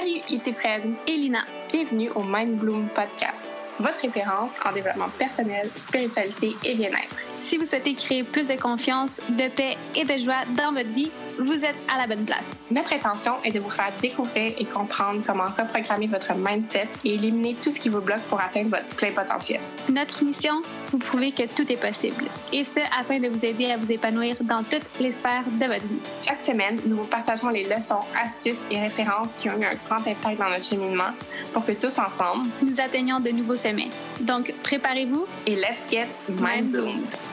Salut, 0.00 0.22
ici 0.30 0.54
Fred 0.54 0.94
et 1.06 1.12
Lina. 1.12 1.40
Bienvenue 1.70 2.08
au 2.14 2.22
Mind 2.22 2.56
Bloom 2.58 2.88
Podcast, 2.88 3.50
votre 3.78 4.00
référence 4.00 4.52
en 4.64 4.72
développement 4.72 5.10
personnel, 5.18 5.68
spiritualité 5.74 6.56
et 6.64 6.74
bien-être. 6.74 7.16
Si 7.40 7.56
vous 7.56 7.64
souhaitez 7.64 7.94
créer 7.94 8.22
plus 8.22 8.48
de 8.48 8.54
confiance, 8.54 9.20
de 9.30 9.48
paix 9.48 9.76
et 9.96 10.04
de 10.04 10.18
joie 10.18 10.44
dans 10.56 10.72
votre 10.72 10.90
vie, 10.90 11.10
vous 11.38 11.64
êtes 11.64 11.76
à 11.92 11.98
la 11.98 12.06
bonne 12.06 12.24
place. 12.24 12.44
Notre 12.70 12.92
intention 12.92 13.32
est 13.44 13.50
de 13.50 13.58
vous 13.58 13.70
faire 13.70 13.90
découvrir 14.02 14.52
et 14.58 14.64
comprendre 14.66 15.22
comment 15.26 15.46
reprogrammer 15.46 16.06
votre 16.06 16.34
mindset 16.36 16.86
et 17.04 17.14
éliminer 17.14 17.56
tout 17.60 17.70
ce 17.70 17.80
qui 17.80 17.88
vous 17.88 18.02
bloque 18.02 18.20
pour 18.28 18.40
atteindre 18.40 18.68
votre 18.70 18.86
plein 18.94 19.12
potentiel. 19.12 19.60
Notre 19.88 20.22
mission, 20.22 20.60
vous 20.90 20.98
prouver 20.98 21.32
que 21.32 21.44
tout 21.46 21.70
est 21.72 21.80
possible. 21.80 22.24
Et 22.52 22.62
ce, 22.62 22.80
afin 23.00 23.18
de 23.18 23.28
vous 23.28 23.44
aider 23.44 23.70
à 23.70 23.78
vous 23.78 23.90
épanouir 23.90 24.36
dans 24.42 24.62
toutes 24.62 24.86
les 25.00 25.12
sphères 25.12 25.44
de 25.46 25.66
votre 25.66 25.86
vie. 25.86 25.98
Chaque 26.22 26.42
semaine, 26.42 26.78
nous 26.84 26.98
vous 26.98 27.04
partageons 27.04 27.48
les 27.48 27.64
leçons, 27.64 28.00
astuces 28.22 28.60
et 28.70 28.78
références 28.78 29.34
qui 29.36 29.48
ont 29.48 29.58
eu 29.58 29.64
un 29.64 29.74
grand 29.86 30.06
impact 30.06 30.38
dans 30.38 30.50
notre 30.50 30.64
cheminement 30.64 31.10
pour 31.54 31.64
que 31.64 31.72
tous 31.72 31.98
ensemble, 31.98 32.46
nous 32.62 32.80
atteignions 32.80 33.18
de 33.18 33.30
nouveaux 33.30 33.56
sommets. 33.56 33.88
Donc, 34.20 34.52
préparez-vous 34.62 35.26
et 35.46 35.56
let's 35.56 35.90
get 35.90 36.08
mind 36.28 36.70
bloomed. 36.70 37.29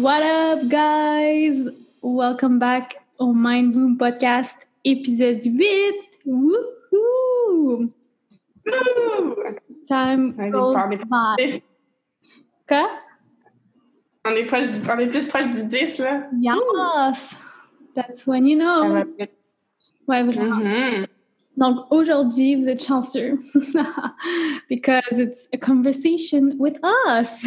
What 0.00 0.22
up, 0.22 0.70
guys? 0.70 1.68
Welcome 2.00 2.58
back 2.58 2.96
au 3.18 3.34
Mind 3.34 3.74
Bloom 3.74 3.98
Podcast, 3.98 4.66
épisode 4.86 5.44
8. 5.44 5.94
Woohoo! 6.26 7.92
Time 9.88 10.50
goes 10.50 10.74
by. 11.10 11.62
Quoi? 12.66 12.88
On 14.24 14.30
est, 14.30 14.46
proche 14.46 14.70
du, 14.70 14.80
on 14.88 14.98
est 14.98 15.08
plus 15.08 15.28
proche 15.28 15.50
du 15.50 15.62
10, 15.64 15.98
là. 15.98 16.26
Yes! 16.40 17.34
That's 17.94 18.26
when 18.26 18.46
you 18.46 18.56
know. 18.56 19.04
Ouais, 20.08 20.22
vraiment. 20.22 20.56
Mm-hmm. 20.56 21.06
Donc, 21.58 21.86
aujourd'hui, 21.90 22.54
vous 22.54 22.66
êtes 22.70 22.82
chanceux. 22.82 23.38
Because 24.70 25.18
it's 25.18 25.48
a 25.52 25.58
conversation 25.58 26.56
with 26.58 26.78
us. 27.06 27.46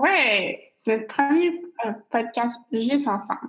Ouais! 0.00 0.63
C'est 0.84 0.98
notre 0.98 1.14
premier 1.14 1.62
euh, 1.86 1.92
podcast 2.10 2.60
juste 2.70 3.08
ensemble, 3.08 3.40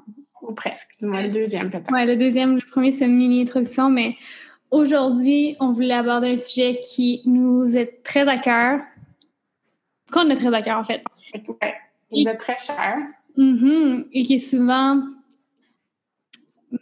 ou 0.41 0.53
presque, 0.53 0.89
du 1.01 1.07
moins 1.07 1.21
le 1.21 1.29
deuxième 1.29 1.69
peut-être. 1.69 1.91
Oui, 1.91 2.05
le 2.05 2.15
deuxième, 2.15 2.55
le 2.55 2.61
premier 2.71 2.93
c'est 2.93 3.05
une 3.05 3.17
mini-introduction, 3.17 3.89
mais 3.89 4.15
aujourd'hui, 4.71 5.57
on 5.59 5.73
voulait 5.73 5.95
aborder 5.95 6.29
un 6.29 6.37
sujet 6.37 6.79
qui 6.79 7.21
nous 7.25 7.75
est 7.75 8.03
très 8.03 8.25
à 8.29 8.37
cœur, 8.37 8.79
qu'on 10.13 10.29
a 10.29 10.35
très 10.35 10.53
à 10.53 10.61
cœur 10.61 10.79
en 10.79 10.85
fait. 10.85 11.03
Oui, 11.33 11.43
il 12.11 12.23
nous 12.23 12.31
est 12.31 12.37
très 12.37 12.57
cher. 12.57 12.99
Mm-hmm, 13.37 14.07
et 14.13 14.23
qui 14.23 14.35
est 14.35 14.39
souvent 14.39 15.03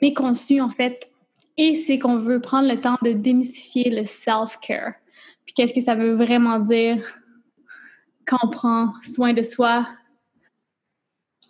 méconçu 0.02 0.62
en 0.62 0.70
fait. 0.70 1.10
Et 1.58 1.74
c'est 1.74 1.98
qu'on 1.98 2.18
veut 2.18 2.42
prendre 2.42 2.68
le 2.68 2.80
temps 2.80 2.98
de 3.02 3.12
démystifier 3.12 3.90
le 3.90 4.06
self-care. 4.06 4.94
Puis 5.46 5.56
qu'est-ce 5.56 5.74
que 5.74 5.82
ça 5.82 5.96
veut 5.96 6.14
vraiment 6.14 6.60
dire? 6.60 7.04
Quand 8.28 8.38
on 8.44 8.50
prend 8.50 8.94
soin 9.02 9.34
de 9.34 9.42
soi, 9.42 9.88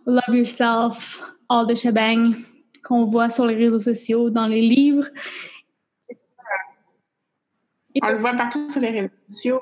Love 0.06 0.36
Yourself, 0.36 1.22
all 1.50 1.66
the 1.66 1.76
shebang 1.76 2.36
qu'on 2.84 3.06
voit 3.06 3.30
sur 3.30 3.46
les 3.46 3.56
réseaux 3.56 3.80
sociaux, 3.80 4.30
dans 4.30 4.48
les 4.48 4.62
livres. 4.62 5.08
On 8.02 8.10
le 8.10 8.18
voit 8.18 8.34
partout 8.34 8.70
sur 8.70 8.82
les 8.82 8.90
réseaux 8.90 9.14
sociaux. 9.28 9.62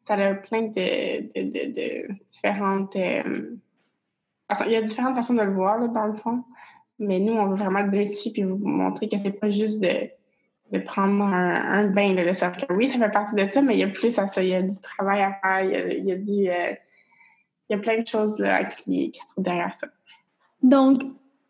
Ça 0.00 0.14
a 0.14 0.34
plein 0.34 0.62
de, 0.62 2.08
différentes. 2.26 2.96
Euh, 2.96 3.56
il 4.66 4.72
y 4.72 4.76
a 4.76 4.82
différentes 4.82 5.14
façons 5.14 5.34
de 5.34 5.42
le 5.42 5.52
voir, 5.52 5.88
dans 5.90 6.06
le 6.06 6.14
fond. 6.14 6.44
Mais 6.98 7.18
nous, 7.18 7.32
on 7.32 7.50
veut 7.50 7.56
vraiment 7.56 7.82
le 7.82 7.90
démystifier 7.90 8.42
et 8.42 8.46
vous 8.46 8.66
montrer 8.66 9.08
que 9.08 9.18
c'est 9.18 9.32
pas 9.32 9.50
juste 9.50 9.80
de, 9.80 10.10
de 10.72 10.78
prendre 10.78 11.22
un, 11.22 11.54
un 11.54 11.90
bain 11.90 12.14
de 12.14 12.32
self 12.32 12.56
Oui, 12.70 12.88
ça 12.88 12.98
fait 12.98 13.10
partie 13.10 13.34
de 13.34 13.48
ça, 13.50 13.62
mais 13.62 13.74
il 13.74 13.80
y 13.80 13.84
a 13.84 13.88
plus 13.88 14.18
à 14.18 14.28
ça. 14.28 14.42
Il 14.42 14.48
y 14.48 14.54
a 14.54 14.62
du 14.62 14.80
travail 14.80 15.22
à 15.22 15.32
faire, 15.32 15.62
il 15.62 15.70
y 15.70 15.76
a, 15.76 15.92
il 15.92 16.04
y 16.06 16.12
a 16.12 16.16
du. 16.16 16.48
Euh, 16.48 16.74
il 17.70 17.76
y 17.76 17.76
a 17.76 17.78
plein 17.78 18.02
de 18.02 18.06
choses 18.06 18.38
là, 18.40 18.64
qui, 18.64 19.12
qui 19.12 19.20
se 19.20 19.26
trouvent 19.28 19.44
derrière 19.44 19.72
ça. 19.72 19.86
Donc, 20.62 21.02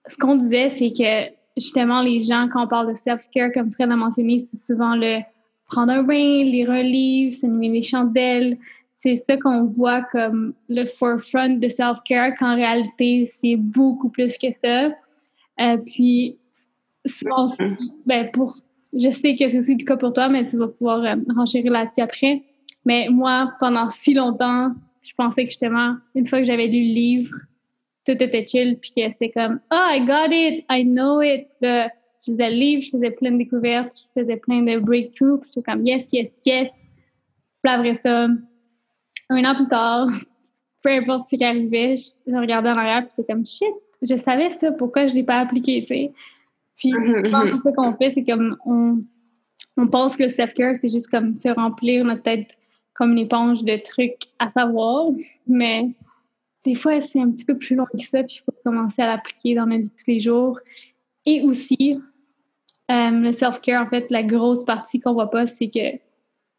ce 0.06 0.16
qu'on 0.16 0.36
disait, 0.36 0.70
c'est 0.76 0.92
que 0.92 1.34
justement, 1.56 2.03
les 2.03 2.20
gens, 2.20 2.48
quand 2.53 2.64
on 2.64 2.69
parle 2.69 2.88
de 2.88 2.94
self-care, 2.94 3.50
comme 3.53 3.72
Fred 3.72 3.91
a 3.91 3.97
mentionné, 3.97 4.38
c'est 4.38 4.59
souvent 4.59 4.94
le 4.94 5.20
prendre 5.66 5.92
un 5.92 6.03
bain, 6.03 6.44
lire 6.44 6.70
un 6.70 6.82
livre, 6.82 7.34
s'allumer 7.34 7.70
des 7.70 7.82
chandelles. 7.82 8.59
C'est 8.97 9.16
ça 9.16 9.38
qu'on 9.38 9.64
voit 9.64 10.03
comme 10.03 10.53
le 10.69 10.84
forefront 10.84 11.56
de 11.56 11.69
self-care, 11.69 12.34
qu'en 12.38 12.54
réalité, 12.54 13.26
c'est 13.26 13.56
beaucoup 13.56 14.10
plus 14.10 14.36
que 14.36 14.48
ça. 14.62 14.91
Euh, 15.60 15.78
puis, 15.78 16.36
souvent 17.06 17.47
aussi, 17.47 17.62
ben 18.04 18.30
pour, 18.30 18.59
je 18.92 19.10
sais 19.10 19.36
que 19.36 19.50
c'est 19.50 19.59
aussi 19.59 19.76
le 19.76 19.84
cas 19.84 19.97
pour 19.97 20.12
toi, 20.12 20.28
mais 20.28 20.44
tu 20.44 20.59
vas 20.59 20.69
pouvoir 20.69 21.03
euh, 21.03 21.16
renchérir 21.34 21.72
là-dessus 21.72 22.03
après. 22.03 22.42
Mais 22.84 23.09
moi, 23.10 23.53
pendant 23.59 23.88
si 23.88 24.12
longtemps, 24.12 24.72
je 25.03 25.12
pensais 25.15 25.44
que 25.44 25.50
justement, 25.50 25.97
une 26.15 26.27
fois 26.27 26.41
que 26.41 26.44
j'avais 26.44 26.66
lu 26.66 26.88
le 26.88 26.94
livre, 26.94 27.37
tout 28.06 28.12
était 28.12 28.47
chill, 28.47 28.78
puis 28.78 28.93
que 28.97 29.11
c'était 29.12 29.31
comme 29.31 29.61
«Oh, 29.72 29.87
I 29.91 30.00
got 30.05 30.33
it! 30.33 30.65
I 30.71 30.84
know 30.84 31.21
it!» 31.22 31.49
Je 31.62 32.33
faisais 32.33 32.50
le 32.50 32.56
livre, 32.56 32.83
je 32.83 32.91
faisais 32.91 33.10
plein 33.12 33.31
de 33.31 33.39
découvertes, 33.39 33.93
je 33.97 34.21
faisais 34.21 34.37
plein 34.37 34.60
de 34.60 34.78
breakthroughs, 34.78 35.41
puis 35.41 35.50
j'étais 35.55 35.71
comme 35.71 35.84
«Yes, 35.87 36.12
yes, 36.12 36.43
yes!» 36.44 36.69
Puis 37.62 37.72
après 37.72 37.94
ça, 37.94 38.28
un 39.31 39.44
an 39.44 39.55
plus 39.55 39.69
tard, 39.69 40.09
peu 40.83 40.91
importe 40.91 41.28
ce 41.28 41.37
qui 41.37 41.44
arrivait, 41.44 41.97
je, 41.97 42.37
regardais 42.37 42.71
en 42.71 42.77
arrière, 42.77 43.06
puis 43.06 43.15
j'étais 43.16 43.33
comme 43.33 43.44
«Shit! 43.47 43.69
Je 44.03 44.16
savais 44.16 44.50
ça, 44.50 44.72
pourquoi 44.72 45.06
je 45.06 45.12
ne 45.12 45.19
l'ai 45.19 45.25
pas 45.25 45.39
appliqué, 45.39 45.81
tu 45.83 45.94
sais?» 45.94 46.12
Puis, 46.77 46.93
je 46.93 47.31
pense 47.31 47.62
ce 47.62 47.69
qu'on 47.75 47.94
fait, 47.94 48.10
c'est 48.10 48.25
comme 48.25 48.56
on, 48.65 49.03
on 49.77 49.87
pense 49.89 50.16
que 50.16 50.22
le 50.22 50.28
self-care, 50.28 50.75
c'est 50.75 50.89
juste 50.89 51.10
comme 51.10 51.34
se 51.34 51.50
remplir 51.50 52.06
notre 52.06 52.22
tête 52.22 52.56
comme 53.00 53.12
une 53.12 53.19
éponge 53.21 53.65
de 53.65 53.77
trucs 53.78 54.27
à 54.38 54.50
savoir, 54.50 55.06
mais 55.47 55.88
des 56.65 56.75
fois, 56.75 57.00
c'est 57.00 57.19
un 57.19 57.31
petit 57.31 57.47
peu 57.47 57.56
plus 57.56 57.75
long 57.75 57.87
que 57.87 57.99
ça, 57.99 58.22
puis 58.22 58.41
il 58.41 58.44
faut 58.44 58.53
commencer 58.62 59.00
à 59.00 59.06
l'appliquer 59.06 59.55
dans 59.55 59.65
notre 59.65 59.84
vie 59.84 59.88
de 59.88 59.94
tous 59.94 60.06
les 60.06 60.21
jours. 60.21 60.59
Et 61.25 61.41
aussi, 61.41 61.99
euh, 62.91 63.10
le 63.10 63.33
self-care, 63.33 63.87
en 63.87 63.89
fait, 63.89 64.10
la 64.10 64.22
grosse 64.22 64.66
partie 64.66 65.00
qu'on 65.00 65.15
voit 65.15 65.31
pas, 65.31 65.47
c'est 65.47 65.71
que 65.71 65.99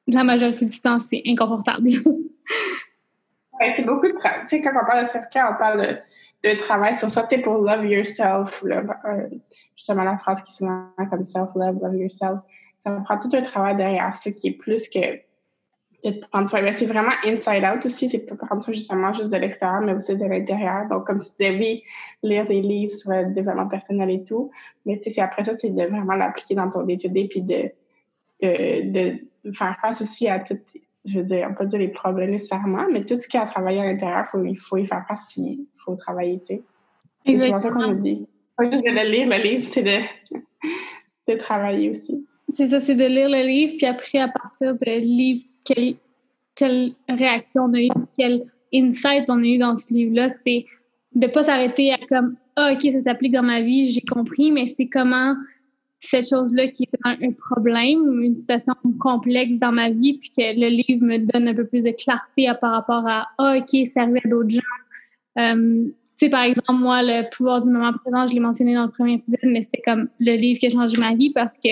la 0.08 0.24
majorité 0.24 0.66
du 0.66 0.80
temps, 0.80 1.00
c'est 1.00 1.22
inconfortable. 1.28 1.92
c'est 3.76 3.86
beaucoup 3.86 4.08
de 4.08 4.18
travail. 4.18 4.40
Tu 4.40 4.48
sais, 4.48 4.62
quand 4.64 4.72
on 4.72 4.86
parle 4.88 5.04
de 5.04 5.10
self-care, 5.10 5.52
on 5.54 5.60
parle 5.60 6.00
de, 6.44 6.56
travail 6.56 6.96
sur 6.96 7.12
soi, 7.12 7.22
tu 7.22 7.36
sais, 7.36 7.42
pour 7.44 7.60
love 7.60 7.86
yourself, 7.86 8.64
euh, 8.66 9.28
justement 9.76 10.04
la 10.04 10.18
phrase 10.18 10.42
qui 10.42 10.54
se 10.54 10.64
met 10.64 11.08
comme 11.08 11.24
self-love, 11.24 11.78
love 11.84 11.96
yourself. 11.98 12.40
Ça 12.80 12.90
prend 13.04 13.20
tout 13.20 13.30
un 13.32 13.44
travail 13.44 13.76
derrière 13.76 14.16
ça 14.16 14.32
qui 14.32 14.48
est 14.48 14.58
plus 14.58 14.90
que 14.90 15.22
de 16.04 16.20
prendre 16.32 16.50
soin. 16.50 16.72
c'est 16.72 16.86
vraiment 16.86 17.12
inside 17.26 17.64
out 17.64 17.86
aussi. 17.86 18.10
C'est 18.10 18.20
pas 18.20 18.36
prendre 18.36 18.64
soin 18.64 18.74
justement 18.74 19.14
juste 19.14 19.32
de 19.32 19.38
l'extérieur, 19.38 19.82
mais 19.82 19.94
aussi 19.94 20.16
de 20.16 20.26
l'intérieur. 20.26 20.88
Donc, 20.90 21.06
comme 21.06 21.20
tu 21.20 21.30
disais, 21.32 21.52
oui, 21.52 21.84
lire 22.24 22.46
des 22.46 22.62
livres 22.62 22.94
sur 22.94 23.12
le 23.12 23.34
développement 23.34 23.68
personnel 23.68 24.10
et 24.10 24.24
tout. 24.24 24.52
Mais 24.86 25.00
tu 25.00 25.12
sais, 25.12 25.22
après 25.22 25.44
ça, 25.44 25.58
c'est 25.58 25.70
de 25.70 25.84
vraiment 25.84 26.16
l'appliquer 26.16 26.56
dans 26.56 26.70
ton 26.70 26.84
day-to-day 26.84 27.28
puis 27.30 27.42
de, 27.42 27.72
de, 28.42 28.92
de, 28.92 29.52
faire 29.54 29.78
face 29.80 30.02
aussi 30.02 30.28
à 30.28 30.40
tout, 30.40 30.58
je 31.06 31.20
veux 31.20 31.26
dire, 31.26 31.48
on 31.50 31.54
peut 31.54 31.66
dire 31.66 31.80
les 31.80 31.88
problèmes 31.88 32.32
nécessairement, 32.32 32.86
mais 32.92 33.06
tout 33.06 33.18
ce 33.18 33.28
qui 33.28 33.38
a 33.38 33.44
à 33.44 33.46
travailler 33.46 33.82
à 33.82 33.86
l'intérieur, 33.86 34.28
faut, 34.28 34.44
il 34.44 34.58
faut 34.58 34.78
y 34.78 34.86
faire 34.86 35.04
face 35.08 35.22
puis 35.30 35.42
il 35.42 35.68
faut 35.84 35.96
travailler, 35.96 36.40
tu 36.40 36.46
sais. 36.46 36.62
C'est 37.26 37.38
souvent 37.38 37.60
ça 37.60 37.70
qu'on 37.70 37.94
nous 37.94 38.02
dit. 38.02 38.28
Pas 38.58 38.70
juste 38.70 38.84
de 38.84 39.12
lire 39.12 39.28
le 39.28 39.44
livre, 39.44 39.64
c'est 39.66 39.84
de, 39.84 40.00
de 41.28 41.38
travailler 41.38 41.90
aussi. 41.90 42.26
C'est 42.54 42.68
ça, 42.68 42.80
c'est 42.80 42.96
de 42.96 43.06
lire 43.06 43.30
le 43.30 43.46
livre, 43.46 43.76
puis 43.78 43.86
après, 43.86 44.20
à 44.20 44.28
partir 44.28 44.76
de 44.76 45.00
livre 45.00 45.46
quelle, 45.66 46.92
réaction 47.10 47.64
on 47.64 47.74
a 47.74 47.82
eu, 47.82 47.90
quel 48.18 48.46
insight 48.74 49.30
on 49.30 49.44
a 49.44 49.46
eu 49.46 49.58
dans 49.58 49.76
ce 49.76 49.94
livre-là. 49.94 50.30
C'est 50.30 50.66
de 51.16 51.28
ne 51.28 51.32
pas 51.32 51.44
s'arrêter 51.44 51.94
à 51.94 51.98
comme 52.08 52.36
Ah, 52.56 52.74
OK, 52.74 52.82
ça 52.92 53.02
s'applique 53.02 53.34
dans 53.34 53.44
ma 53.44 53.62
vie, 53.62 53.92
j'ai 53.92 54.02
compris, 54.02 54.52
mais 54.52 54.68
c'est 54.68 54.88
comment 54.88 55.36
cette 56.04 56.28
chose-là 56.28 56.68
qui 56.68 56.84
est 56.84 57.00
un, 57.04 57.32
problème, 57.32 58.24
une 58.24 58.36
situation 58.36 58.74
complexe 59.00 59.60
dans 59.60 59.72
ma 59.72 59.90
vie, 59.90 60.18
puis 60.18 60.32
que 60.32 60.60
le 60.60 60.68
livre 60.70 61.06
me 61.06 61.20
donne 61.20 61.48
un 61.48 61.54
peu 61.54 61.66
plus 61.66 61.84
de 61.84 61.92
clarté 61.92 62.48
par 62.60 62.72
rapport 62.72 63.08
à 63.08 63.28
Ah, 63.38 63.58
OK, 63.58 63.88
ça 63.88 64.02
arrive 64.02 64.18
à 64.24 64.30
d'autres 64.30 64.50
gens. 64.50 64.60
Euh, 65.38 65.86
tu 65.86 66.26
sais, 66.28 66.30
par 66.30 66.44
exemple, 66.44 66.74
moi, 66.74 67.02
le 67.04 67.30
pouvoir 67.30 67.62
du 67.62 67.70
moment 67.72 67.94
présent, 67.94 68.28
je 68.28 68.34
l'ai 68.34 68.40
mentionné 68.40 68.76
dans 68.76 68.86
le 68.86 68.92
premier 68.92 69.14
épisode, 69.14 69.40
mais 69.44 69.62
c'était 69.62 69.82
comme 69.82 70.10
le 70.20 70.36
livre 70.36 70.60
qui 70.60 70.68
a 70.68 70.70
changé 70.70 70.98
ma 70.98 71.16
vie 71.16 71.32
parce 71.32 71.58
que 71.58 71.70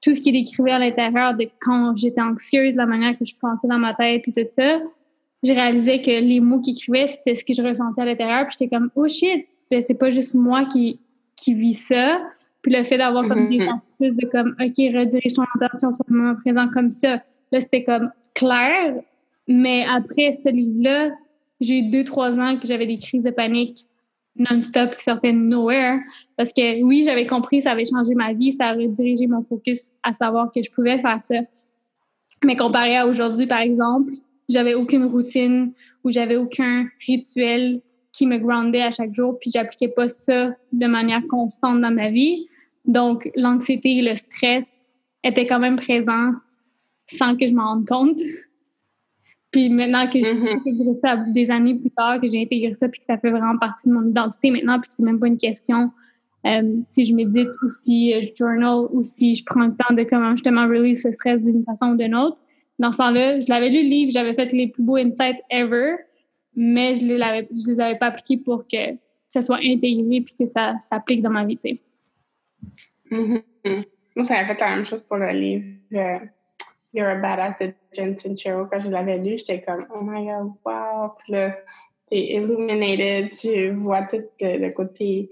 tout 0.00 0.14
ce 0.14 0.20
qui 0.20 0.28
est 0.28 0.32
décrivait 0.32 0.72
à 0.72 0.78
l'intérieur 0.78 1.34
de 1.34 1.48
quand 1.60 1.96
j'étais 1.96 2.20
anxieuse, 2.20 2.74
la 2.74 2.86
manière 2.86 3.18
que 3.18 3.24
je 3.24 3.34
pensais 3.40 3.66
dans 3.66 3.78
ma 3.78 3.94
tête, 3.94 4.22
puis 4.22 4.32
tout 4.32 4.46
ça, 4.48 4.80
j'ai 5.42 5.52
réalisé 5.52 6.00
que 6.00 6.10
les 6.10 6.40
mots 6.40 6.60
qu'il 6.60 6.74
écrivait, 6.74 7.06
c'était 7.06 7.34
ce 7.34 7.44
que 7.44 7.54
je 7.54 7.62
ressentais 7.62 8.02
à 8.02 8.04
l'intérieur, 8.04 8.46
puis 8.46 8.56
j'étais 8.58 8.74
comme, 8.74 8.90
oh 8.94 9.08
shit, 9.08 9.46
ben, 9.70 9.82
c'est 9.82 9.98
pas 9.98 10.10
juste 10.10 10.34
moi 10.34 10.64
qui, 10.64 11.00
qui 11.36 11.54
vis 11.54 11.74
ça. 11.74 12.20
Puis 12.62 12.72
le 12.72 12.82
fait 12.82 12.98
d'avoir 12.98 13.26
comme 13.28 13.48
des 13.48 13.58
mm-hmm. 13.58 13.76
astuces 13.76 14.16
de 14.16 14.26
comme, 14.26 14.56
OK, 14.60 14.96
redirige 14.96 15.34
ton 15.34 15.44
attention 15.60 15.92
sur 15.92 16.04
le 16.08 16.16
moment 16.16 16.34
présent 16.36 16.68
comme 16.72 16.90
ça, 16.90 17.22
là, 17.52 17.60
c'était 17.60 17.84
comme 17.84 18.10
clair. 18.34 18.94
Mais 19.46 19.84
après 19.88 20.32
ce 20.32 20.48
livre-là, 20.48 21.10
j'ai 21.60 21.78
eu 21.78 21.90
deux, 21.90 22.04
trois 22.04 22.32
ans 22.32 22.56
que 22.56 22.66
j'avais 22.66 22.86
des 22.86 22.98
crises 22.98 23.22
de 23.22 23.30
panique 23.30 23.86
non-stop 24.38 24.96
qui 24.96 25.04
sortait 25.04 25.32
de 25.32 25.38
nowhere. 25.38 26.00
Parce 26.36 26.52
que 26.52 26.82
oui, 26.82 27.02
j'avais 27.04 27.26
compris, 27.26 27.62
ça 27.62 27.72
avait 27.72 27.84
changé 27.84 28.14
ma 28.14 28.32
vie, 28.32 28.52
ça 28.52 28.68
a 28.68 28.72
redirigé 28.72 29.26
mon 29.26 29.42
focus 29.42 29.90
à 30.02 30.12
savoir 30.12 30.50
que 30.52 30.62
je 30.62 30.70
pouvais 30.70 31.00
faire 31.00 31.22
ça. 31.22 31.36
Mais 32.44 32.56
comparé 32.56 32.96
à 32.96 33.06
aujourd'hui, 33.06 33.46
par 33.46 33.60
exemple, 33.60 34.12
j'avais 34.48 34.74
aucune 34.74 35.04
routine 35.04 35.72
ou 36.04 36.10
j'avais 36.10 36.36
aucun 36.36 36.86
rituel 37.06 37.80
qui 38.12 38.26
me 38.26 38.38
groundait 38.38 38.82
à 38.82 38.90
chaque 38.90 39.14
jour, 39.14 39.38
puis 39.38 39.50
j'appliquais 39.52 39.88
pas 39.88 40.08
ça 40.08 40.50
de 40.72 40.86
manière 40.86 41.22
constante 41.28 41.80
dans 41.80 41.90
ma 41.90 42.10
vie. 42.10 42.46
Donc, 42.84 43.30
l'anxiété 43.36 43.98
et 43.98 44.02
le 44.02 44.16
stress 44.16 44.76
étaient 45.22 45.46
quand 45.46 45.58
même 45.58 45.76
présents 45.76 46.32
sans 47.10 47.36
que 47.36 47.46
je 47.46 47.54
m'en 47.54 47.74
rende 47.74 47.86
compte. 47.86 48.18
Puis 49.50 49.70
maintenant 49.70 50.06
que 50.06 50.18
j'ai 50.18 50.34
mm-hmm. 50.34 50.56
intégré 50.56 50.94
ça 50.94 51.16
des 51.16 51.50
années 51.50 51.74
plus 51.74 51.90
tard, 51.90 52.20
que 52.20 52.26
j'ai 52.26 52.42
intégré 52.42 52.74
ça, 52.74 52.88
puis 52.88 52.98
que 52.98 53.04
ça 53.04 53.16
fait 53.16 53.30
vraiment 53.30 53.56
partie 53.58 53.88
de 53.88 53.94
mon 53.94 54.06
identité 54.06 54.50
maintenant, 54.50 54.78
puis 54.78 54.88
que 54.88 54.94
c'est 54.94 55.02
même 55.02 55.18
pas 55.18 55.26
une 55.26 55.38
question 55.38 55.90
euh, 56.46 56.80
si 56.86 57.04
je 57.04 57.14
médite 57.14 57.48
ou 57.62 57.70
si 57.70 58.12
je 58.20 58.28
journal 58.36 58.86
ou 58.92 59.02
si 59.02 59.34
je 59.34 59.44
prends 59.44 59.66
le 59.66 59.74
temps 59.74 59.94
de 59.94 60.02
comment 60.04 60.32
justement 60.32 60.66
release 60.68 61.02
ce 61.02 61.12
stress 61.12 61.42
d'une 61.42 61.64
façon 61.64 61.92
ou 61.92 61.96
d'une 61.96 62.14
autre. 62.14 62.38
Dans 62.78 62.92
ce 62.92 62.98
temps-là, 62.98 63.40
je 63.40 63.46
l'avais 63.48 63.70
lu 63.70 63.82
le 63.82 63.88
livre, 63.88 64.12
j'avais 64.12 64.34
fait 64.34 64.52
les 64.52 64.68
plus 64.68 64.82
beaux 64.82 64.96
insights 64.96 65.40
ever, 65.50 65.96
mais 66.54 66.94
je 66.96 67.06
les, 67.06 67.16
je 67.50 67.72
les 67.72 67.80
avais 67.80 67.98
pas 67.98 68.06
appliqués 68.06 68.36
pour 68.36 68.68
que 68.68 68.96
ça 69.30 69.42
soit 69.42 69.58
intégré 69.58 70.20
puis 70.20 70.34
que 70.38 70.46
ça 70.46 70.78
s'applique 70.78 71.22
dans 71.22 71.30
ma 71.30 71.44
vie, 71.44 71.56
tu 71.56 71.70
sais. 71.70 71.80
Mm-hmm. 73.10 73.84
Moi, 74.14 74.24
ça 74.24 74.38
avait 74.38 74.54
fait 74.54 74.60
la 74.60 74.76
même 74.76 74.84
chose 74.84 75.02
pour 75.02 75.16
le 75.16 75.30
livre 75.30 75.64
euh, 75.94 76.18
You're 76.92 77.10
a 77.10 77.16
Badass 77.16 77.58
de 77.58 77.74
Jen 77.92 78.16
Sincero. 78.16 78.66
Quand 78.66 78.80
je 78.80 78.90
l'avais 78.90 79.18
lu, 79.18 79.38
j'étais 79.38 79.60
comme, 79.60 79.86
oh 79.94 80.00
my 80.02 80.26
god, 80.26 80.52
wow! 80.64 81.10
Puis 81.18 81.32
là, 81.32 81.56
t'es 82.08 82.34
illuminated, 82.34 83.30
tu 83.30 83.70
vois 83.70 84.02
tout 84.02 84.22
le, 84.40 84.70
côté, 84.72 85.30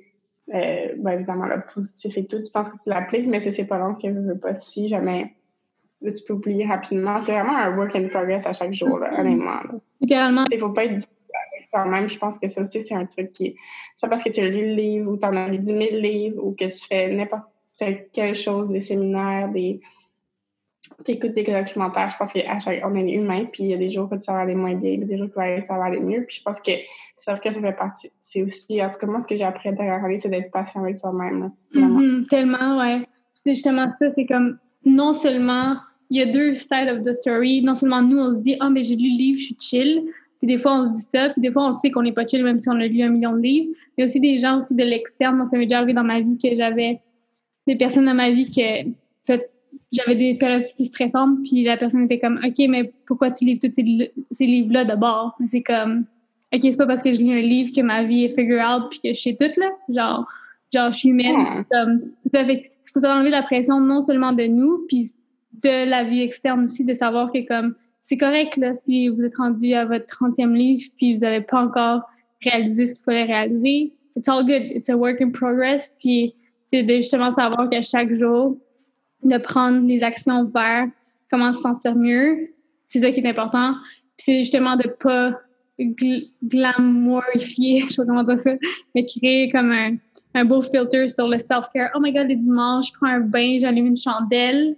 euh, 0.55 0.95
ben, 0.99 1.13
évidemment, 1.13 1.47
le 1.47 1.63
positif 1.73 2.17
et 2.19 2.27
tout. 2.27 2.43
Tu 2.43 2.53
penses 2.53 2.69
que 2.69 2.83
tu 2.83 2.91
l'appliques, 2.91 3.27
mais 3.27 3.41
c'est 3.41 3.65
pas 3.65 3.79
long 3.79 3.95
que 3.95 4.09
je 4.09 4.19
veux 4.19 4.39
pas 4.39 4.55
si 4.55 4.89
jamais 4.89 5.35
tu 6.03 6.25
peux 6.27 6.35
oublier 6.35 6.67
rapidement. 6.67 7.21
C'est 7.21 7.33
vraiment 7.33 7.57
un 7.57 7.77
work 7.77 7.97
in 7.97 8.09
progress 8.09 8.47
à 8.47 8.53
chaque 8.53 8.73
jour, 8.73 8.99
là, 8.99 9.19
honnêtement. 9.19 9.61
Littéralement. 10.01 10.45
Il 10.51 10.59
faut 10.59 10.71
pas 10.71 10.85
être 10.85 10.93
avec 10.93 11.67
soi-même. 11.67 12.09
Je 12.09 12.19
pense 12.19 12.39
que 12.39 12.49
ça 12.49 12.61
aussi, 12.61 12.83
c'est 12.83 12.95
un 12.95 13.07
truc 13.07 13.33
qui. 13.33 13.55
C'est 13.95 14.03
pas 14.03 14.09
parce 14.09 14.23
que 14.23 14.31
tu 14.31 14.41
as 14.41 14.49
lu 14.49 14.69
le 14.69 14.75
livre 14.75 15.11
ou 15.11 15.17
tu 15.17 15.27
en 15.27 15.35
as 15.35 15.49
lu 15.49 15.59
10 15.59 15.67
000 15.67 15.81
livres 15.97 16.45
ou 16.45 16.53
que 16.53 16.67
tu 16.67 16.87
fais 16.87 17.09
n'importe 17.09 17.47
quelle 18.13 18.35
chose, 18.35 18.69
des 18.69 18.81
séminaires, 18.81 19.49
des. 19.49 19.81
Tu 21.05 21.13
écoutes 21.13 21.35
des 21.35 21.43
documentaires. 21.43 22.09
Je 22.09 22.17
pense 22.17 22.33
qu'on 22.33 22.95
est 22.95 23.13
humain, 23.13 23.45
puis 23.53 23.65
il 23.65 23.71
y 23.71 23.75
a 23.75 23.77
des 23.77 23.91
jours 23.91 24.09
que 24.09 24.19
ça 24.21 24.33
va 24.33 24.41
aller 24.41 24.55
moins 24.55 24.75
bien, 24.75 24.99
des 24.99 25.19
jours 25.19 25.29
que 25.29 25.35
ça 25.35 25.77
va 25.77 25.85
aller 25.85 26.01
mieux. 26.01 26.25
Puis 26.27 26.39
je 26.39 26.43
pense 26.43 26.61
que 26.61 26.73
c'est 27.17 27.31
vrai 27.31 27.41
que 27.41 27.51
ça 27.51 27.61
fait 27.61 27.73
partie. 27.73 28.11
C'est 28.21 28.43
aussi. 28.43 28.83
En 28.83 28.89
tout 28.89 28.99
cas, 28.99 29.07
moi, 29.07 29.21
ce 29.21 29.27
que 29.27 29.37
j'ai 29.37 29.45
appris 29.45 29.69
à 29.69 29.73
regarder, 29.73 30.19
c'est 30.19 30.29
d'être 30.29 30.51
patient 30.51 30.83
avec 30.83 30.97
soi-même. 30.97 31.53
Mm-hmm. 31.75 32.29
tellement, 32.29 32.79
ouais. 32.79 33.07
C'est 33.35 33.51
justement 33.51 33.93
ça. 34.01 34.07
C'est 34.15 34.27
comme 34.27 34.59
non 34.85 35.13
seulement 35.13 35.77
il 36.11 36.19
y 36.19 36.23
a 36.23 36.27
deux 36.27 36.55
sides 36.55 36.89
of 36.89 37.03
the 37.03 37.13
story. 37.13 37.63
Non 37.63 37.75
seulement 37.75 38.03
nous, 38.03 38.19
on 38.19 38.37
se 38.37 38.43
dit, 38.43 38.57
ah, 38.61 38.67
oh, 38.67 38.71
mais 38.71 38.83
j'ai 38.83 38.97
lu 38.97 39.11
le 39.11 39.19
livre, 39.19 39.39
je 39.39 39.45
suis 39.47 39.57
chill. 39.61 40.03
Puis 40.39 40.47
des 40.47 40.59
fois, 40.59 40.81
on 40.81 40.87
se 40.87 40.93
dit 40.93 41.09
ça. 41.13 41.31
Puis 41.31 41.41
des 41.41 41.51
fois, 41.51 41.69
on 41.69 41.75
sait 41.75 41.91
qu'on 41.91 42.03
n'est 42.03 42.13
pas 42.13 42.27
chill, 42.27 42.43
même 42.45 42.61
si 42.61 42.69
on 42.69 42.73
a 42.81 42.87
lu 42.87 43.03
un 43.03 43.09
million 43.09 43.33
de 43.33 43.41
livres. 43.41 43.75
A 43.99 44.05
aussi 44.05 44.21
des 44.21 44.39
gens 44.39 44.59
aussi 44.59 44.75
de 44.75 44.85
l'externe. 44.85 45.37
Moi, 45.37 45.45
ça 45.47 45.59
m'est 45.59 45.67
déjà 45.67 45.79
arrivé 45.79 45.95
dans 45.95 46.05
ma 46.05 46.21
vie 46.21 46.39
que 46.39 46.55
j'avais 46.57 47.01
des 47.67 47.77
personnes 47.77 48.07
dans 48.07 48.15
ma 48.15 48.31
vie 48.31 48.51
que 48.51 48.89
j'avais 49.93 50.15
des 50.15 50.35
périodes 50.35 50.67
plus 50.75 50.87
stressantes. 50.87 51.39
Puis 51.45 51.63
la 51.65 51.77
personne 51.77 52.05
était 52.05 52.19
comme, 52.19 52.41
OK, 52.45 52.67
mais 52.69 52.93
pourquoi 53.07 53.31
tu 53.31 53.45
livres 53.45 53.61
tous 53.63 53.73
ces, 53.75 54.13
ces 54.31 54.47
livres-là 54.47 54.85
d'abord? 54.85 55.37
C'est 55.47 55.63
comme, 55.63 56.05
OK, 56.53 56.61
c'est 56.63 56.77
pas 56.77 56.87
parce 56.87 57.03
que 57.03 57.13
je 57.13 57.19
lis 57.19 57.33
un 57.33 57.41
livre 57.41 57.73
que 57.75 57.81
ma 57.81 58.05
vie 58.05 58.25
est 58.25 58.35
figure 58.35 58.63
out 58.63 58.91
puis 58.91 59.01
que 59.01 59.15
je 59.15 59.21
sais 59.21 59.37
tout, 59.39 59.61
là. 59.61 59.71
Genre, 59.89 60.27
genre 60.73 60.93
je 60.93 60.99
suis 60.99 61.09
humaine. 61.11 61.65
Comme, 61.71 62.01
ça 62.33 62.45
fait 62.45 62.63
il 62.63 63.01
faut 63.01 63.07
enlever 63.07 63.31
la 63.31 63.43
pression 63.43 63.81
non 63.81 64.03
seulement 64.03 64.33
de 64.33 64.45
nous, 64.45 64.85
puis 64.89 65.11
de 65.63 65.89
la 65.89 66.05
vie 66.05 66.23
externe 66.23 66.65
aussi, 66.65 66.85
de 66.85 66.95
savoir 66.95 67.31
que 67.31 67.47
comme 67.47 67.75
c'est 68.05 68.17
correct 68.17 68.57
là, 68.57 68.75
si 68.75 69.09
vous 69.09 69.23
êtes 69.23 69.37
rendu 69.37 69.75
à 69.75 69.85
votre 69.85 70.07
30e 70.07 70.53
livre 70.53 70.83
puis 70.97 71.15
vous 71.15 71.21
n'avez 71.21 71.41
pas 71.41 71.61
encore 71.61 72.03
réalisé 72.43 72.87
ce 72.87 72.95
qu'il 72.95 73.05
fallait 73.05 73.25
réaliser. 73.25 73.93
It's 74.17 74.29
all 74.29 74.45
good. 74.45 74.63
It's 74.63 74.89
a 74.89 74.97
work 74.97 75.21
in 75.21 75.31
progress. 75.31 75.95
Puis 75.99 76.35
c'est 76.67 76.83
de 76.83 76.97
justement 76.97 77.35
savoir 77.35 77.69
qu'à 77.69 77.83
chaque 77.83 78.13
jour, 78.15 78.57
de 79.29 79.39
prendre 79.39 79.87
les 79.87 80.03
actions 80.03 80.45
vers 80.45 80.87
comment 81.31 81.53
se 81.53 81.61
sentir 81.61 81.95
mieux. 81.95 82.51
C'est 82.89 83.01
ça 83.01 83.11
qui 83.11 83.21
est 83.21 83.29
important. 83.29 83.75
Puis 84.17 84.25
c'est 84.25 84.39
justement 84.41 84.77
de 84.77 84.89
pas 84.89 85.41
glamourifier, 86.43 87.83
je 87.87 87.91
sais 87.91 87.97
pas 87.97 88.07
comment 88.07 88.23
dire 88.23 88.39
ça, 88.39 88.53
mais 88.95 89.05
créer 89.05 89.51
comme 89.51 89.73
un, 90.35 90.45
beau 90.45 90.63
filter 90.63 91.09
sur 91.09 91.29
le 91.29 91.39
self-care. 91.39 91.91
Oh 91.95 92.01
my 92.01 92.13
god, 92.13 92.29
les 92.29 92.37
dimanches, 92.37 92.89
je 92.89 92.93
prends 92.95 93.09
un 93.09 93.21
bain, 93.21 93.59
j'allume 93.61 93.87
une 93.87 93.97
chandelle 93.97 94.77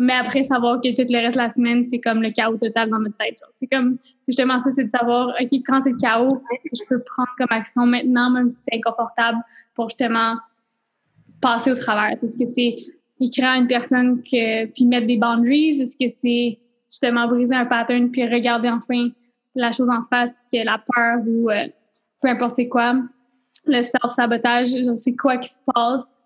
mais 0.00 0.14
après 0.14 0.42
savoir 0.44 0.80
que 0.80 0.88
tout 0.94 1.06
le 1.12 1.18
reste 1.18 1.36
de 1.36 1.42
la 1.42 1.50
semaine, 1.50 1.84
c'est 1.84 2.00
comme 2.00 2.22
le 2.22 2.30
chaos 2.30 2.56
total 2.56 2.88
dans 2.88 2.98
notre 2.98 3.16
tête. 3.16 3.38
C'est 3.52 3.66
comme, 3.66 3.98
justement 4.26 4.58
ça, 4.58 4.70
c'est 4.72 4.84
de 4.84 4.90
savoir, 4.90 5.34
OK, 5.38 5.48
quand 5.66 5.82
c'est 5.82 5.90
le 5.90 5.98
chaos, 5.98 6.42
je 6.72 6.82
peux 6.88 7.02
prendre 7.02 7.28
comme 7.36 7.48
action 7.50 7.84
maintenant, 7.84 8.30
même 8.30 8.48
si 8.48 8.62
c'est 8.62 8.76
inconfortable, 8.76 9.38
pour 9.74 9.90
justement 9.90 10.36
passer 11.42 11.70
au 11.70 11.74
travers. 11.74 12.12
Est-ce 12.12 12.38
que 12.38 12.46
c'est 12.46 12.76
écrire 13.20 13.48
à 13.48 13.56
une 13.56 13.66
personne 13.66 14.22
que, 14.22 14.66
puis 14.66 14.86
mettre 14.86 15.06
des 15.06 15.16
boundaries? 15.16 15.80
Est-ce 15.80 15.96
que 15.96 16.10
c'est 16.10 16.58
justement 16.90 17.28
briser 17.28 17.54
un 17.54 17.66
pattern 17.66 18.10
puis 18.10 18.26
regarder 18.26 18.68
enfin 18.68 19.10
la 19.54 19.72
chose 19.72 19.88
en 19.90 20.02
face, 20.04 20.36
que 20.52 20.64
la 20.64 20.82
peur 20.94 21.18
ou 21.26 21.50
euh, 21.50 21.66
peu 22.20 22.28
importe 22.28 22.68
quoi, 22.68 22.94
le 23.66 23.82
self-sabotage, 23.82 24.68
c'est 24.94 25.16
quoi 25.16 25.38
qui 25.38 25.50
se 25.50 25.60
passe 25.74 26.16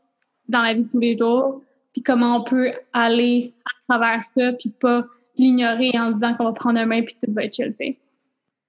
dans 0.49 0.63
la 0.63 0.75
vie 0.75 0.85
de 0.85 0.89
tous 0.89 1.01
les 1.01 1.17
jours 1.17 1.63
puis 1.95 2.03
comment 2.03 2.39
on 2.39 2.45
peut 2.45 2.73
aller 2.93 3.55
à 3.65 3.93
travers 3.95 4.23
ça, 4.23 4.53
puis 4.53 4.69
pas 4.69 5.07
l'ignorer 5.37 5.93
en 5.95 6.11
disant 6.11 6.35
qu'on 6.35 6.45
va 6.45 6.53
prendre 6.53 6.79
un 6.79 6.87
bain 6.87 7.03
puis 7.03 7.17
tout 7.23 7.33
va 7.33 7.45
être 7.45 7.55
chill, 7.55 7.75
tu 7.79 7.87
sais. 7.87 7.99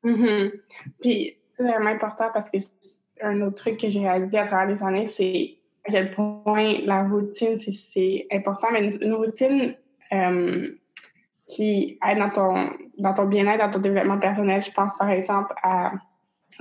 Mm-hmm. 0.04 0.52
Puis 1.02 1.36
c'est 1.54 1.64
vraiment 1.64 1.90
important 1.90 2.30
parce 2.32 2.50
que 2.50 2.58
un 3.22 3.42
autre 3.42 3.56
truc 3.56 3.80
que 3.80 3.90
j'ai 3.90 4.02
réalisé 4.02 4.38
à 4.38 4.46
travers 4.46 4.76
les 4.76 4.84
années, 4.84 5.08
c'est 5.08 5.58
à 5.88 5.92
quel 5.92 6.12
point 6.14 6.80
la 6.84 7.04
routine, 7.04 7.60
c'est 7.60 8.28
important, 8.32 8.68
mais 8.72 8.96
une, 8.96 9.14
routine 9.14 9.76
euh, 10.12 10.70
qui 11.48 12.00
aide 12.08 12.20
dans 12.20 12.30
ton, 12.30 12.70
dans 12.98 13.14
ton 13.14 13.26
bien-être, 13.26 13.60
dans 13.60 13.72
ton 13.72 13.80
développement 13.80 14.20
personnel. 14.20 14.62
Je 14.62 14.72
pense 14.72 14.98
par 14.98 15.10
exemple 15.10 15.54
à 15.62 15.92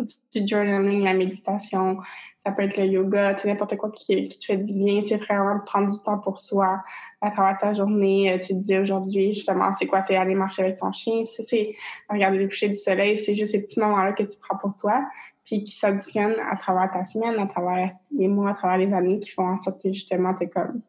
du 0.02 0.46
journaling, 0.46 1.02
la 1.04 1.14
méditation, 1.14 1.98
ça 2.38 2.52
peut 2.52 2.62
être 2.62 2.76
le 2.76 2.86
yoga, 2.86 3.36
n'importe 3.44 3.76
quoi 3.76 3.90
qui, 3.90 4.28
qui, 4.28 4.38
te 4.38 4.44
fait 4.44 4.56
du 4.56 4.72
bien. 4.72 5.02
C'est 5.02 5.16
vraiment 5.16 5.60
prendre 5.64 5.92
du 5.92 6.00
temps 6.00 6.18
pour 6.18 6.38
soi 6.38 6.82
à 7.20 7.30
travers 7.30 7.58
ta 7.58 7.72
journée. 7.72 8.32
Euh, 8.32 8.38
tu 8.38 8.48
te 8.48 8.58
dis 8.58 8.78
aujourd'hui, 8.78 9.32
justement, 9.32 9.72
c'est 9.72 9.86
quoi? 9.86 10.02
C'est 10.02 10.16
aller 10.16 10.34
marcher 10.34 10.62
avec 10.62 10.78
ton 10.78 10.92
chien, 10.92 11.24
c'est 11.24 11.72
regarder 12.10 12.38
le 12.38 12.48
coucher 12.48 12.68
du 12.68 12.76
soleil. 12.76 13.18
C'est 13.18 13.34
juste 13.34 13.52
ces 13.52 13.62
petits 13.62 13.80
moments-là 13.80 14.12
que 14.12 14.22
tu 14.22 14.36
prends 14.38 14.56
pour 14.56 14.76
toi, 14.76 15.04
puis 15.44 15.62
qui 15.64 15.72
s'additionnent 15.72 16.40
à 16.50 16.56
travers 16.56 16.90
ta 16.90 17.04
semaine, 17.04 17.38
à 17.38 17.46
travers 17.46 17.92
les 18.10 18.28
mois, 18.28 18.50
à 18.50 18.54
travers 18.54 18.78
les 18.78 18.92
années, 18.92 19.20
qui 19.20 19.30
font 19.30 19.48
en 19.48 19.58
sorte 19.58 19.82
que 19.82 19.92
justement, 19.92 20.34
tu 20.34 20.44
es 20.44 20.48
comme 20.48 20.80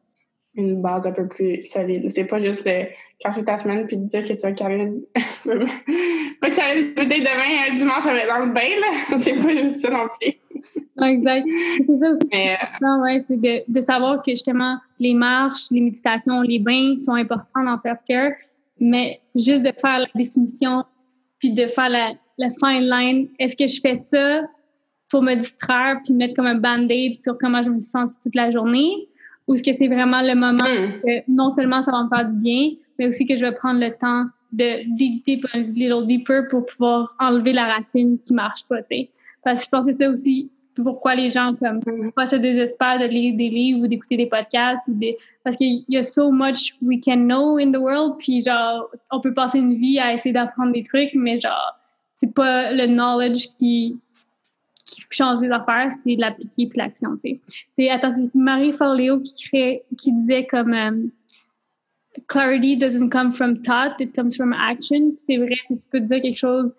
une 0.56 0.82
base 0.82 1.06
un 1.06 1.12
peu 1.12 1.28
plus 1.28 1.62
solide. 1.62 2.10
C'est 2.10 2.26
pas 2.26 2.40
juste 2.40 2.66
de 2.66 2.86
cacher 3.20 3.44
ta 3.44 3.58
semaine 3.58 3.88
puis 3.88 3.98
de 3.98 4.08
dire 4.08 4.24
que 4.24 4.34
tu 4.34 4.42
vas 4.42 4.54
caler 4.54 4.92
pas 6.42 6.50
caler 6.50 6.82
une 6.82 6.94
bouteille 6.94 7.22
demain 7.22 7.72
un 7.72 7.76
dimanche 7.76 8.04
dans 8.04 8.46
le 8.46 8.54
bain, 8.54 8.62
là. 8.80 9.18
C'est 9.20 9.34
pas 9.34 9.50
juste 9.50 9.82
ça 9.82 9.90
non 9.90 10.08
plus. 10.20 10.34
exact. 11.08 11.48
C'est 11.78 12.00
ça 12.00 12.10
aussi. 12.10 12.30
Euh, 12.34 13.02
ouais, 13.02 13.20
c'est 13.20 13.40
de, 13.40 13.64
de, 13.68 13.82
savoir 13.82 14.22
que 14.22 14.32
justement, 14.32 14.78
les 15.00 15.14
marches, 15.14 15.66
les 15.72 15.82
méditations, 15.82 16.42
les 16.42 16.60
bains 16.60 16.96
sont 17.02 17.14
importants 17.14 17.64
dans 17.64 17.78
self-care, 17.78 18.32
mais 18.80 19.20
juste 19.36 19.64
de 19.64 19.72
faire 19.78 20.00
la 20.00 20.08
définition 20.16 20.86
puis 21.40 21.52
de 21.52 21.68
faire 21.68 21.90
la, 21.90 22.14
la 22.38 22.50
fine 22.50 22.88
line. 22.90 23.28
Est-ce 23.40 23.56
que 23.58 23.68
je 23.68 23.82
fais 23.82 23.98
ça 23.98 24.44
pour 25.10 25.22
me 25.22 25.36
distraire 25.36 26.00
puis 26.04 26.14
mettre 26.14 26.34
comme 26.34 26.48
un 26.48 26.56
band-aid 26.56 27.20
sur 27.22 27.38
comment 27.38 27.62
je 27.62 27.70
me 27.70 27.80
sens 27.80 28.20
toute 28.22 28.36
la 28.36 28.52
journée? 28.52 29.10
Ou 29.48 29.54
est-ce 29.54 29.64
que 29.64 29.74
c'est 29.76 29.88
vraiment 29.88 30.22
le 30.22 30.36
moment 30.36 30.64
mm. 30.64 31.02
que 31.02 31.32
non 31.32 31.50
seulement 31.50 31.82
ça 31.82 31.92
va 31.92 32.04
me 32.04 32.10
faire 32.10 32.28
du 32.28 32.38
bien, 32.38 32.72
mais 32.98 33.08
aussi 33.08 33.26
que 33.26 33.38
je 33.38 33.46
vais 33.46 33.52
prendre 33.52 33.80
le 33.80 33.92
temps 33.92 34.26
de 34.52 34.84
dig 34.96 35.24
deep 35.26 35.46
a 35.54 35.60
little 35.60 36.08
deeper 36.08 36.48
pour 36.50 36.66
pouvoir 36.66 37.14
enlever 37.20 37.54
la 37.54 37.66
racine 37.66 38.18
qui 38.20 38.34
marche 38.34 38.66
pas, 38.68 38.82
tu 38.84 38.98
sais. 38.98 39.10
Parce 39.44 39.60
que 39.60 39.66
je 39.66 39.70
pense 39.70 39.86
que 39.86 39.92
c'est 39.92 40.04
ça 40.04 40.10
aussi 40.10 40.50
pourquoi 40.84 41.16
les 41.16 41.30
gens 41.30 41.56
comme 41.56 41.80
mm. 41.86 42.12
pas 42.12 42.26
se 42.26 42.36
désespèrent 42.36 43.00
de 43.00 43.06
lire 43.06 43.36
des 43.36 43.50
livres 43.50 43.84
ou 43.84 43.88
d'écouter 43.88 44.18
des 44.18 44.26
podcasts 44.26 44.88
ou 44.88 44.94
des 44.94 45.18
parce 45.44 45.58
qu'il 45.58 45.86
y 45.88 45.98
a 45.98 46.04
so 46.04 46.32
much 46.32 46.76
we 46.82 47.00
can 47.04 47.18
know 47.18 47.58
in 47.58 47.72
the 47.72 47.78
world 47.78 48.16
puis 48.20 48.42
genre 48.42 48.90
on 49.12 49.22
peut 49.22 49.34
passer 49.34 49.60
une 49.60 49.76
vie 49.76 50.00
à 50.00 50.14
essayer 50.14 50.34
d'apprendre 50.34 50.74
des 50.74 50.84
trucs 50.84 51.12
mais 51.14 51.40
genre 51.40 51.78
c'est 52.14 52.34
pas 52.34 52.72
le 52.72 52.88
knowledge 52.88 53.50
qui 53.58 53.98
qui 54.86 55.02
change 55.10 55.42
les 55.42 55.50
affaires, 55.50 55.92
c'est 55.92 56.16
l'appliquer 56.16 56.68
puis 56.68 56.78
l'action. 56.78 57.18
Attends, 57.90 58.14
c'est 58.14 58.36
Marie 58.36 58.74
Forleo 58.74 59.20
qui, 59.20 59.48
crée, 59.48 59.84
qui 59.98 60.12
disait 60.12 60.46
comme 60.46 60.74
um, 60.74 61.12
Clarity 62.28 62.78
doesn't 62.78 63.10
come 63.10 63.34
from 63.34 63.62
thought, 63.62 64.00
it 64.00 64.14
comes 64.16 64.36
from 64.36 64.54
action. 64.54 65.14
C'est 65.18 65.38
vrai, 65.38 65.58
tu 65.68 65.76
peux 65.92 66.00
dire 66.00 66.22
quelque 66.22 66.38
chose 66.38 66.74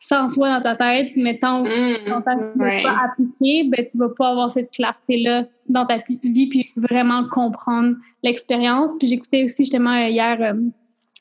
100 0.00 0.30
fois 0.30 0.58
dans 0.58 0.62
ta 0.62 0.74
tête, 0.74 1.12
mais 1.14 1.38
tant, 1.38 1.62
mmh, 1.62 1.66
que 1.66 2.52
tu 2.52 2.58
ne 2.58 2.64
vas 2.64 2.82
pas 2.82 3.04
appliquer, 3.04 3.68
ben, 3.68 3.86
tu 3.88 3.98
vas 3.98 4.08
pas 4.08 4.30
avoir 4.30 4.50
cette 4.50 4.72
clarté-là 4.72 5.46
dans 5.68 5.86
ta 5.86 5.98
vie, 5.98 6.48
puis 6.48 6.72
vraiment 6.76 7.28
comprendre 7.28 7.96
l'expérience. 8.24 8.96
Puis 8.98 9.08
j'écoutais 9.08 9.44
aussi 9.44 9.64
justement 9.64 9.94
hier, 9.94 10.38
euh, 10.40 10.54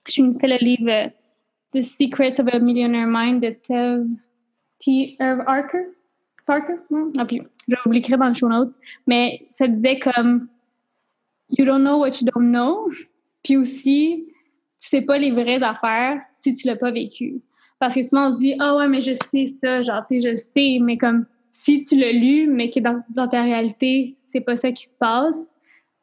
je 0.08 0.14
finissais 0.14 0.48
le 0.48 0.58
livre 0.66 0.90
euh, 0.90 1.10
The 1.74 1.84
Secrets 1.84 2.42
of 2.42 2.48
a 2.52 2.58
Millionaire 2.58 3.08
Mind 3.08 3.44
de 3.44 3.50
Tev 3.52 4.08
T. 4.80 5.16
Irv 5.20 5.44
Arker. 5.46 5.86
Parker? 6.46 6.76
Non? 6.90 7.12
Puis, 7.28 7.42
je 7.68 7.76
vous 7.86 7.92
l'écrire 7.92 8.18
dans 8.18 8.28
le 8.28 8.34
show 8.34 8.50
notes. 8.50 8.74
Mais 9.08 9.46
ça 9.50 9.68
disait 9.68 10.00
comme 10.00 10.48
You 11.58 11.66
don't 11.66 11.82
know 11.82 12.00
what 12.00 12.12
you 12.22 12.28
don't 12.34 12.50
know. 12.50 12.90
Puis 13.44 13.58
aussi, 13.58 14.26
tu 14.80 14.88
sais 14.88 15.02
pas 15.02 15.18
les 15.18 15.32
vraies 15.32 15.62
affaires 15.62 16.22
si 16.36 16.56
tu 16.56 16.68
l'as 16.68 16.76
pas 16.76 16.92
vécu. 16.92 17.42
Parce 17.80 17.96
que 17.96 18.04
souvent, 18.04 18.30
on 18.30 18.34
se 18.34 18.38
dit, 18.38 18.56
ah 18.60 18.76
ouais, 18.78 18.88
mais 18.88 19.02
je 19.02 19.14
sais 19.32 19.48
ça, 19.48 19.82
genre, 19.82 20.04
tu 20.08 20.22
sais, 20.22 20.30
je 20.30 20.36
sais, 20.36 20.78
mais 20.82 20.98
comme, 20.98 21.26
si 21.52 21.84
tu 21.84 21.96
l'as 21.96 22.12
lu, 22.12 22.48
mais 22.48 22.70
que 22.70 22.80
dans, 22.80 23.02
dans 23.10 23.28
ta 23.28 23.42
réalité, 23.42 24.16
c'est 24.30 24.42
pas 24.42 24.56
ça 24.56 24.72
qui 24.72 24.86
se 24.86 24.94
passe, 25.00 25.52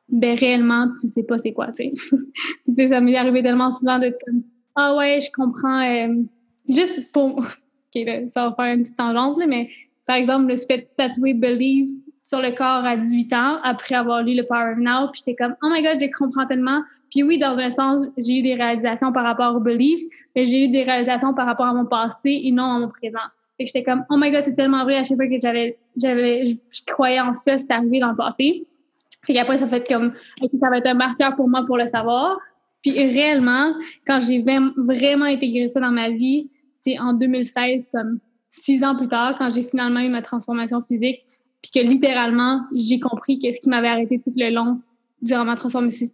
ben 0.09 0.37
réellement, 0.37 0.92
tu 1.00 1.07
sais 1.07 1.23
pas 1.23 1.38
c'est 1.38 1.52
quoi, 1.52 1.73
tu 1.73 1.85
sais. 1.85 1.92
Puis 2.64 2.88
ça 2.88 3.00
m'est 3.00 3.16
arrivé 3.16 3.42
tellement 3.42 3.71
souvent 3.71 3.99
d'être 3.99 4.18
comme, 4.25 4.42
ah 4.75 4.97
ouais, 4.97 5.21
je 5.21 5.30
comprends, 5.33 5.80
euh, 5.80 6.23
juste 6.68 7.12
pour, 7.12 7.38
ok, 7.38 8.04
là, 8.04 8.21
ça 8.33 8.49
va 8.49 8.54
faire 8.57 8.75
une 8.75 8.83
petite 8.83 8.97
tangente, 8.97 9.38
là, 9.38 9.47
mais 9.47 9.71
par 10.08 10.16
exemple, 10.16 10.46
le 10.46 10.56
fait 10.56 10.88
tatouer 10.96 11.34
Believe 11.34 11.90
sur 12.24 12.40
le 12.40 12.50
corps 12.52 12.84
à 12.84 12.96
18 12.96 13.32
ans 13.34 13.58
après 13.62 13.94
avoir 13.94 14.22
lu 14.22 14.34
le 14.34 14.42
Power 14.42 14.72
of 14.72 14.78
Now, 14.78 15.08
puis 15.12 15.20
j'étais 15.24 15.36
comme, 15.36 15.54
oh 15.62 15.68
my 15.70 15.82
god, 15.82 15.96
je 15.96 16.00
les 16.00 16.10
comprends 16.10 16.46
tellement. 16.46 16.82
Puis 17.10 17.22
oui, 17.22 17.38
dans 17.38 17.58
un 17.58 17.70
sens, 17.70 18.06
j'ai 18.16 18.38
eu 18.38 18.42
des 18.42 18.54
réalisations 18.54 19.12
par 19.12 19.24
rapport 19.24 19.54
au 19.54 19.60
belief, 19.60 20.00
mais 20.34 20.46
j'ai 20.46 20.64
eu 20.64 20.68
des 20.68 20.82
réalisations 20.82 21.34
par 21.34 21.44
rapport 21.44 21.66
à 21.66 21.74
mon 21.74 21.84
passé 21.84 22.40
et 22.42 22.50
non 22.52 22.64
à 22.64 22.78
mon 22.78 22.88
présent. 22.88 23.18
Fait 23.58 23.64
que 23.64 23.66
j'étais 23.66 23.82
comme, 23.82 24.06
oh 24.08 24.16
my 24.16 24.30
god, 24.30 24.44
c'est 24.44 24.54
tellement 24.54 24.84
vrai, 24.84 24.96
à 24.96 25.04
chaque 25.04 25.18
fois 25.18 25.26
que 25.26 25.38
j'avais, 25.42 25.78
j'avais, 25.94 26.46
je, 26.46 26.54
croyais 26.86 27.20
en 27.20 27.34
ça, 27.34 27.58
c'est 27.58 27.70
arrivé 27.70 28.00
dans 28.00 28.10
le 28.10 28.16
passé. 28.16 28.66
Fait 29.26 29.34
qu'après, 29.34 29.58
ça 29.58 29.68
fait 29.68 29.86
comme, 29.86 30.14
ça 30.40 30.70
va 30.70 30.78
être 30.78 30.86
un 30.86 30.94
marqueur 30.94 31.36
pour 31.36 31.50
moi 31.50 31.66
pour 31.66 31.76
le 31.76 31.86
savoir. 31.86 32.38
Puis 32.82 32.92
réellement, 32.92 33.74
quand 34.06 34.20
j'ai 34.20 34.40
vraiment 34.40 35.26
intégré 35.26 35.68
ça 35.68 35.80
dans 35.80 35.90
ma 35.90 36.08
vie, 36.08 36.48
c'est 36.82 36.98
en 36.98 37.12
2016, 37.12 37.88
comme 37.92 38.20
six 38.62 38.82
ans 38.84 38.96
plus 38.96 39.08
tard, 39.08 39.36
quand 39.38 39.50
j'ai 39.50 39.62
finalement 39.62 40.00
eu 40.00 40.08
ma 40.08 40.22
transformation 40.22 40.82
physique, 40.86 41.24
puis 41.62 41.70
que 41.72 41.80
littéralement, 41.80 42.62
j'ai 42.74 43.00
compris 43.00 43.38
qu'est-ce 43.38 43.60
qui 43.60 43.68
m'avait 43.68 43.88
arrêté 43.88 44.20
tout 44.20 44.32
le 44.36 44.50
long 44.50 44.80
durant 45.22 45.44
ma 45.44 45.56
transformation, 45.56 46.06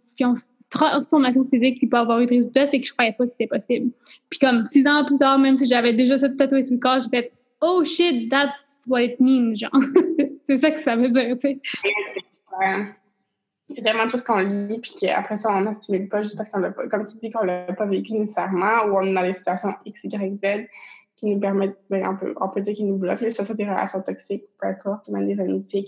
physique 1.51 1.77
puis 1.77 1.87
pas 1.87 1.99
avoir 1.99 2.19
eu 2.19 2.25
de 2.25 2.31
résultats, 2.31 2.65
c'est 2.65 2.79
que 2.79 2.87
je 2.87 2.93
croyais 2.93 3.13
pas 3.13 3.25
que 3.25 3.31
c'était 3.31 3.47
possible. 3.47 3.91
Puis 4.29 4.39
comme 4.39 4.65
six 4.65 4.85
ans 4.87 5.05
plus 5.05 5.17
tard, 5.17 5.37
même 5.37 5.57
si 5.57 5.67
j'avais 5.67 5.93
déjà 5.93 6.17
ça 6.17 6.29
tatoué 6.29 6.63
sur 6.63 6.73
le 6.73 6.79
corps, 6.79 6.99
j'ai 7.01 7.09
fait 7.09 7.31
«Oh 7.61 7.83
shit, 7.83 8.29
that's 8.29 8.81
what 8.87 9.01
it 9.01 9.19
means», 9.19 9.53
genre. 9.55 9.71
c'est 10.45 10.57
ça 10.57 10.71
que 10.71 10.79
ça 10.79 10.95
veut 10.95 11.09
dire, 11.09 11.37
tu 11.39 11.49
sais. 11.49 11.59
C'est 13.73 13.81
tellement 13.81 14.05
de 14.05 14.09
choses 14.09 14.21
qu'on 14.21 14.39
lit, 14.39 14.79
puis 14.79 14.93
qu'après 14.99 15.37
ça, 15.37 15.49
on 15.51 15.61
n'assimile 15.61 16.07
pas 16.07 16.21
juste 16.21 16.35
parce 16.35 16.49
qu'on 16.49 16.59
l'a 16.59 16.71
pas, 16.71 16.87
comme 16.87 17.03
tu 17.03 17.17
dis, 17.17 17.31
qu'on 17.31 17.43
l'a 17.43 17.73
pas 17.73 17.85
vécu 17.85 18.13
nécessairement, 18.13 18.85
ou 18.85 18.97
on 18.97 19.01
est 19.03 19.13
dans 19.13 19.23
des 19.23 19.33
situations 19.33 19.73
X, 19.85 20.03
Y, 20.03 20.39
Z, 20.43 20.67
qui 21.15 21.27
nous 21.27 21.39
permettent, 21.39 21.77
ben, 21.89 22.05
on, 22.07 22.15
peut, 22.15 22.33
on 22.39 22.49
peut 22.49 22.61
dire 22.61 22.73
qu'ils 22.73 22.87
nous 22.87 22.97
bloquent, 22.97 23.29
ça, 23.29 23.43
c'est 23.43 23.55
des 23.55 23.63
relations 23.63 24.01
toxiques, 24.01 24.43
peu 24.59 24.67
importe, 24.67 25.07
même 25.07 25.25
des 25.25 25.39
amitiés. 25.39 25.85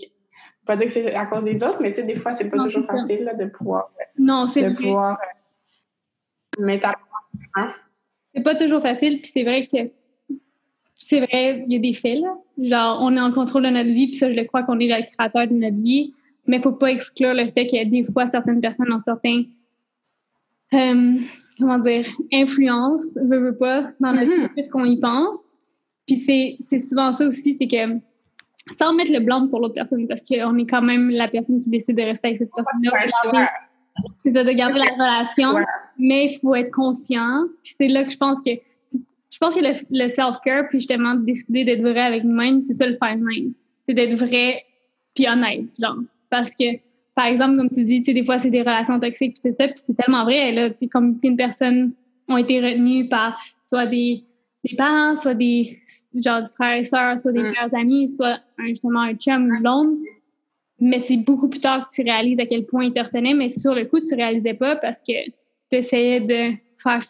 Pas 0.64 0.76
dire 0.76 0.86
que 0.86 0.92
c'est 0.92 1.14
à 1.14 1.26
cause 1.26 1.44
des 1.44 1.62
autres, 1.62 1.78
mais 1.80 1.90
tu 1.90 1.96
sais, 1.96 2.02
des 2.04 2.16
fois, 2.16 2.32
c'est 2.32 2.48
pas 2.48 2.58
toujours 2.58 2.84
facile 2.84 3.24
là, 3.24 3.34
de 3.34 3.46
pouvoir. 3.46 3.90
Non, 4.18 4.46
c'est 4.46 4.62
de 4.62 4.74
pouvoir 4.74 5.18
euh, 6.58 6.64
mettre 6.64 6.88
hein? 7.54 7.72
C'est 8.34 8.42
pas 8.42 8.54
toujours 8.54 8.80
facile, 8.80 9.20
puis 9.20 9.30
c'est 9.32 9.42
vrai 9.42 9.66
que. 9.66 9.90
C'est 11.00 11.20
vrai, 11.20 11.64
il 11.66 11.72
y 11.72 11.76
a 11.76 11.78
des 11.78 11.92
faits, 11.92 12.18
là. 12.18 12.34
Genre, 12.60 12.98
on 13.00 13.16
est 13.16 13.20
en 13.20 13.32
contrôle 13.32 13.62
de 13.62 13.68
notre 13.68 13.90
vie, 13.90 14.08
puis 14.08 14.16
ça, 14.16 14.28
je 14.28 14.36
le 14.36 14.44
crois 14.44 14.64
qu'on 14.64 14.80
est 14.80 14.88
le 14.88 15.04
créateur 15.04 15.46
de 15.46 15.54
notre 15.54 15.80
vie, 15.80 16.12
mais 16.46 16.56
il 16.56 16.62
faut 16.62 16.72
pas 16.72 16.90
exclure 16.90 17.34
le 17.34 17.50
fait 17.52 17.66
qu'il 17.66 17.78
y 17.78 17.82
a 17.82 17.84
des 17.84 18.04
fois 18.04 18.26
certaines 18.26 18.60
personnes 18.60 18.92
ont 18.92 18.98
certains. 18.98 19.44
Euh, 20.74 21.18
comment 21.58 21.78
dire, 21.78 22.06
influence, 22.32 23.16
veut, 23.16 23.38
veut 23.38 23.56
pas, 23.56 23.90
dans 24.00 24.12
notre 24.12 24.30
mm-hmm. 24.30 24.54
vie, 24.54 24.64
ce 24.64 24.70
qu'on 24.70 24.84
y 24.84 24.98
pense. 24.98 25.44
Puis 26.06 26.16
c'est 26.60 26.78
souvent 26.78 27.12
ça 27.12 27.26
aussi, 27.26 27.54
c'est 27.54 27.66
que 27.66 28.00
sans 28.78 28.92
mettre 28.94 29.12
le 29.12 29.20
blanc 29.20 29.46
sur 29.46 29.60
l'autre 29.60 29.74
personne, 29.74 30.06
parce 30.06 30.22
qu'on 30.22 30.56
est 30.58 30.66
quand 30.66 30.82
même 30.82 31.10
la 31.10 31.28
personne 31.28 31.60
qui 31.60 31.70
décide 31.70 31.96
de 31.96 32.02
rester 32.02 32.28
avec 32.28 32.38
cette 32.38 32.50
personne-là. 32.54 33.50
C'est 34.24 34.30
de 34.30 34.52
garder 34.52 34.78
la 34.78 34.92
relation, 34.92 35.54
mais 35.98 36.32
il 36.32 36.38
faut 36.38 36.54
être 36.54 36.70
conscient. 36.70 37.44
Puis 37.64 37.74
c'est 37.76 37.88
là 37.88 38.04
que 38.04 38.10
je 38.10 38.16
pense 38.16 38.42
que 38.42 38.50
je 39.30 39.38
pense 39.38 39.54
que 39.54 39.60
le, 39.60 40.08
self-care, 40.08 40.68
puis 40.68 40.80
justement 40.80 41.14
décider 41.14 41.64
d'être 41.64 41.82
vrai 41.82 42.00
avec 42.00 42.24
nous-mêmes, 42.24 42.62
c'est 42.62 42.74
ça 42.74 42.86
le 42.86 42.96
fine 43.02 43.26
line. 43.28 43.52
C'est 43.84 43.94
d'être 43.94 44.18
vrai 44.18 44.64
puis 45.14 45.28
honnête, 45.28 45.66
genre. 45.80 45.98
Parce 46.30 46.54
que 46.54 46.64
par 47.18 47.26
exemple, 47.26 47.56
comme 47.56 47.68
tu 47.68 47.82
dis, 47.82 47.98
tu 47.98 48.04
sais, 48.04 48.14
des 48.14 48.24
fois, 48.24 48.38
c'est 48.38 48.48
des 48.48 48.60
relations 48.60 49.00
toxiques, 49.00 49.40
puis 49.42 49.50
tout 49.50 49.56
ça, 49.58 49.66
puis 49.66 49.82
c'est 49.84 49.96
tellement 49.96 50.22
vrai, 50.22 50.52
là, 50.52 50.70
tu 50.70 50.76
sais, 50.78 50.86
comme 50.86 51.18
une 51.24 51.36
personne 51.36 51.90
ont 52.28 52.36
été 52.36 52.60
retenues 52.60 53.08
par 53.08 53.36
soit 53.64 53.86
des, 53.86 54.22
des 54.62 54.76
parents, 54.76 55.16
soit 55.16 55.34
des, 55.34 55.80
genre, 56.14 56.42
des 56.42 56.52
frères 56.54 56.76
et 56.76 56.84
sœurs, 56.84 57.18
soit 57.18 57.32
des 57.32 57.40
mm. 57.40 57.42
meilleurs 57.42 57.74
amis, 57.74 58.14
soit 58.14 58.38
justement 58.58 59.00
un 59.00 59.14
chum 59.14 59.50
ou 59.50 59.60
blonde. 59.60 59.96
Mais 60.78 61.00
c'est 61.00 61.16
beaucoup 61.16 61.48
plus 61.48 61.58
tard 61.58 61.86
que 61.86 61.90
tu 61.92 62.02
réalises 62.02 62.38
à 62.38 62.46
quel 62.46 62.64
point 62.66 62.84
ils 62.84 62.92
te 62.92 63.00
retenaient, 63.00 63.34
mais 63.34 63.50
sur 63.50 63.74
le 63.74 63.86
coup, 63.86 63.98
tu 63.98 64.14
réalisais 64.14 64.54
pas 64.54 64.76
parce 64.76 65.02
que 65.02 65.24
tu 65.26 65.76
essayais 65.76 66.20
de 66.20 66.54
faire 66.80 67.00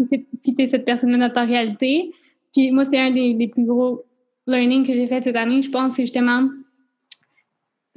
fitter 0.43 0.67
cette 0.69 0.87
personne 0.87 1.19
dans 1.19 1.29
ta 1.29 1.45
réalité. 1.45 2.15
Puis 2.55 2.71
moi, 2.71 2.87
c'est 2.87 2.99
un 2.99 3.11
des, 3.11 3.35
des, 3.35 3.49
plus 3.49 3.67
gros 3.67 4.07
learnings 4.47 4.87
que 4.87 4.95
j'ai 4.95 5.07
fait 5.07 5.23
cette 5.23 5.37
année, 5.37 5.61
je 5.61 5.71
pense, 5.71 5.97
c'est 5.97 6.05
justement 6.05 6.49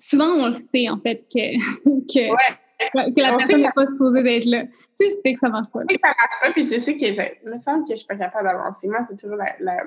souvent, 0.01 0.25
on 0.25 0.48
le 0.48 0.53
sait, 0.53 0.89
en 0.89 1.00
fait, 1.00 1.25
que, 1.34 1.58
que, 2.13 3.13
que 3.13 3.22
la 3.22 3.38
personne 3.38 3.62
n'est 3.62 3.72
pas 3.72 3.88
supposée 3.88 4.24
d'être 4.24 4.46
là. 4.46 4.63
Tu 5.00 5.10
sais 5.10 5.34
que 5.34 5.39
ça 5.39 5.50
marche 5.50 5.70
pas. 5.72 5.81
Oui, 5.88 5.98
ça 6.03 6.10
marche 6.10 6.41
pas, 6.41 6.51
puis 6.51 6.65
je 6.65 6.79
sais 6.79 6.96
que 6.96 7.05
il 7.05 7.51
me 7.51 7.58
semble 7.58 7.86
que 7.86 7.91
je 7.91 7.98
suis 7.98 8.08
pas 8.08 8.15
capable 8.15 8.48
d'avancer. 8.48 8.88
Moi, 8.88 9.00
c'est 9.08 9.15
toujours 9.15 9.38
la, 9.38 9.55
la, 9.60 9.84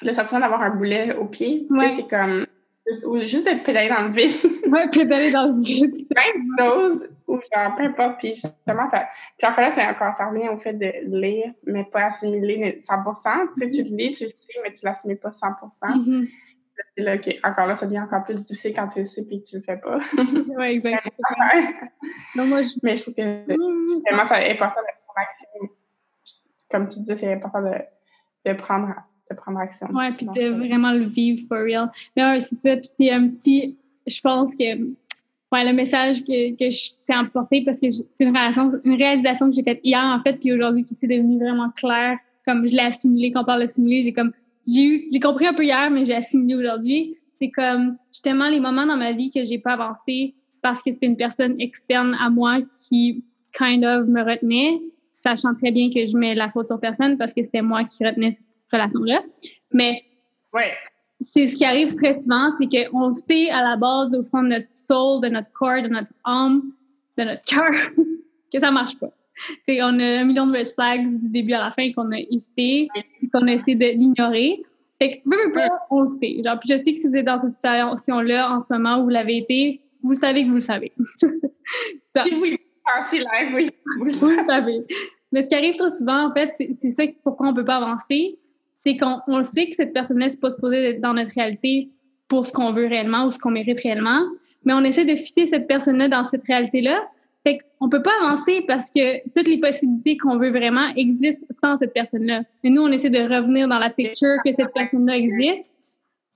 le 0.00 0.12
sentiment 0.12 0.40
d'avoir 0.40 0.62
un 0.62 0.70
boulet 0.70 1.14
au 1.14 1.26
pied. 1.26 1.66
Ouais. 1.70 1.94
C'est 1.96 2.08
comme. 2.08 2.46
Ou 3.04 3.20
juste 3.20 3.46
être 3.46 3.62
pédalé 3.62 3.88
dans 3.88 4.08
le 4.08 4.10
vide. 4.10 4.34
ouais, 4.72 4.88
pédalé 4.90 5.30
dans 5.30 5.46
le 5.46 5.62
vide. 5.62 6.08
Plein 6.10 6.32
de 6.34 6.58
choses, 6.58 7.08
ou 7.28 7.34
genre, 7.54 7.76
peu 7.76 7.84
importe. 7.84 8.18
Puis 8.18 8.32
justement, 8.32 8.88
puis 8.88 9.46
encore 9.46 9.60
là, 9.60 9.70
c'est 9.70 9.86
encore, 9.86 10.12
ça 10.14 10.28
revient 10.28 10.48
au 10.48 10.58
fait 10.58 10.72
de 10.72 10.90
lire, 11.06 11.52
mais 11.64 11.84
pas 11.84 12.06
assimiler 12.06 12.78
100%. 12.80 13.48
Tu 13.56 13.70
sais, 13.70 13.84
tu 13.84 13.88
le 13.88 13.96
lis, 13.96 14.12
tu 14.12 14.24
le 14.24 14.30
sais, 14.30 14.60
mais 14.64 14.72
tu 14.72 14.84
l'assimiles 14.84 15.18
pas 15.18 15.30
100%. 15.30 15.54
Mm 15.94 16.26
là, 16.96 17.16
encore 17.44 17.66
là, 17.66 17.74
ça 17.74 17.86
devient 17.86 18.00
encore 18.00 18.24
plus 18.24 18.38
difficile 18.38 18.72
quand 18.74 18.86
tu 18.86 19.00
le 19.00 19.04
sais 19.04 19.26
et 19.28 19.40
que 19.40 19.46
tu 19.46 19.56
le 19.56 19.62
fais 19.62 19.76
pas. 19.76 19.98
oui, 20.58 20.64
exactement. 20.64 21.88
non, 22.36 22.46
moi, 22.46 22.60
Mais 22.82 22.96
je 22.96 23.02
trouve 23.02 23.14
que 23.14 23.44
vraiment, 23.44 24.24
c'est 24.26 24.50
important 24.50 24.80
de 24.80 24.92
prendre 25.06 25.28
action. 25.28 25.48
Comme 26.70 26.86
tu 26.86 27.00
dis, 27.00 27.16
c'est 27.16 27.32
important 27.32 27.62
de, 27.62 27.74
de, 28.50 28.54
prendre, 28.54 28.94
de 29.30 29.36
prendre 29.36 29.58
action. 29.58 29.88
Oui, 29.92 30.12
puis 30.12 30.26
de 30.26 30.48
vraiment 30.50 30.92
le 30.92 31.04
vivre 31.04 31.46
for 31.48 31.58
real. 31.58 31.90
Mais 32.16 32.24
ouais, 32.24 32.40
c'est 32.40 32.56
ça. 32.56 32.76
Puis 32.76 32.90
c'est 32.98 33.10
un 33.10 33.28
petit. 33.28 33.78
Je 34.06 34.20
pense 34.20 34.54
que 34.54 34.78
ouais, 35.52 35.64
le 35.64 35.72
message 35.72 36.24
que, 36.24 36.56
que 36.56 36.70
je 36.70 36.92
t'ai 37.06 37.14
emporté 37.14 37.62
parce 37.64 37.80
que 37.80 37.90
c'est 37.90 38.24
une, 38.24 38.36
une 38.84 38.94
réalisation 38.96 39.48
que 39.48 39.54
j'ai 39.54 39.62
faite 39.62 39.80
hier, 39.84 40.00
en 40.00 40.20
fait, 40.22 40.34
puis 40.34 40.52
aujourd'hui, 40.52 40.84
qui 40.84 40.94
s'est 40.94 41.06
devenu 41.06 41.38
vraiment 41.38 41.70
clair. 41.70 42.18
Comme 42.44 42.66
je 42.66 42.72
l'ai 42.72 42.82
assimilé, 42.82 43.30
quand 43.30 43.42
on 43.42 43.44
parle 43.44 43.60
d'assimiler, 43.60 44.02
j'ai 44.02 44.12
comme 44.12 44.32
j'ai 44.66 45.20
compris 45.20 45.46
un 45.46 45.54
peu 45.54 45.64
hier, 45.64 45.90
mais 45.90 46.04
j'ai 46.06 46.14
assimilé 46.14 46.54
aujourd'hui. 46.54 47.16
C'est 47.38 47.50
comme 47.50 47.96
justement 48.12 48.48
les 48.48 48.60
moments 48.60 48.86
dans 48.86 48.96
ma 48.96 49.12
vie 49.12 49.30
que 49.30 49.44
j'ai 49.44 49.58
pas 49.58 49.72
avancé 49.72 50.34
parce 50.60 50.82
que 50.82 50.92
c'est 50.92 51.06
une 51.06 51.16
personne 51.16 51.60
externe 51.60 52.16
à 52.20 52.30
moi 52.30 52.60
qui 52.76 53.24
kind 53.52 53.84
of 53.84 54.06
me 54.06 54.22
retenait, 54.22 54.80
sachant 55.12 55.54
très 55.54 55.72
bien 55.72 55.90
que 55.90 56.06
je 56.06 56.16
mets 56.16 56.34
la 56.34 56.48
faute 56.48 56.68
sur 56.68 56.78
personne 56.78 57.18
parce 57.18 57.34
que 57.34 57.42
c'était 57.42 57.62
moi 57.62 57.84
qui 57.84 58.04
retenais 58.04 58.32
cette 58.32 58.44
relation-là. 58.72 59.22
Mais 59.72 60.04
ouais. 60.52 60.72
c'est 61.20 61.48
ce 61.48 61.56
qui 61.56 61.64
arrive 61.64 61.94
très 61.94 62.18
souvent, 62.20 62.50
c'est 62.58 62.68
qu'on 62.68 63.12
sait 63.12 63.50
à 63.50 63.62
la 63.62 63.76
base, 63.76 64.14
au 64.14 64.22
fond 64.22 64.42
de 64.42 64.48
notre 64.48 64.72
soul, 64.72 65.22
de 65.22 65.28
notre 65.28 65.50
corps, 65.52 65.82
de 65.82 65.88
notre 65.88 66.12
âme, 66.24 66.62
de 67.18 67.24
notre 67.24 67.44
cœur, 67.44 67.70
que 68.52 68.60
ça 68.60 68.70
marche 68.70 68.96
pas 68.98 69.10
on 69.68 69.98
a 69.98 70.20
un 70.20 70.24
million 70.24 70.46
de 70.46 70.56
red 70.56 70.68
flags 70.68 71.06
du 71.06 71.30
début 71.30 71.52
à 71.52 71.64
la 71.64 71.70
fin 71.72 71.90
qu'on 71.92 72.10
a 72.12 72.18
évité, 72.18 72.88
qu'on 73.32 73.46
a 73.46 73.52
essayé 73.52 73.94
d'ignorer. 73.94 74.62
Fait 75.00 75.10
que, 75.10 75.28
on 75.90 76.02
le 76.02 76.06
sait. 76.06 76.40
Genre, 76.44 76.58
puis 76.60 76.68
je 76.68 76.82
sais 76.82 76.92
que 76.92 76.98
si 77.00 77.08
vous 77.08 77.16
êtes 77.16 77.26
dans 77.26 77.38
cette 77.38 77.54
situation-là 77.54 78.54
en 78.54 78.60
ce 78.60 78.72
moment 78.72 78.98
où 78.98 79.04
vous 79.04 79.08
l'avez 79.08 79.38
été, 79.38 79.80
vous 80.02 80.14
savez 80.14 80.44
que 80.44 80.48
vous 80.48 80.56
le 80.56 80.60
savez. 80.60 80.92
si 80.96 82.30
vous 82.30 82.44
live, 83.18 83.54
oui, 83.54 83.68
vous 83.98 84.04
le 84.04 84.44
savez. 84.46 84.84
Mais 85.32 85.44
ce 85.44 85.48
qui 85.48 85.54
arrive 85.54 85.76
trop 85.76 85.90
souvent, 85.90 86.28
en 86.28 86.32
fait, 86.32 86.52
c'est 86.56 86.92
ça 86.92 87.04
pourquoi 87.24 87.48
on 87.48 87.54
peut 87.54 87.64
pas 87.64 87.76
avancer, 87.76 88.38
c'est 88.74 88.96
qu'on 88.96 89.20
le 89.28 89.42
sait 89.42 89.68
que 89.68 89.76
cette 89.76 89.92
personne-là 89.92 90.28
n'est 90.28 90.36
pas 90.36 90.50
supposée 90.50 90.90
être 90.90 91.00
dans 91.00 91.14
notre 91.14 91.32
réalité 91.34 91.88
pour 92.28 92.44
ce 92.46 92.52
qu'on 92.52 92.72
veut 92.72 92.86
réellement 92.86 93.26
ou 93.26 93.30
ce 93.30 93.38
qu'on 93.38 93.50
mérite 93.50 93.80
réellement, 93.80 94.22
mais 94.64 94.72
on 94.72 94.84
essaie 94.84 95.04
de 95.04 95.16
fitter 95.16 95.46
cette 95.46 95.66
personne-là 95.66 96.08
dans 96.08 96.24
cette 96.24 96.46
réalité-là 96.46 97.02
Fait 97.44 97.58
qu'on 97.58 97.88
peut 97.88 98.02
pas 98.02 98.12
avancer 98.22 98.62
parce 98.68 98.90
que 98.90 99.18
toutes 99.34 99.48
les 99.48 99.58
possibilités 99.58 100.16
qu'on 100.16 100.38
veut 100.38 100.50
vraiment 100.50 100.92
existent 100.96 101.46
sans 101.50 101.76
cette 101.78 101.92
personne-là. 101.92 102.42
Mais 102.62 102.70
nous, 102.70 102.82
on 102.82 102.92
essaie 102.92 103.10
de 103.10 103.18
revenir 103.18 103.66
dans 103.66 103.80
la 103.80 103.90
picture 103.90 104.36
que 104.44 104.52
cette 104.54 104.72
personne-là 104.72 105.16
existe. 105.16 105.70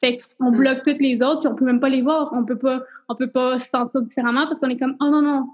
Fait 0.02 0.18
qu'on 0.38 0.50
mm. 0.50 0.56
bloque 0.56 0.82
toutes 0.82 1.00
les 1.00 1.22
autres 1.22 1.40
puis 1.40 1.48
on 1.48 1.54
peut 1.54 1.64
même 1.64 1.78
pas 1.78 1.88
les 1.88 2.02
voir. 2.02 2.30
On 2.32 2.44
peut 2.44 2.58
pas, 2.58 2.82
on 3.08 3.14
peut 3.14 3.30
pas 3.30 3.58
se 3.60 3.68
sentir 3.68 4.02
différemment 4.02 4.46
parce 4.46 4.58
qu'on 4.58 4.68
est 4.68 4.78
comme, 4.78 4.96
oh 5.00 5.08
non, 5.08 5.22
non. 5.22 5.46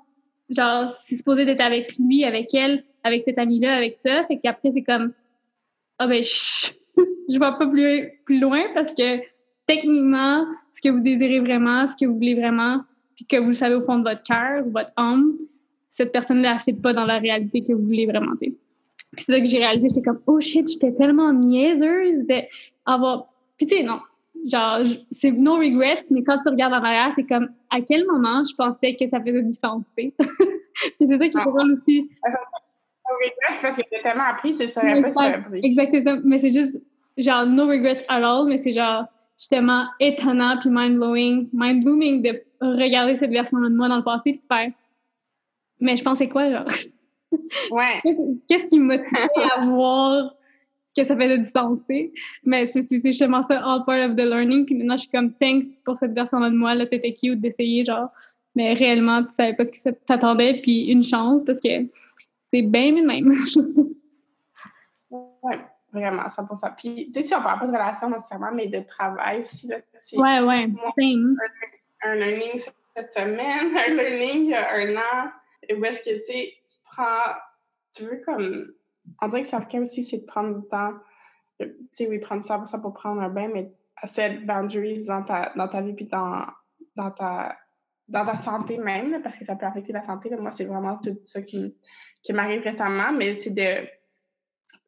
Genre, 0.48 0.90
c'est 1.02 1.16
supposé 1.16 1.44
d'être 1.44 1.62
avec 1.62 1.96
lui, 1.98 2.24
avec 2.24 2.54
elle, 2.54 2.84
avec 3.04 3.22
cet 3.22 3.38
ami-là, 3.38 3.76
avec 3.76 3.94
ça. 3.94 4.24
Fait 4.26 4.38
qu'après, 4.38 4.70
c'est 4.72 4.82
comme, 4.82 5.12
ah 5.98 6.06
oh 6.06 6.08
ben, 6.08 6.22
je, 6.22 6.72
je 7.28 7.34
vais 7.34 7.38
pas 7.38 7.66
plus, 7.66 8.10
plus 8.24 8.40
loin 8.40 8.62
parce 8.74 8.94
que 8.94 9.20
techniquement, 9.66 10.46
ce 10.74 10.80
que 10.80 10.88
vous 10.88 11.00
désirez 11.00 11.40
vraiment, 11.40 11.86
ce 11.86 11.94
que 11.94 12.06
vous 12.06 12.14
voulez 12.14 12.34
vraiment, 12.34 12.80
puis 13.14 13.24
que 13.26 13.36
vous 13.36 13.48
le 13.48 13.54
savez 13.54 13.74
au 13.74 13.82
fond 13.82 13.98
de 13.98 14.08
votre 14.08 14.22
cœur 14.22 14.66
ou 14.66 14.70
votre 14.70 14.92
âme, 14.96 15.36
cette 15.90 16.12
personne-là 16.12 16.58
ne 16.66 16.72
pas 16.74 16.92
dans 16.92 17.04
la 17.04 17.18
réalité 17.18 17.62
que 17.62 17.72
vous 17.72 17.84
voulez 17.84 18.06
vraiment. 18.06 18.32
Puis 18.40 18.56
c'est 19.16 19.32
ça 19.32 19.40
que 19.40 19.46
j'ai 19.46 19.58
réalisé, 19.58 19.88
j'étais 19.88 20.02
comme, 20.02 20.20
oh 20.26 20.40
shit, 20.40 20.68
j'étais 20.70 20.92
tellement 20.92 21.32
niaiseuse 21.32 22.24
d'avoir. 22.86 23.28
Puis 23.58 23.66
tu 23.66 23.76
sais, 23.76 23.82
non, 23.82 24.00
genre, 24.50 24.80
c'est 25.10 25.32
no 25.32 25.56
regrets, 25.56 26.00
mais 26.10 26.22
quand 26.22 26.38
tu 26.38 26.48
regardes 26.48 26.72
en 26.72 26.82
arrière, 26.82 27.12
c'est 27.14 27.26
comme, 27.26 27.50
à 27.70 27.80
quel 27.80 28.06
moment 28.06 28.42
je 28.44 28.54
pensais 28.54 28.96
que 28.96 29.06
ça 29.06 29.20
faisait 29.20 29.42
du 29.42 29.52
sens, 29.52 29.86
tu 29.96 30.12
c'est 31.00 31.06
ça 31.06 31.28
qui 31.28 31.36
est 31.38 31.44
drôle 31.44 31.72
aussi. 31.72 32.10
No 33.04 33.16
regrets 33.16 33.60
parce 33.60 33.76
que 33.76 33.82
tu 33.82 34.02
tellement 34.02 34.24
appris, 34.24 34.54
tu 34.54 34.62
ne 34.62 34.68
saurais 34.68 35.02
pas 35.02 35.12
si 35.12 35.18
appris. 35.18 35.60
Exactement, 35.62 36.20
mais 36.24 36.38
c'est 36.38 36.52
juste, 36.52 36.80
genre, 37.18 37.44
no 37.44 37.66
regrets 37.66 38.04
at 38.08 38.22
all, 38.22 38.46
mais 38.46 38.56
c'est 38.56 38.72
genre, 38.72 39.04
justement 39.36 39.86
étonnant 39.98 40.56
puis 40.60 40.70
mind-blowing, 40.70 41.48
mind-blooming 41.52 42.22
de 42.22 42.42
regarder 42.62 43.16
cette 43.16 43.30
version-là 43.30 43.68
de 43.68 43.74
moi 43.74 43.88
dans 43.88 43.96
le 43.98 44.04
passé 44.04 44.30
et 44.30 44.32
de 44.34 44.40
faire 44.40 44.70
mais 45.82 45.96
je 45.96 46.04
pensais 46.04 46.28
quoi, 46.28 46.50
genre? 46.50 46.66
Ouais. 47.70 48.00
Qu'est-ce 48.46 48.66
qui 48.66 48.78
m'a 48.78 48.98
motivait 48.98 49.50
à 49.56 49.64
voir 49.64 50.34
que 50.94 51.02
ça 51.02 51.16
faisait 51.16 51.38
du 51.38 51.46
sens, 51.46 51.80
tu 51.88 51.94
sais? 51.94 52.12
Mais 52.44 52.66
c'est 52.66 52.84
justement 53.02 53.42
ça, 53.42 53.58
all 53.64 53.86
part 53.86 54.10
of 54.10 54.16
the 54.16 54.20
learning. 54.20 54.66
Puis 54.66 54.74
maintenant, 54.74 54.98
je 54.98 55.04
suis 55.04 55.10
comme, 55.10 55.32
thanks 55.38 55.64
pour 55.82 55.96
cette 55.96 56.12
version-là 56.12 56.50
de 56.50 56.54
moi, 56.54 56.74
là, 56.74 56.86
t'étais 56.86 57.14
cute 57.14 57.40
d'essayer, 57.40 57.86
genre. 57.86 58.10
Mais 58.54 58.74
réellement, 58.74 59.24
tu 59.24 59.30
savais 59.32 59.54
pas 59.54 59.64
ce 59.64 59.72
qui 59.72 59.80
t'attendait, 60.06 60.60
puis 60.60 60.84
une 60.92 61.02
chance, 61.02 61.42
parce 61.42 61.58
que 61.58 61.88
c'est 62.52 62.62
bien 62.62 62.92
même. 63.02 63.32
ouais. 65.10 65.58
Vraiment, 65.90 66.24
100%. 66.24 66.74
Puis, 66.76 67.06
tu 67.06 67.12
sais, 67.14 67.22
si 67.22 67.34
on 67.34 67.42
parle 67.42 67.60
pas 67.60 67.66
de 67.66 67.72
relation 67.72 68.10
nécessairement, 68.10 68.52
mais 68.52 68.66
de 68.66 68.80
travail 68.80 69.40
aussi, 69.42 69.68
là. 69.68 69.78
Ouais, 70.12 70.40
ouais, 70.40 70.64
un, 70.64 71.34
un, 72.04 72.14
learning 72.14 72.62
cette 72.96 73.12
semaine, 73.12 73.76
un 73.76 73.94
learning 73.94 74.44
il 74.44 74.50
y 74.50 74.54
a 74.54 74.72
un 74.74 74.96
an, 74.96 75.30
où 75.76 75.84
est-ce 75.84 76.02
que, 76.02 76.16
tu 76.26 76.50
tu 76.66 76.76
prends, 76.90 77.34
tu 77.94 78.04
veux 78.04 78.22
comme, 78.24 78.72
on 79.20 79.28
dirait 79.28 79.42
que 79.42 79.48
self-care 79.48 79.82
aussi, 79.82 80.04
c'est 80.04 80.18
de 80.18 80.26
prendre 80.26 80.58
du 80.58 80.68
temps, 80.68 80.94
tu 81.60 81.68
sais, 81.92 82.08
oui, 82.08 82.18
prendre 82.18 82.42
ça 82.42 82.58
pour 82.78 82.92
prendre 82.92 83.20
un 83.20 83.28
bain, 83.28 83.48
mais 83.52 83.72
set 84.04 84.44
boundaries 84.44 85.04
dans 85.06 85.22
ta, 85.22 85.52
dans 85.56 85.68
ta 85.68 85.80
vie 85.80 85.92
puis 85.92 86.06
dans, 86.06 86.46
dans 86.96 87.10
ta 87.10 87.56
dans 88.08 88.24
ta 88.24 88.36
santé 88.36 88.76
même, 88.78 89.22
parce 89.22 89.38
que 89.38 89.44
ça 89.44 89.56
peut 89.56 89.64
affecter 89.64 89.92
la 89.92 90.02
santé. 90.02 90.28
Moi, 90.36 90.50
c'est 90.50 90.64
vraiment 90.64 90.98
tout 90.98 91.18
ça 91.24 91.40
qui, 91.40 91.74
qui 92.22 92.32
m'arrive 92.32 92.62
récemment, 92.62 93.12
mais 93.12 93.34
c'est 93.34 93.50
de 93.50 93.88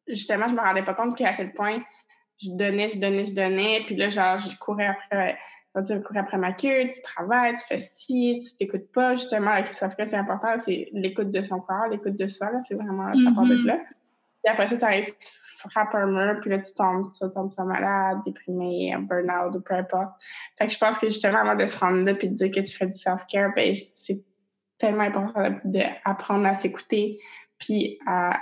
justement, 0.07 0.47
je 0.47 0.53
me 0.53 0.59
rendais 0.59 0.83
pas 0.83 0.93
compte 0.93 1.17
qu'à 1.17 1.33
quel 1.33 1.53
point 1.53 1.81
je 2.41 2.51
donnais, 2.51 2.89
je 2.89 2.99
donnais, 2.99 3.25
je 3.25 3.33
donnais. 3.33 3.81
Puis 3.85 3.95
là, 3.95 4.09
genre, 4.09 4.37
je 4.37 4.55
courais 4.57 4.87
après, 4.87 5.37
je 5.75 5.95
courais 5.99 6.19
après 6.19 6.37
ma 6.37 6.53
queue, 6.53 6.89
tu 6.93 7.01
travailles, 7.01 7.55
tu 7.55 7.65
fais 7.67 7.79
ci, 7.79 8.41
tu 8.43 8.55
t'écoutes 8.57 8.91
pas. 8.91 9.15
Justement, 9.15 9.51
avec 9.51 9.73
ça 9.73 9.89
c'est 9.89 10.15
important, 10.15 10.49
c'est 10.57 10.89
l'écoute 10.93 11.31
de 11.31 11.41
son 11.41 11.59
corps, 11.59 11.87
l'écoute 11.89 12.17
de 12.17 12.27
soi, 12.27 12.51
là, 12.51 12.61
c'est 12.61 12.75
vraiment, 12.75 13.13
ça 13.13 13.31
part 13.33 13.45
de 13.45 13.55
mm-hmm. 13.55 13.65
là. 13.65 13.79
Et 14.45 14.49
après 14.49 14.67
ça, 14.67 14.77
tu 14.77 14.83
arrives, 14.83 15.05
tu 15.05 15.69
frappes 15.69 15.95
un 15.95 16.05
mur, 16.05 16.39
puis 16.41 16.51
là, 16.51 16.59
tu 16.59 16.73
tombes, 16.73 17.09
tu 17.11 17.19
tombes, 17.31 17.51
tu 17.51 17.63
malade, 17.63 18.19
déprimé, 18.25 18.95
burn-out 18.99 19.55
ou 19.55 19.61
peu 19.61 19.73
importe. 19.73 20.21
Fait 20.57 20.67
que 20.67 20.73
je 20.73 20.77
pense 20.77 20.99
que 20.99 21.07
justement, 21.07 21.39
avant 21.39 21.55
de 21.55 21.65
se 21.65 21.77
rendre 21.79 22.03
là 22.03 22.13
puis 22.13 22.29
de 22.29 22.35
dire 22.35 22.51
que 22.51 22.59
tu 22.59 22.75
fais 22.75 22.85
du 22.85 22.93
self-care, 22.93 23.51
ben, 23.55 23.73
c'est 23.93 24.21
tellement 24.77 25.03
important 25.03 25.59
d'apprendre 25.63 26.45
à 26.45 26.55
s'écouter 26.55 27.17
puis 27.57 27.97
à 28.05 28.39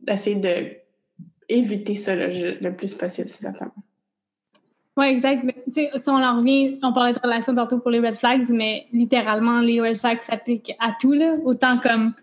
d'essayer 0.00 0.36
de 0.36 0.85
éviter 1.48 1.94
ça 1.94 2.14
le, 2.14 2.70
plus 2.70 2.94
possible, 2.94 3.28
c'est 3.28 3.46
exactement. 3.46 3.72
Oui, 4.96 5.06
exact. 5.06 5.44
si 5.68 5.88
on 6.06 6.22
en 6.22 6.38
revient, 6.38 6.78
on 6.82 6.92
parlait 6.92 7.12
de 7.12 7.18
relation 7.18 7.54
tantôt 7.54 7.78
pour 7.78 7.90
les 7.90 8.00
red 8.00 8.14
flags, 8.14 8.48
mais 8.48 8.86
littéralement, 8.92 9.60
les 9.60 9.80
red 9.80 9.96
flags 9.96 10.20
s'appliquent 10.20 10.72
à 10.80 10.94
tout, 10.98 11.12
là. 11.12 11.34
Autant 11.44 11.78
comme 11.78 12.14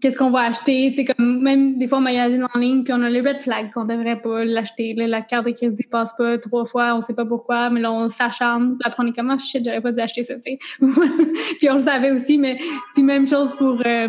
qu'est-ce 0.00 0.16
qu'on 0.16 0.30
va 0.30 0.40
acheter, 0.40 0.94
comme 1.04 1.42
même 1.42 1.78
des 1.78 1.86
fois, 1.86 1.98
on 1.98 2.02
magasine 2.02 2.46
en 2.54 2.58
ligne, 2.58 2.84
puis 2.84 2.92
on 2.94 3.02
a 3.02 3.10
les 3.10 3.20
red 3.20 3.40
flags 3.40 3.70
qu'on 3.72 3.84
devrait 3.84 4.18
pas 4.18 4.44
l'acheter. 4.44 4.94
La 4.94 5.20
carte 5.22 5.46
de 5.46 5.52
crédit 5.52 5.84
passe 5.90 6.14
pas 6.16 6.38
trois 6.38 6.64
fois, 6.64 6.94
on 6.94 7.00
sait 7.00 7.14
pas 7.14 7.26
pourquoi, 7.26 7.68
mais 7.68 7.80
là, 7.80 7.92
on 7.92 8.08
s'acharne. 8.08 8.78
Après, 8.84 9.02
on 9.02 9.06
est 9.06 9.14
comme, 9.14 9.30
ah, 9.30 9.38
shit, 9.38 9.62
j'aurais 9.64 9.80
pas 9.82 9.92
dû 9.92 10.00
acheter 10.00 10.22
ça, 10.22 10.34
tu 10.34 10.52
sais. 10.52 10.58
puis 11.58 11.70
on 11.70 11.74
le 11.74 11.80
savait 11.80 12.12
aussi, 12.12 12.38
mais 12.38 12.58
puis 12.94 13.02
même 13.02 13.26
chose 13.26 13.54
pour... 13.56 13.80
Euh, 13.84 14.08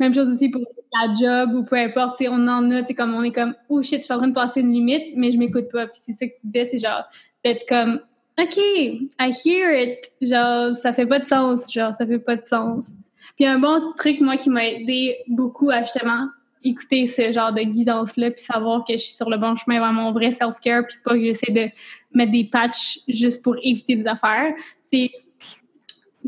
même 0.00 0.14
chose 0.14 0.28
aussi 0.30 0.48
pour 0.48 0.62
la 0.94 1.12
job 1.14 1.54
ou 1.54 1.64
peu 1.64 1.76
importe, 1.76 2.22
on 2.28 2.48
en 2.48 2.70
a, 2.70 2.82
comme 2.94 3.14
on 3.14 3.22
est 3.22 3.32
comme, 3.32 3.54
oh 3.68 3.82
shit, 3.82 4.00
je 4.00 4.04
suis 4.04 4.14
en 4.14 4.18
train 4.18 4.28
de 4.28 4.34
passer 4.34 4.60
une 4.60 4.72
limite, 4.72 5.14
mais 5.16 5.30
je 5.30 5.38
m'écoute 5.38 5.70
pas. 5.70 5.86
Puis 5.86 6.00
c'est 6.02 6.12
ça 6.12 6.26
que 6.26 6.32
tu 6.32 6.46
disais, 6.46 6.64
c'est 6.66 6.78
genre 6.78 7.04
d'être 7.44 7.66
comme, 7.68 8.00
OK, 8.38 8.56
I 8.56 9.30
hear 9.44 9.72
it. 9.72 10.10
Genre, 10.20 10.74
ça 10.76 10.92
fait 10.92 11.06
pas 11.06 11.18
de 11.18 11.26
sens. 11.26 11.72
Genre, 11.72 11.94
ça 11.94 12.06
fait 12.06 12.18
pas 12.18 12.36
de 12.36 12.44
sens. 12.44 12.96
Puis 13.36 13.46
un 13.46 13.58
bon 13.58 13.92
truc, 13.96 14.20
moi, 14.20 14.36
qui 14.36 14.50
m'a 14.50 14.66
aidé 14.66 15.16
beaucoup 15.28 15.70
à 15.70 15.82
justement 15.82 16.28
écouter 16.64 17.06
ce 17.06 17.32
genre 17.32 17.52
de 17.52 17.62
guidance-là, 17.62 18.30
puis 18.30 18.42
savoir 18.42 18.84
que 18.84 18.94
je 18.94 18.98
suis 18.98 19.14
sur 19.14 19.30
le 19.30 19.36
bon 19.36 19.54
chemin 19.56 19.78
vers 19.78 19.92
mon 19.92 20.12
vrai 20.12 20.32
self-care, 20.32 20.86
puis 20.86 20.96
pas 21.04 21.14
que 21.14 21.20
j'essaie 21.20 21.52
de 21.52 21.68
mettre 22.12 22.32
des 22.32 22.44
patchs 22.44 23.00
juste 23.06 23.42
pour 23.42 23.56
éviter 23.62 23.94
des 23.94 24.08
affaires, 24.08 24.52
c'est 24.82 25.10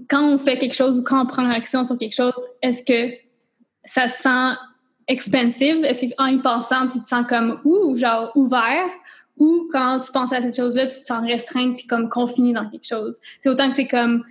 quand 0.08 0.32
on 0.32 0.38
fait 0.38 0.58
quelque 0.58 0.74
chose 0.74 1.00
ou 1.00 1.02
quand 1.02 1.22
on 1.22 1.26
prend 1.26 1.48
action 1.48 1.82
sur 1.82 1.98
quelque 1.98 2.14
chose, 2.14 2.34
est-ce 2.62 2.84
que 2.84 3.14
ça 3.88 4.08
se 4.08 4.22
sent 4.22 4.58
expensive? 5.06 5.84
Est-ce 5.84 6.14
qu'en 6.14 6.26
y 6.26 6.38
pensant, 6.38 6.86
tu 6.88 7.00
te 7.00 7.08
sens 7.08 7.26
comme 7.28 7.60
ouh, 7.64 7.96
genre 7.96 8.30
ouvert? 8.34 8.88
Ou 9.38 9.68
quand 9.70 10.00
tu 10.00 10.10
penses 10.12 10.32
à 10.32 10.42
cette 10.42 10.56
chose-là, 10.56 10.86
tu 10.86 11.00
te 11.00 11.06
sens 11.06 11.24
restreinte 11.24 11.76
puis 11.76 11.86
comme 11.86 12.08
confinée 12.08 12.52
dans 12.52 12.68
quelque 12.68 12.86
chose? 12.86 13.20
C'est 13.40 13.48
autant 13.48 13.68
que 13.68 13.74
c'est 13.74 13.86
comme, 13.86 14.24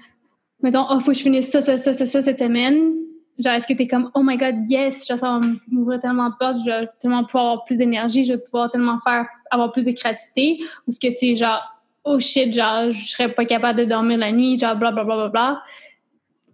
mettons, 0.62 0.86
oh, 0.90 1.00
faut 1.00 1.12
que 1.12 1.18
je 1.18 1.24
finisse 1.24 1.50
ça, 1.50 1.62
ça, 1.62 1.78
ça, 1.78 1.94
ça, 1.94 2.06
ça 2.06 2.22
cette 2.22 2.40
semaine. 2.40 2.94
Genre, 3.40 3.54
est-ce 3.54 3.68
que 3.68 3.74
t'es 3.74 3.88
comme, 3.88 4.10
oh 4.16 4.22
my 4.24 4.36
god, 4.36 4.56
yes, 4.68 5.06
ça 5.06 5.16
va 5.16 5.40
m'ouvrir 5.70 6.00
tellement 6.00 6.30
de 6.30 6.36
portes, 6.40 6.58
je 6.66 6.72
vais 6.72 6.88
tellement 7.00 7.24
pouvoir 7.24 7.46
avoir 7.46 7.66
plus 7.66 7.78
d'énergie, 7.78 8.26
je 8.26 8.34
vais 8.34 8.40
pouvoir 8.40 8.72
tellement 8.72 9.00
faire, 9.00 9.28
avoir 9.52 9.72
plus 9.72 9.86
de? 9.86 9.92
Ou 9.92 9.94
est-ce 9.94 11.00
que 11.00 11.12
c'est 11.12 11.36
genre, 11.36 11.62
oh 12.04 12.20
shit, 12.20 12.52
genre, 12.52 12.92
je 12.92 13.08
serais 13.08 13.32
pas 13.32 13.46
capable 13.46 13.80
de 13.80 13.86
dormir 13.86 14.18
la 14.18 14.32
nuit, 14.32 14.58
genre, 14.58 14.76
bla, 14.76 14.92
bla, 14.92 15.04
bla, 15.04 15.16
bla, 15.16 15.28
bla? 15.30 15.64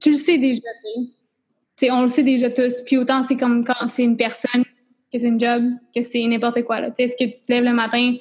Tu 0.01 0.11
le 0.11 0.17
sais 0.17 0.37
déjà, 0.37 0.59
on 1.83 2.01
le 2.03 2.07
sait 2.07 2.23
déjà 2.23 2.49
tous. 2.49 2.81
Puis 2.85 2.97
autant 2.97 3.23
c'est 3.23 3.37
comme 3.37 3.63
quand 3.63 3.87
c'est 3.87 4.03
une 4.03 4.17
personne, 4.17 4.63
que 5.11 5.19
c'est 5.19 5.27
une 5.27 5.39
job, 5.39 5.63
que 5.95 6.01
c'est 6.01 6.25
n'importe 6.25 6.63
quoi. 6.63 6.79
Est-ce 6.97 7.15
que 7.15 7.25
tu 7.25 7.45
te 7.45 7.51
lèves 7.51 7.63
le 7.63 7.73
matin, 7.73 8.15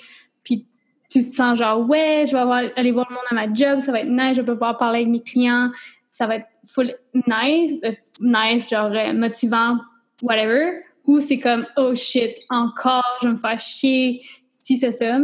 puis 0.45 0.67
tu 1.11 1.21
te 1.21 1.31
sens 1.31 1.59
genre, 1.59 1.89
ouais, 1.89 2.27
je 2.27 2.33
vais 2.33 2.73
aller 2.77 2.91
voir 2.91 3.07
le 3.09 3.15
monde 3.15 3.25
à 3.31 3.35
ma 3.35 3.53
job, 3.53 3.81
ça 3.81 3.93
va 3.93 4.01
être 4.01 4.11
nice, 4.11 4.37
je 4.37 4.43
vais 4.43 4.53
pouvoir 4.53 4.79
parler 4.79 5.01
avec 5.01 5.09
mes 5.09 5.23
clients, 5.23 5.71
ça 6.07 6.27
va 6.27 6.37
être 6.37 6.47
full 6.67 6.95
nice, 7.15 7.81
euh, 7.85 7.93
nice, 8.21 8.69
genre 8.69 8.93
euh, 8.93 9.13
motivant, 9.13 9.79
whatever. 10.23 10.83
Ou 11.07 11.21
c'est 11.21 11.39
comme, 11.39 11.67
oh 11.77 11.95
shit, 11.95 12.39
encore, 12.49 13.19
je 13.23 13.27
vais 13.27 13.33
me 13.33 13.39
faire 13.39 13.61
chier, 13.61 14.23
si 14.51 14.77
c'est 14.77 14.93
ça. 14.93 15.19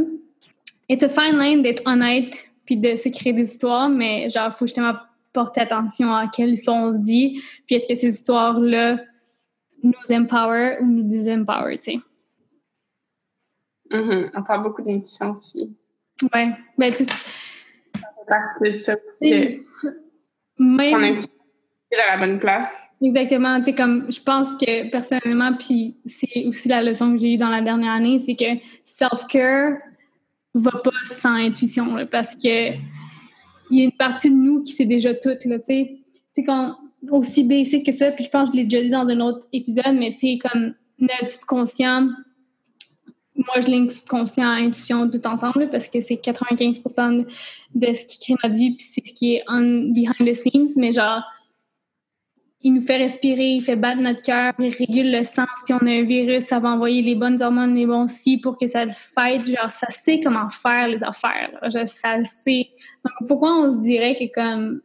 It's 0.88 1.02
a 1.02 1.08
fine 1.08 1.38
line 1.38 1.62
d'être 1.62 1.82
honnête 1.86 2.50
puis 2.64 2.76
de 2.76 2.96
se 2.96 3.08
créer 3.08 3.32
des 3.32 3.44
histoires, 3.44 3.88
mais 3.88 4.28
genre, 4.28 4.54
faut 4.54 4.66
justement 4.66 4.94
porter 5.32 5.60
attention 5.60 6.12
à 6.12 6.28
quelle 6.28 6.50
histoire 6.50 6.84
on 6.84 6.92
se 6.92 6.98
dit, 6.98 7.42
puis 7.66 7.76
est-ce 7.76 7.88
que 7.88 7.94
ces 7.94 8.08
histoires-là 8.08 8.98
nous 9.82 9.92
empower 10.12 10.78
ou 10.80 10.86
nous 10.86 11.04
disempower, 11.04 11.78
tu 11.78 11.92
sais. 11.92 11.98
Mm-hmm. 13.90 14.30
On 14.34 14.42
parle 14.42 14.62
beaucoup 14.62 14.82
d'intuition 14.82 15.30
aussi. 15.30 15.74
Ouais, 16.34 16.50
ben 16.76 16.92
tu 16.92 17.06
C'est 18.60 18.78
ça 18.78 18.94
aussi. 19.06 19.58
Même... 20.58 20.94
On 20.94 21.02
est 21.02 22.00
à 22.00 22.16
la 22.16 22.26
bonne 22.26 22.38
place. 22.38 22.82
Exactement. 23.00 23.58
Tu 23.60 23.66
sais, 23.66 23.74
comme 23.74 24.10
je 24.10 24.20
pense 24.20 24.50
que 24.56 24.90
personnellement, 24.90 25.54
puis 25.54 25.96
c'est 26.06 26.44
aussi 26.46 26.68
la 26.68 26.82
leçon 26.82 27.12
que 27.12 27.18
j'ai 27.18 27.34
eue 27.34 27.38
dans 27.38 27.48
la 27.48 27.62
dernière 27.62 27.92
année, 27.92 28.18
c'est 28.18 28.34
que 28.34 28.60
self-care 28.84 29.78
va 30.54 30.72
pas 30.72 30.90
sans 31.06 31.34
intuition, 31.34 32.06
parce 32.10 32.34
que 32.34 32.72
il 33.70 33.78
y 33.78 33.83
a 33.83 33.85
une 33.85 33.92
partie 33.92 34.31
de 34.31 34.37
nous 34.37 34.62
qui 34.62 34.72
sait 34.72 34.87
déjà 34.87 35.14
tout, 35.14 35.37
là, 35.44 35.59
tu 35.59 35.64
sais. 35.66 35.96
Aussi 37.11 37.44
basic 37.44 37.87
que 37.87 37.92
ça, 37.92 38.11
puis 38.11 38.24
je 38.24 38.31
pense 38.31 38.50
que 38.50 38.57
je 38.57 38.61
l'ai 38.62 38.66
déjà 38.66 38.83
dit 38.83 38.90
dans 38.90 39.07
un 39.07 39.20
autre 39.20 39.46
épisode, 39.52 39.94
mais 39.94 40.12
tu 40.12 40.18
sais, 40.18 40.38
comme 40.38 40.74
notre 40.98 41.31
subconscient, 41.31 42.09
moi, 43.37 43.61
je 43.61 43.66
link 43.66 43.90
subconscient 43.90 44.48
intuition 44.48 45.09
tout 45.09 45.24
ensemble 45.26 45.70
parce 45.70 45.88
que 45.88 46.00
c'est 46.00 46.16
95% 46.16 47.24
de 47.74 47.87
ce 47.92 48.04
qui 48.04 48.18
crée 48.18 48.35
notre 48.42 48.57
vie, 48.57 48.74
puis 48.74 48.85
c'est 48.85 49.07
ce 49.07 49.12
qui 49.12 49.35
est 49.35 49.44
on 49.48 49.92
behind 49.92 50.28
the 50.28 50.35
scenes, 50.35 50.70
mais 50.76 50.92
genre, 50.92 51.22
il 52.62 52.74
nous 52.74 52.80
fait 52.80 52.96
respirer, 52.96 53.50
il 53.50 53.62
fait 53.62 53.76
battre 53.76 54.00
notre 54.00 54.22
cœur, 54.22 54.52
il 54.58 54.74
régule 54.74 55.12
le 55.12 55.22
sang. 55.22 55.46
Si 55.64 55.72
on 55.72 55.78
a 55.78 55.90
un 55.90 56.02
virus, 56.02 56.44
ça 56.44 56.58
va 56.58 56.70
envoyer 56.70 57.02
les 57.02 57.14
bonnes 57.14 57.40
hormones, 57.40 57.74
les 57.74 57.86
bons 57.86 58.08
si 58.08 58.38
pour 58.38 58.56
que 58.56 58.66
ça 58.66 58.84
le 58.84 58.90
fight. 58.92 59.46
Genre, 59.46 59.70
ça 59.70 59.88
sait 59.90 60.20
comment 60.20 60.48
faire 60.48 60.88
les 60.88 61.02
affaires. 61.02 61.50
Là. 61.62 61.86
ça 61.86 62.16
le 62.16 62.24
sait. 62.24 62.68
Donc, 63.04 63.28
pourquoi 63.28 63.54
on 63.54 63.70
se 63.70 63.82
dirait 63.82 64.16
que 64.16 64.32
comme, 64.34 64.80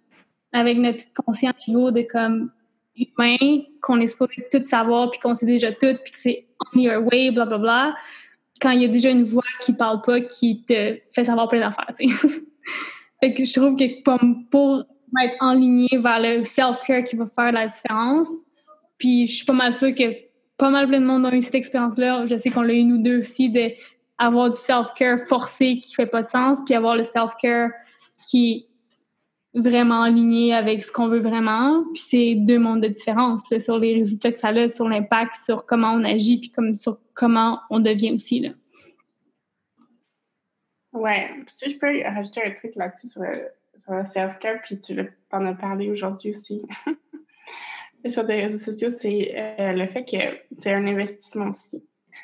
avec 0.51 0.77
notre 0.77 1.03
conscient 1.13 1.53
ego 1.67 1.89
de 1.89 2.03
comme 2.03 2.51
humain, 2.95 3.63
qu'on 3.81 3.99
est 3.99 4.07
supposé 4.07 4.47
tout 4.51 4.63
savoir, 4.65 5.09
puis 5.09 5.19
qu'on 5.19 5.33
sait 5.33 5.47
déjà 5.47 5.71
tout, 5.71 5.95
puis 6.03 6.11
que 6.11 6.19
c'est 6.19 6.45
on 6.75 6.79
your 6.79 7.03
way, 7.03 7.31
blablabla, 7.31 7.57
bla, 7.57 7.57
bla, 7.57 7.95
quand 8.61 8.69
il 8.69 8.83
y 8.83 8.85
a 8.85 8.87
déjà 8.87 9.09
une 9.09 9.23
voix 9.23 9.43
qui 9.61 9.73
parle 9.73 10.01
pas, 10.01 10.21
qui 10.21 10.63
te 10.63 10.97
fait 11.11 11.23
savoir 11.23 11.49
plein 11.49 11.59
d'affaires, 11.59 11.91
tu 11.97 12.07
sais. 12.07 12.29
fait 13.19 13.33
que 13.33 13.45
je 13.45 13.53
trouve 13.53 13.75
que 13.75 14.03
pour, 14.49 14.85
pour 15.13 15.23
être 15.23 15.37
enligné 15.39 15.89
vers 15.97 16.19
le 16.19 16.43
self-care 16.43 17.03
qui 17.03 17.15
va 17.15 17.27
faire 17.27 17.51
la 17.51 17.67
différence. 17.67 18.29
Puis 18.97 19.27
je 19.27 19.35
suis 19.37 19.45
pas 19.45 19.53
mal 19.53 19.73
sûre 19.73 19.93
que 19.93 20.15
pas 20.57 20.69
mal 20.69 20.87
plein 20.87 21.01
de 21.01 21.05
monde 21.05 21.25
a 21.25 21.35
eu 21.35 21.41
cette 21.41 21.55
expérience-là. 21.55 22.25
Je 22.25 22.37
sais 22.37 22.49
qu'on 22.49 22.61
l'a 22.61 22.73
eu 22.73 22.83
nous 22.83 23.01
deux 23.01 23.19
aussi, 23.19 23.49
d'avoir 23.49 24.49
du 24.49 24.57
self-care 24.57 25.19
forcé 25.27 25.79
qui 25.79 25.93
fait 25.93 26.05
pas 26.05 26.23
de 26.23 26.27
sens, 26.27 26.59
puis 26.65 26.73
avoir 26.73 26.95
le 26.95 27.03
self-care 27.03 27.71
qui 28.29 28.69
est 29.53 29.59
vraiment 29.59 30.03
aligné 30.03 30.53
avec 30.53 30.83
ce 30.83 30.91
qu'on 30.91 31.07
veut 31.07 31.19
vraiment. 31.19 31.83
Puis 31.93 32.03
c'est 32.07 32.35
deux 32.35 32.59
mondes 32.59 32.81
de 32.81 32.87
différence 32.87 33.43
sur 33.59 33.77
les 33.77 33.95
résultats 33.95 34.31
que 34.31 34.37
ça 34.37 34.49
a, 34.49 34.69
sur 34.69 34.87
l'impact, 34.87 35.33
sur 35.45 35.65
comment 35.65 35.91
on 35.91 36.03
agit, 36.03 36.39
puis 36.39 36.49
comme 36.49 36.75
sur 36.75 36.99
comment 37.13 37.59
on 37.69 37.79
devient 37.79 38.13
aussi. 38.13 38.39
Là. 38.39 38.49
Ouais, 40.93 41.29
si 41.47 41.69
je 41.69 41.77
peux 41.77 42.03
rajouter 42.03 42.41
un 42.45 42.51
truc 42.51 42.75
là-dessus 42.75 43.07
sur 43.07 43.21
le 43.21 43.49
sur 43.79 43.93
le 43.93 44.05
self-care, 44.05 44.61
puis 44.63 44.79
tu 44.79 44.99
en 45.31 45.45
as 45.45 45.53
parlé 45.53 45.89
aujourd'hui 45.89 46.31
aussi. 46.31 46.61
Et 48.03 48.09
sur 48.09 48.23
les 48.23 48.41
réseaux 48.41 48.57
sociaux, 48.57 48.89
c'est 48.89 49.33
euh, 49.59 49.71
le 49.71 49.87
fait 49.87 50.03
que 50.03 50.17
c'est 50.55 50.73
un 50.73 50.85
investissement 50.85 51.49
aussi. 51.49 51.83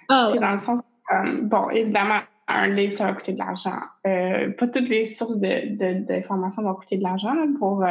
Oh. 0.09 0.27
C'est 0.31 0.39
dans 0.39 0.51
le 0.51 0.57
sens, 0.57 0.81
euh, 1.13 1.41
bon, 1.43 1.69
évidemment, 1.69 2.19
un 2.47 2.67
livre, 2.67 2.91
ça 2.91 3.05
va 3.05 3.13
coûter 3.13 3.33
de 3.33 3.37
l'argent. 3.37 3.77
Euh, 4.05 4.51
pas 4.51 4.67
toutes 4.67 4.89
les 4.89 5.05
sources 5.05 5.37
d'informations 5.37 6.61
de, 6.61 6.67
vont 6.67 6.75
coûter 6.75 6.97
de 6.97 7.03
l'argent 7.03 7.35
pour, 7.59 7.85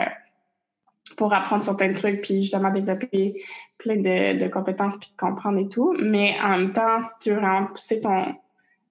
pour 1.17 1.33
apprendre 1.33 1.63
sur 1.63 1.77
plein 1.77 1.89
de 1.89 1.97
trucs, 1.97 2.21
puis 2.21 2.43
justement 2.43 2.71
développer 2.71 3.41
plein 3.79 3.97
de, 3.97 4.39
de 4.39 4.49
compétences, 4.49 4.99
puis 4.99 5.11
de 5.11 5.17
comprendre 5.17 5.59
et 5.59 5.69
tout. 5.69 5.95
Mais 5.99 6.35
en 6.43 6.51
même 6.51 6.73
temps, 6.73 7.03
si 7.03 7.13
tu 7.21 7.31
veux 7.31 7.41
vraiment 7.41 7.67
pousser 7.69 8.01
ton, 8.01 8.35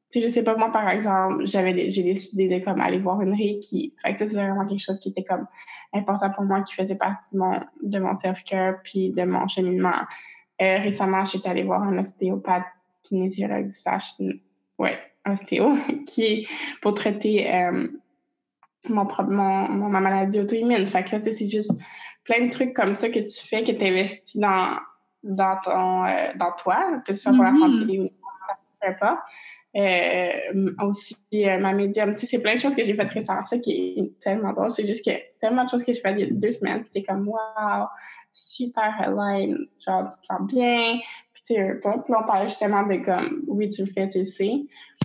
sais, 0.09 0.21
je 0.21 0.27
sais 0.27 0.43
pas, 0.43 0.55
moi, 0.55 0.71
par 0.71 0.89
exemple, 0.89 1.45
j'avais, 1.45 1.89
j'ai 1.89 2.03
décidé 2.03 2.47
de 2.47 2.63
comme 2.63 2.79
aller 2.79 2.99
voir 2.99 3.21
une 3.21 3.33
Reiki. 3.33 3.93
Fait 4.01 4.15
que 4.15 4.27
c'est 4.27 4.35
vraiment 4.35 4.65
quelque 4.65 4.83
chose 4.83 4.99
qui 4.99 5.09
était 5.09 5.23
comme 5.23 5.45
important 5.93 6.29
pour 6.29 6.45
moi, 6.45 6.61
qui 6.61 6.73
faisait 6.73 6.95
partie 6.95 7.27
de 7.33 7.39
mon, 7.39 7.59
de 7.83 7.99
mon 7.99 8.15
self-care 8.15 8.75
puis 8.83 9.09
de 9.11 9.23
mon 9.23 9.47
cheminement. 9.47 10.01
Euh, 10.61 10.79
récemment, 10.79 11.25
j'étais 11.25 11.49
allée 11.49 11.63
voir 11.63 11.83
un 11.83 11.97
ostéopathe 11.99 12.65
kinésiologue, 13.03 13.71
slash, 13.71 14.13
ouais, 14.79 14.97
ostéo, 15.27 15.73
qui 16.07 16.47
pour 16.81 16.93
traiter 16.93 17.53
euh, 17.53 17.87
mon, 18.89 19.07
mon, 19.27 19.69
mon, 19.69 19.89
ma 19.89 19.99
maladie 19.99 20.39
auto-immune. 20.39 20.87
Fait 20.87 21.03
que 21.03 21.15
là, 21.15 21.19
tu 21.19 21.25
sais, 21.25 21.31
c'est 21.33 21.49
juste 21.49 21.71
plein 22.23 22.45
de 22.45 22.51
trucs 22.51 22.73
comme 22.73 22.95
ça 22.95 23.09
que 23.09 23.19
tu 23.19 23.47
fais, 23.47 23.63
que 23.63 23.71
tu 23.71 23.85
investis 23.85 24.37
dans, 24.37 24.77
dans, 25.23 25.57
ton, 25.63 26.05
euh, 26.05 26.31
dans 26.35 26.51
toi, 26.53 27.01
que 27.05 27.13
ce 27.13 27.21
soit 27.21 27.33
pour 27.33 27.43
la 27.43 27.51
mm-hmm. 27.51 27.79
santé 27.79 27.99
ou 27.99 28.09
pas. 28.99 29.23
Euh, 29.75 30.71
aussi, 30.87 31.15
euh, 31.33 31.59
ma 31.59 31.73
médium, 31.73 32.13
tu 32.13 32.21
sais, 32.21 32.27
c'est 32.27 32.39
plein 32.39 32.55
de 32.55 32.59
choses 32.59 32.75
que 32.75 32.83
j'ai 32.83 32.95
faites 32.95 33.11
récemment, 33.11 33.43
ça 33.43 33.57
qui 33.57 33.95
est 33.97 34.19
tellement 34.21 34.53
drôle. 34.53 34.71
C'est 34.71 34.85
juste 34.85 35.05
que 35.05 35.11
tellement 35.39 35.65
de 35.65 35.69
choses 35.69 35.83
que 35.83 35.93
j'ai 35.93 36.01
faites 36.01 36.15
il 36.17 36.25
y 36.25 36.29
a 36.29 36.31
deux 36.31 36.51
semaines, 36.51 36.83
puis 36.83 36.91
t'es 36.91 37.03
comme, 37.03 37.27
wow, 37.27 37.87
super 38.31 38.95
align, 38.99 39.57
genre, 39.83 40.07
tu 40.07 40.19
te 40.19 40.25
sens 40.25 40.41
bien. 40.47 40.97
Puis 41.33 41.43
tu 41.45 41.55
sais, 41.55 41.79
puis 41.81 42.13
on 42.15 42.25
parlait 42.25 42.49
justement 42.49 42.83
de 42.83 42.97
comme, 43.03 43.43
oui, 43.47 43.69
tu 43.69 43.83
le 43.83 43.91
fais, 43.91 44.07
tu 44.07 44.19
le 44.19 44.23
sais. 44.23 44.51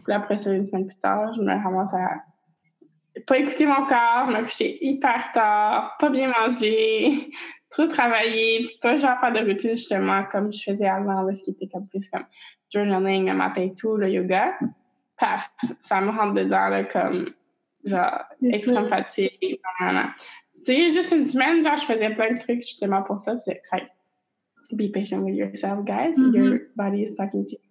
Puis 0.04 0.14
après 0.14 0.38
ça, 0.38 0.52
une 0.52 0.66
semaine 0.66 0.86
plus 0.86 0.98
tard, 0.98 1.32
je 1.34 1.42
me 1.42 1.52
ramasse 1.52 1.94
à 1.94 2.22
pas 3.26 3.38
écouter 3.38 3.66
mon 3.66 3.86
corps, 3.86 4.26
me 4.28 4.42
coucher 4.42 4.78
hyper 4.84 5.30
tard, 5.32 5.96
pas 5.98 6.10
bien 6.10 6.30
manger, 6.30 7.30
trop 7.70 7.86
travailler, 7.86 8.68
pas 8.80 8.96
genre 8.96 9.18
faire 9.18 9.32
de 9.32 9.40
routine 9.40 9.70
justement 9.70 10.24
comme 10.30 10.52
je 10.52 10.62
faisais 10.62 10.88
avant, 10.88 11.32
ce 11.32 11.42
qui 11.42 11.50
était 11.50 11.68
comme 11.68 11.88
plus 11.88 12.08
comme 12.10 12.24
journaling 12.72 13.28
le 13.28 13.34
matin 13.34 13.62
et 13.62 13.74
tout, 13.74 13.96
le 13.96 14.08
yoga, 14.10 14.54
paf, 15.18 15.50
ça 15.80 16.00
me 16.00 16.10
rentre 16.10 16.34
dedans, 16.34 16.68
là, 16.68 16.84
comme, 16.84 17.26
genre, 17.84 18.24
extrême 18.42 18.88
fatigue, 18.88 19.38
Tu 19.40 20.64
sais, 20.64 20.90
juste 20.90 21.12
une 21.12 21.26
semaine, 21.26 21.62
genre, 21.64 21.76
je 21.76 21.84
faisais 21.84 22.10
plein 22.10 22.34
de 22.34 22.38
trucs 22.38 22.62
justement 22.62 23.02
pour 23.02 23.18
ça. 23.18 23.36
C'est, 23.38 23.60
be 24.76 24.88
patient 24.88 25.22
with 25.22 25.34
yourself, 25.34 25.84
guys. 25.84 26.16
Mm-hmm. 26.16 26.34
Your 26.34 26.60
body 26.76 27.02
is 27.02 27.14
talking 27.14 27.44
to 27.44 27.50
you. 27.50 27.61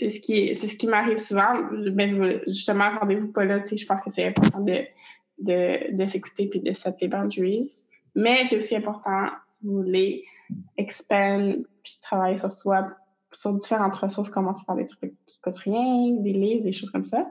C'est 0.00 0.10
ce 0.10 0.20
qui, 0.20 0.54
c'est 0.56 0.66
ce 0.66 0.76
qui 0.76 0.86
m'arrive 0.86 1.18
souvent. 1.18 1.52
Mais 1.94 2.40
justement, 2.46 2.88
rendez-vous 2.98 3.32
pas 3.32 3.44
là, 3.44 3.60
tu 3.60 3.68
sais, 3.68 3.76
je 3.76 3.84
pense 3.84 4.00
que 4.00 4.10
c'est 4.10 4.24
important 4.24 4.60
de, 4.60 4.86
de, 5.38 6.06
s'écouter 6.06 6.46
puis 6.48 6.60
de 6.60 6.72
set 6.72 6.96
tes 6.98 7.06
boundaries. 7.06 7.70
Mais 8.14 8.46
c'est 8.48 8.56
aussi 8.56 8.74
important, 8.74 9.28
si 9.50 9.66
vous 9.66 9.82
voulez, 9.82 10.24
expand 10.78 11.54
puis 11.82 11.98
travailler 12.02 12.36
sur 12.36 12.50
soi 12.50 12.86
sur 13.32 13.52
différentes 13.52 13.94
ressources, 13.94 14.30
commencer 14.30 14.64
par 14.66 14.76
des 14.76 14.86
trucs 14.86 15.12
rien, 15.64 16.14
des 16.20 16.32
livres, 16.32 16.62
des 16.62 16.72
choses 16.72 16.90
comme 16.90 17.04
ça. 17.04 17.28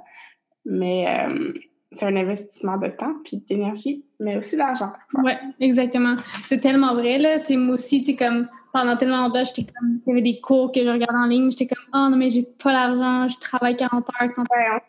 Mais 0.64 1.08
euh, 1.08 1.54
c'est 1.92 2.06
un 2.06 2.16
investissement 2.16 2.78
de 2.78 2.88
temps 2.88 3.16
puis 3.26 3.44
d'énergie, 3.50 4.06
mais 4.20 4.38
aussi 4.38 4.56
d'argent. 4.56 4.92
Oui, 5.16 5.32
exactement. 5.60 6.18
C'est 6.46 6.60
tellement 6.60 6.94
vrai, 6.94 7.18
là. 7.18 7.40
T'sais, 7.40 7.58
moi 7.58 7.76
aussi, 7.76 8.02
tu 8.02 8.16
comme 8.16 8.48
pendant 8.72 8.96
tellement 8.98 9.28
longtemps, 9.28 9.44
j'étais 9.44 9.72
comme, 9.72 10.00
il 10.06 10.10
y 10.10 10.12
avait 10.12 10.22
des 10.22 10.40
cours 10.40 10.72
que 10.72 10.84
je 10.84 10.90
regardais 10.90 11.18
en 11.18 11.26
ligne, 11.26 11.52
j'étais 11.52 11.68
comme, 11.68 11.84
oh 11.94 12.10
non, 12.10 12.18
mais 12.18 12.30
j'ai 12.30 12.44
pas 12.44 12.72
l'argent, 12.72 13.28
je 13.28 13.40
travaille 13.40 13.76
40 13.76 13.94
heures, 13.94 14.34
30 14.34 14.48
heures, 14.52 14.82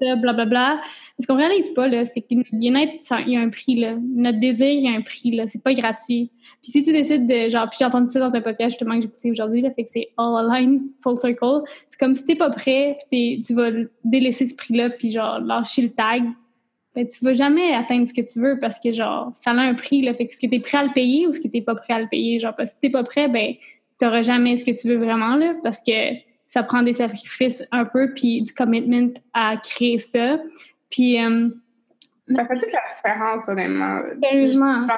blablabla. 0.00 0.32
Bla, 0.32 0.44
bla. 0.44 0.80
Ce 1.18 1.26
qu'on 1.26 1.36
réalise 1.36 1.68
pas, 1.74 1.88
là, 1.88 2.06
c'est 2.06 2.20
que 2.20 2.34
notre 2.34 2.54
bien-être, 2.54 2.92
il 3.26 3.32
y 3.32 3.36
a 3.36 3.40
un 3.40 3.48
prix, 3.48 3.74
là. 3.76 3.96
Notre 4.14 4.38
désir, 4.38 4.68
il 4.68 4.80
y 4.80 4.88
a 4.88 4.92
un 4.92 5.02
prix, 5.02 5.30
là. 5.32 5.46
C'est 5.46 5.62
pas 5.62 5.74
gratuit. 5.74 6.30
Puis 6.62 6.72
si 6.72 6.82
tu 6.82 6.92
décides 6.92 7.26
de, 7.26 7.48
genre, 7.48 7.68
puis 7.68 7.78
j'ai 7.78 7.84
entendu 7.84 8.10
ça 8.10 8.20
dans 8.20 8.34
un 8.34 8.40
podcast 8.40 8.70
justement 8.70 8.94
que 8.96 9.02
j'ai 9.02 9.08
poussé 9.08 9.30
aujourd'hui, 9.30 9.60
là, 9.60 9.70
fait 9.72 9.84
que 9.84 9.90
c'est 9.90 10.08
all 10.16 10.36
align, 10.38 10.80
full 11.02 11.16
circle. 11.16 11.62
C'est 11.88 11.98
comme 11.98 12.14
si 12.14 12.24
t'es 12.24 12.36
pas 12.36 12.50
prêt, 12.50 12.98
puis 13.10 13.42
tu 13.46 13.54
vas 13.54 13.70
délaisser 14.04 14.46
ce 14.46 14.54
prix-là, 14.54 14.90
puis 14.90 15.10
genre, 15.10 15.40
lâcher 15.40 15.82
le 15.82 15.90
tag, 15.90 16.22
ben, 16.94 17.06
tu 17.06 17.24
vas 17.24 17.32
jamais 17.32 17.74
atteindre 17.74 18.06
ce 18.06 18.12
que 18.12 18.20
tu 18.20 18.40
veux 18.40 18.58
parce 18.60 18.78
que, 18.78 18.92
genre, 18.92 19.30
ça 19.34 19.52
a 19.52 19.60
un 19.60 19.74
prix, 19.74 20.02
là. 20.02 20.14
Fait 20.14 20.26
que 20.26 20.32
est-ce 20.32 20.40
que 20.40 20.46
t'es 20.46 20.60
prêt 20.60 20.78
à 20.78 20.84
le 20.84 20.92
payer 20.92 21.26
ou 21.26 21.30
est-ce 21.30 21.40
que 21.40 21.48
t'es 21.48 21.62
pas 21.62 21.74
prêt 21.74 21.94
à 21.94 22.00
le 22.00 22.08
payer? 22.08 22.38
Genre, 22.38 22.54
parce 22.54 22.70
que 22.70 22.74
si 22.74 22.80
t'es 22.80 22.90
pas 22.90 23.02
prêt, 23.02 23.28
ben, 23.28 23.54
t'auras 23.98 24.22
jamais 24.22 24.56
ce 24.56 24.64
que 24.64 24.70
tu 24.72 24.88
veux 24.88 24.98
vraiment, 24.98 25.36
là, 25.36 25.54
parce 25.62 25.80
que 25.80 25.92
ça 26.48 26.62
prend 26.62 26.82
des 26.82 26.92
sacrifices 26.92 27.66
un 27.72 27.86
peu, 27.86 28.12
puis 28.12 28.42
du 28.42 28.52
commitment 28.52 29.12
à 29.32 29.56
créer 29.56 29.98
ça. 29.98 30.38
Puis, 30.90 31.22
euh, 31.22 31.48
ça 32.28 32.44
fait 32.44 32.58
toute 32.58 32.72
la 32.72 32.80
différence, 32.94 33.48
honnêtement. 33.48 34.00
Sérieusement. 34.22 34.80
Je 34.82 34.86
vais 34.86 34.92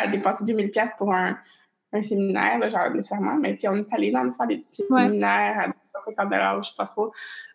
aller 0.00 0.16
dépenser 0.16 0.44
2000$ 0.44 0.96
pour 0.98 1.12
un, 1.12 1.38
un 1.94 2.02
séminaire, 2.02 2.58
là, 2.58 2.68
genre 2.68 2.90
nécessairement, 2.90 3.36
mais 3.36 3.56
on 3.66 3.76
est 3.76 3.94
allé 3.94 4.10
dans 4.10 4.24
le 4.24 4.32
faire 4.32 4.46
des 4.46 4.58
petits 4.58 4.82
séminaires 4.88 5.72
à 5.94 6.00
50 6.00 6.62
je 6.62 6.68
sais 6.68 6.74
pas 6.76 6.84
trop. 6.84 7.12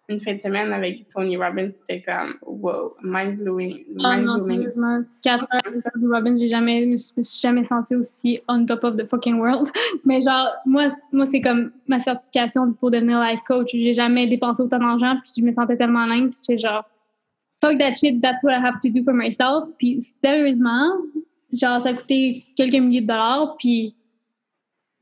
Une 0.07 0.19
fin 0.19 0.33
de 0.33 0.39
semaine 0.39 0.73
avec 0.73 1.07
Tony 1.09 1.37
Robbins, 1.37 1.69
c'était 1.69 2.01
comme 2.01 2.35
wow, 2.41 2.95
mind-blowing. 3.03 3.85
Oh 3.89 4.01
mind 4.01 4.25
blowing. 4.25 5.05
4 5.21 5.43
heures 5.53 5.71
de 5.71 5.91
Tony 5.93 6.07
Robbins, 6.11 6.37
j'ai 6.37 6.47
jamais, 6.47 6.83
je 6.83 6.89
me 6.89 7.23
suis 7.23 7.39
jamais 7.39 7.63
sentie 7.65 7.95
aussi 7.95 8.39
on 8.47 8.65
top 8.65 8.83
of 8.83 8.95
the 8.95 9.07
fucking 9.07 9.39
world. 9.39 9.69
Mais 10.05 10.21
genre, 10.21 10.49
moi, 10.65 10.87
moi 11.11 11.25
c'est 11.25 11.41
comme 11.41 11.71
ma 11.87 11.99
certification 11.99 12.73
pour 12.73 12.91
devenir 12.91 13.21
life 13.21 13.41
coach. 13.47 13.69
J'ai 13.71 13.93
jamais 13.93 14.25
dépensé 14.25 14.63
autant 14.63 14.79
d'argent, 14.79 15.17
puis 15.23 15.33
je 15.37 15.43
me 15.43 15.53
sentais 15.53 15.77
tellement 15.77 16.05
lingue, 16.05 16.31
puis 16.31 16.39
c'est 16.41 16.57
genre, 16.57 16.85
fuck 17.61 17.77
that 17.77 17.93
shit, 17.95 18.21
that's 18.21 18.43
what 18.43 18.53
I 18.53 18.59
have 18.59 18.79
to 18.81 18.89
do 18.89 19.03
for 19.03 19.13
myself. 19.13 19.69
Puis 19.77 20.01
sérieusement, 20.01 20.93
genre, 21.53 21.81
ça 21.81 21.89
a 21.89 21.93
coûté 21.93 22.45
quelques 22.55 22.75
milliers 22.75 23.01
de 23.01 23.07
dollars, 23.07 23.57
puis 23.57 23.95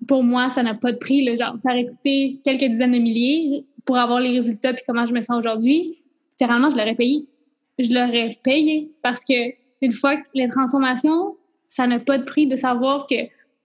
pour 0.08 0.24
moi, 0.24 0.50
ça 0.50 0.64
n'a 0.64 0.74
pas 0.74 0.92
de 0.92 0.98
prix. 0.98 1.24
Là, 1.24 1.36
genre, 1.36 1.56
ça 1.60 1.72
aurait 1.72 1.86
coûté 1.86 2.40
quelques 2.44 2.64
dizaines 2.64 2.94
de 2.94 3.00
milliers 3.00 3.66
pour 3.86 3.98
avoir 3.98 4.20
les 4.20 4.32
résultats 4.32 4.74
puis 4.74 4.84
comment 4.86 5.06
je 5.06 5.14
me 5.14 5.22
sens 5.22 5.38
aujourd'hui. 5.38 5.98
Littéralement, 6.34 6.70
je 6.70 6.78
l'aurais 6.78 6.96
payé. 6.96 7.26
Je 7.80 7.94
l'aurais 7.94 8.38
payé 8.44 8.92
parce 9.04 9.24
que 9.24 9.54
une 9.82 9.92
fois 9.92 10.18
que 10.18 10.24
les 10.34 10.48
transformations, 10.48 11.36
ça 11.70 11.86
n'a 11.86 12.00
pas 12.00 12.18
de 12.18 12.24
prix 12.24 12.48
de 12.48 12.58
savoir 12.58 13.06
que 13.08 13.16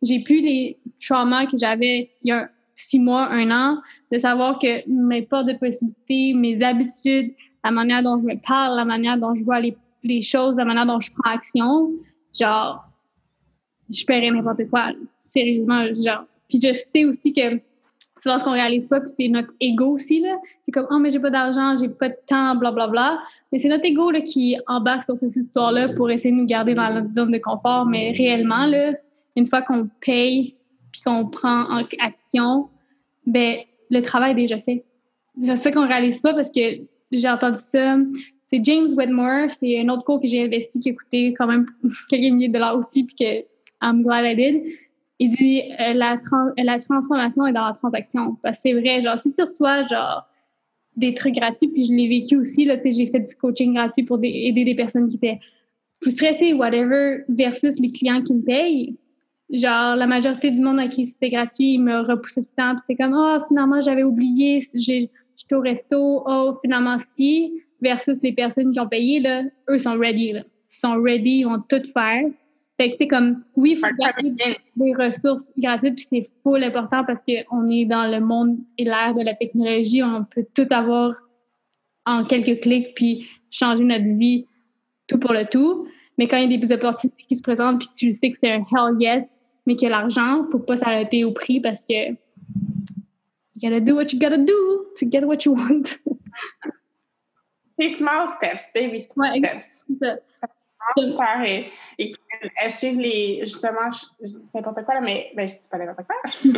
j'ai 0.02 0.20
plus 0.20 0.40
les 0.40 0.78
traumas 1.00 1.46
que 1.46 1.56
j'avais 1.56 2.10
il 2.22 2.28
y 2.28 2.32
a 2.32 2.50
six 2.74 2.98
mois, 2.98 3.28
un 3.30 3.50
an, 3.50 3.80
de 4.10 4.18
savoir 4.18 4.58
que 4.58 4.88
mes 4.88 5.22
portes 5.22 5.46
de 5.46 5.54
possibilités, 5.54 6.34
mes 6.34 6.62
habitudes, 6.62 7.32
la 7.64 7.70
manière 7.70 8.02
dont 8.02 8.18
je 8.18 8.26
me 8.26 8.36
parle, 8.40 8.76
la 8.76 8.84
manière 8.84 9.18
dont 9.18 9.34
je 9.34 9.44
vois 9.44 9.60
les, 9.60 9.76
les 10.02 10.22
choses, 10.22 10.56
la 10.56 10.64
manière 10.64 10.86
dont 10.86 11.00
je 11.00 11.10
prends 11.12 11.32
action, 11.32 11.90
genre, 12.38 12.84
je 13.90 14.04
paierais 14.04 14.30
n'importe 14.30 14.68
quoi. 14.68 14.92
Sérieusement, 15.18 15.86
genre. 15.94 16.24
Puis 16.52 16.60
je 16.60 16.74
sais 16.74 17.06
aussi 17.06 17.32
que 17.32 17.40
c'est 18.22 18.38
ce 18.38 18.44
qu'on 18.44 18.52
réalise 18.52 18.86
pas, 18.86 19.00
puis 19.00 19.08
c'est 19.08 19.28
notre 19.28 19.52
ego 19.58 19.86
aussi, 19.86 20.20
là. 20.20 20.36
C'est 20.62 20.70
comme, 20.70 20.86
oh, 20.90 20.98
mais 20.98 21.10
j'ai 21.10 21.18
pas 21.18 21.30
d'argent, 21.30 21.76
j'ai 21.78 21.88
pas 21.88 22.10
de 22.10 22.16
temps, 22.26 22.54
blablabla. 22.54 22.86
Bla, 22.86 22.88
bla. 22.88 23.22
Mais 23.50 23.58
c'est 23.58 23.68
notre 23.68 23.86
ego, 23.86 24.10
là, 24.10 24.20
qui 24.20 24.56
embarque 24.68 25.02
sur 25.02 25.16
cette 25.16 25.34
histoire-là 25.34 25.88
pour 25.94 26.10
essayer 26.10 26.30
de 26.30 26.36
nous 26.36 26.46
garder 26.46 26.74
dans 26.74 26.92
notre 26.92 27.12
zone 27.12 27.32
de 27.32 27.38
confort. 27.38 27.86
Mais 27.86 28.12
réellement, 28.12 28.66
là, 28.66 28.92
une 29.34 29.46
fois 29.46 29.62
qu'on 29.62 29.88
paye 30.00 30.56
puis 30.92 31.00
qu'on 31.00 31.26
prend 31.26 31.64
en 31.70 31.82
action, 32.00 32.68
ben 33.26 33.56
le 33.90 34.02
travail 34.02 34.32
est 34.32 34.36
déjà 34.36 34.58
fait. 34.58 34.84
C'est 35.40 35.56
ça 35.56 35.72
qu'on 35.72 35.88
réalise 35.88 36.20
pas 36.20 36.34
parce 36.34 36.50
que 36.50 36.60
j'ai 37.10 37.28
entendu 37.28 37.58
ça. 37.58 37.96
C'est 38.44 38.62
James 38.62 38.88
Wedmore, 38.94 39.50
c'est 39.50 39.80
un 39.80 39.88
autre 39.88 40.04
cours 40.04 40.20
que 40.20 40.28
j'ai 40.28 40.44
investi 40.44 40.78
qui 40.78 40.90
a 40.90 40.92
coûté 40.92 41.34
quand 41.38 41.46
même 41.46 41.66
quelques 42.10 42.32
milliers 42.32 42.48
de 42.48 42.52
dollars 42.52 42.76
aussi, 42.76 43.04
puis 43.04 43.16
que 43.16 43.46
I'm 43.82 44.02
glad 44.02 44.24
I 44.26 44.36
did. 44.36 44.62
Il 45.22 45.30
dit 45.36 45.62
euh, 45.78 45.92
la, 45.92 46.18
la 46.56 46.78
transformation 46.78 47.46
est 47.46 47.52
dans 47.52 47.64
la 47.64 47.74
transaction. 47.74 48.36
Parce 48.42 48.56
que 48.56 48.62
c'est 48.62 48.72
vrai, 48.72 49.00
genre, 49.02 49.16
si 49.20 49.32
tu 49.32 49.42
reçois 49.42 49.86
genre 49.86 50.26
des 50.96 51.14
trucs 51.14 51.36
gratuits, 51.36 51.68
puis 51.68 51.84
je 51.84 51.92
l'ai 51.92 52.08
vécu 52.08 52.36
aussi, 52.36 52.64
là, 52.64 52.76
j'ai 52.84 53.06
fait 53.06 53.20
du 53.20 53.32
coaching 53.36 53.74
gratuit 53.74 54.02
pour 54.02 54.18
aider 54.20 54.64
des 54.64 54.74
personnes 54.74 55.08
qui 55.08 55.16
étaient 55.16 55.38
plus 56.00 56.10
stressées, 56.10 56.54
whatever, 56.54 57.22
versus 57.28 57.78
les 57.78 57.90
clients 57.90 58.20
qui 58.20 58.34
me 58.34 58.42
payent. 58.42 58.96
Genre, 59.52 59.94
la 59.94 60.08
majorité 60.08 60.50
du 60.50 60.60
monde 60.60 60.80
à 60.80 60.88
qui 60.88 61.06
c'était 61.06 61.30
gratuit, 61.30 61.74
ils 61.74 61.78
me 61.78 62.00
repoussaient 62.00 62.40
tout 62.40 62.48
le 62.56 62.62
temps, 62.62 62.72
puis 62.72 62.80
c'était 62.80 63.00
comme, 63.00 63.14
oh, 63.16 63.38
finalement, 63.46 63.80
j'avais 63.80 64.02
oublié, 64.02 64.60
j'étais 64.74 65.54
au 65.54 65.60
resto, 65.60 66.24
oh, 66.26 66.52
finalement, 66.64 66.96
si, 66.98 67.62
versus 67.80 68.18
les 68.24 68.32
personnes 68.32 68.72
qui 68.72 68.80
ont 68.80 68.88
payé, 68.88 69.20
là, 69.20 69.44
eux 69.70 69.78
sont 69.78 69.96
ready, 69.96 70.32
là. 70.32 70.40
Ils 70.72 70.76
sont 70.76 71.00
ready, 71.00 71.30
ils 71.30 71.44
vont 71.44 71.62
tout 71.68 71.82
faire. 71.92 72.24
Fait 72.82 72.88
que, 72.88 72.94
tu 72.94 73.04
sais, 73.04 73.06
comme, 73.06 73.44
oui, 73.54 73.72
il 73.72 73.76
faut 73.76 73.94
garder 73.96 74.32
des 74.74 74.92
ressources 74.92 75.52
gratuites, 75.56 75.94
puis 75.94 76.06
c'est 76.10 76.32
full 76.42 76.64
important 76.64 77.04
parce 77.04 77.22
qu'on 77.22 77.70
est 77.70 77.84
dans 77.84 78.10
le 78.10 78.18
monde 78.18 78.58
et 78.76 78.82
l'ère 78.82 79.14
de 79.14 79.22
la 79.22 79.34
technologie. 79.34 80.02
On 80.02 80.24
peut 80.24 80.44
tout 80.52 80.66
avoir 80.68 81.14
en 82.06 82.24
quelques 82.24 82.60
clics, 82.60 82.92
puis 82.96 83.28
changer 83.52 83.84
notre 83.84 84.18
vie 84.18 84.48
tout 85.06 85.16
pour 85.16 85.32
le 85.32 85.46
tout. 85.46 85.86
Mais 86.18 86.26
quand 86.26 86.38
il 86.38 86.50
y 86.50 86.54
a 86.56 86.58
des 86.58 86.72
opportunités 86.72 87.22
qui 87.28 87.36
se 87.36 87.42
présentent, 87.44 87.78
puis 87.78 87.88
tu 87.94 88.12
sais 88.12 88.32
que 88.32 88.38
c'est 88.40 88.50
un 88.50 88.64
hell 88.64 88.96
yes, 88.98 89.40
mais 89.64 89.76
qu'il 89.76 89.88
y 89.88 89.92
a 89.92 90.00
l'argent, 90.00 90.44
faut 90.50 90.58
pas 90.58 90.76
s'arrêter 90.76 91.22
au 91.22 91.30
prix 91.30 91.60
parce 91.60 91.84
que 91.84 92.08
you 92.08 92.16
gotta 93.62 93.78
do 93.78 93.94
what 93.94 94.06
you 94.12 94.18
gotta 94.18 94.38
do 94.38 94.86
to 94.96 95.06
get 95.08 95.24
what 95.24 95.44
you 95.44 95.54
want. 95.54 96.00
c'est 97.74 97.90
small 97.90 98.26
steps, 98.26 98.72
baby 98.74 98.98
steps 98.98 99.84
et, 101.44 101.68
et, 101.98 102.14
elles 102.60 102.72
suivent 102.72 103.00
les. 103.00 103.40
Justement, 103.40 103.90
c'est 103.90 104.54
n'importe 104.54 104.84
quoi, 104.84 104.94
là, 104.94 105.00
mais 105.00 105.32
ben, 105.34 105.48
je 105.48 105.54
dis 105.54 105.68
pas 105.68 105.78
n'importe 105.78 106.06
quoi. 106.06 106.16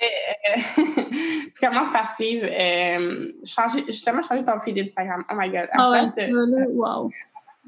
mais, 0.00 0.10
euh, 0.48 0.82
tu 1.54 1.66
commences 1.66 1.90
par 1.90 2.08
suivre, 2.14 2.46
euh, 2.46 3.32
changer, 3.44 3.84
justement, 3.86 4.22
changer 4.22 4.44
ton 4.44 4.58
feed 4.60 4.78
Instagram. 4.78 5.24
Oh 5.30 5.34
my 5.36 5.50
god. 5.50 5.68
oh 5.78 5.90
ouais, 5.90 6.04
de, 6.26 6.70
wow. 6.72 7.08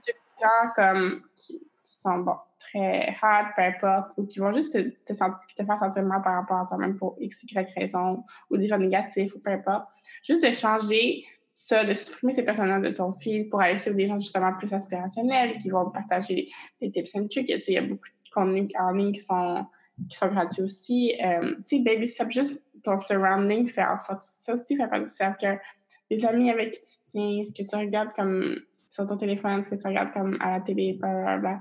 Des 0.07 0.15
gens 0.41 0.71
comme, 0.75 1.23
qui, 1.37 1.61
sont 1.85 2.19
bon, 2.19 2.37
très 2.59 3.17
hard, 3.21 3.49
peu 3.57 3.63
importe, 3.63 4.13
ou 4.17 4.27
qui 4.27 4.39
vont 4.39 4.53
juste 4.53 4.73
te, 4.73 4.89
te, 5.05 5.17
sentir, 5.17 5.49
te 5.57 5.65
faire 5.65 5.79
sentir 5.79 6.03
mal 6.03 6.23
par 6.23 6.35
rapport 6.35 6.59
à 6.59 6.67
toi-même 6.67 6.97
pour 6.97 7.17
x, 7.19 7.45
y 7.45 7.67
raison, 7.77 8.23
ou 8.51 8.57
des 8.57 8.67
gens 8.67 8.79
négatifs, 8.79 9.35
ou 9.35 9.41
peu 9.41 9.51
importe. 9.51 9.89
Juste 10.23 10.43
de 10.43 10.53
changer 10.53 11.25
ça, 11.67 11.85
de 11.85 11.93
supprimer 11.93 12.33
ces 12.33 12.45
personnages 12.45 12.83
de 12.83 12.91
ton 12.91 13.13
fil 13.13 13.49
pour 13.49 13.61
aller 13.61 13.79
sur 13.79 13.93
des 13.93 14.07
gens 14.07 14.21
justement 14.21 14.53
plus 14.55 14.73
aspirationnels 14.73 15.59
qui 15.59 15.71
vont 15.71 15.91
partager 15.91 16.49
des 16.81 16.91
tips 16.93 17.17
and 17.17 17.27
tricks. 17.27 17.49
Il 17.67 17.75
y 17.75 17.77
a 17.77 17.83
beaucoup 17.83 18.09
de 18.09 18.31
contenus 18.33 18.71
en 18.79 18.93
ligne 18.93 19.13
qui 19.13 19.21
sont, 19.21 19.67
qui 20.09 20.17
sont 20.17 20.29
gratuits 20.29 20.63
aussi. 20.63 21.15
Euh, 21.23 21.57
tu 21.67 21.79
sais, 21.79 21.83
baby 21.83 22.07
step, 22.07 22.31
juste 22.31 22.63
ton 22.85 22.97
surrounding 22.99 23.69
fait 23.69 23.83
en 23.83 23.99
sorte 23.99 24.23
ça 24.27 24.53
aussi 24.53 24.77
fait 24.77 24.87
partie 24.87 25.05
du 25.05 25.11
cercle. 25.11 25.59
Les 26.11 26.25
amis 26.25 26.49
avec 26.51 26.73
qui 26.73 26.81
tu 26.81 26.99
tiens, 27.05 27.43
ce 27.45 27.53
que 27.53 27.69
tu 27.69 27.77
regardes 27.77 28.13
comme 28.13 28.61
sur 28.89 29.07
ton 29.07 29.17
téléphone, 29.17 29.65
ce 29.65 29.71
que 29.71 29.75
tu 29.75 29.87
regardes 29.89 30.13
comme 30.13 30.39
à 30.41 30.51
la 30.53 30.61
télé, 30.61 30.93
blablabla. 30.93 31.61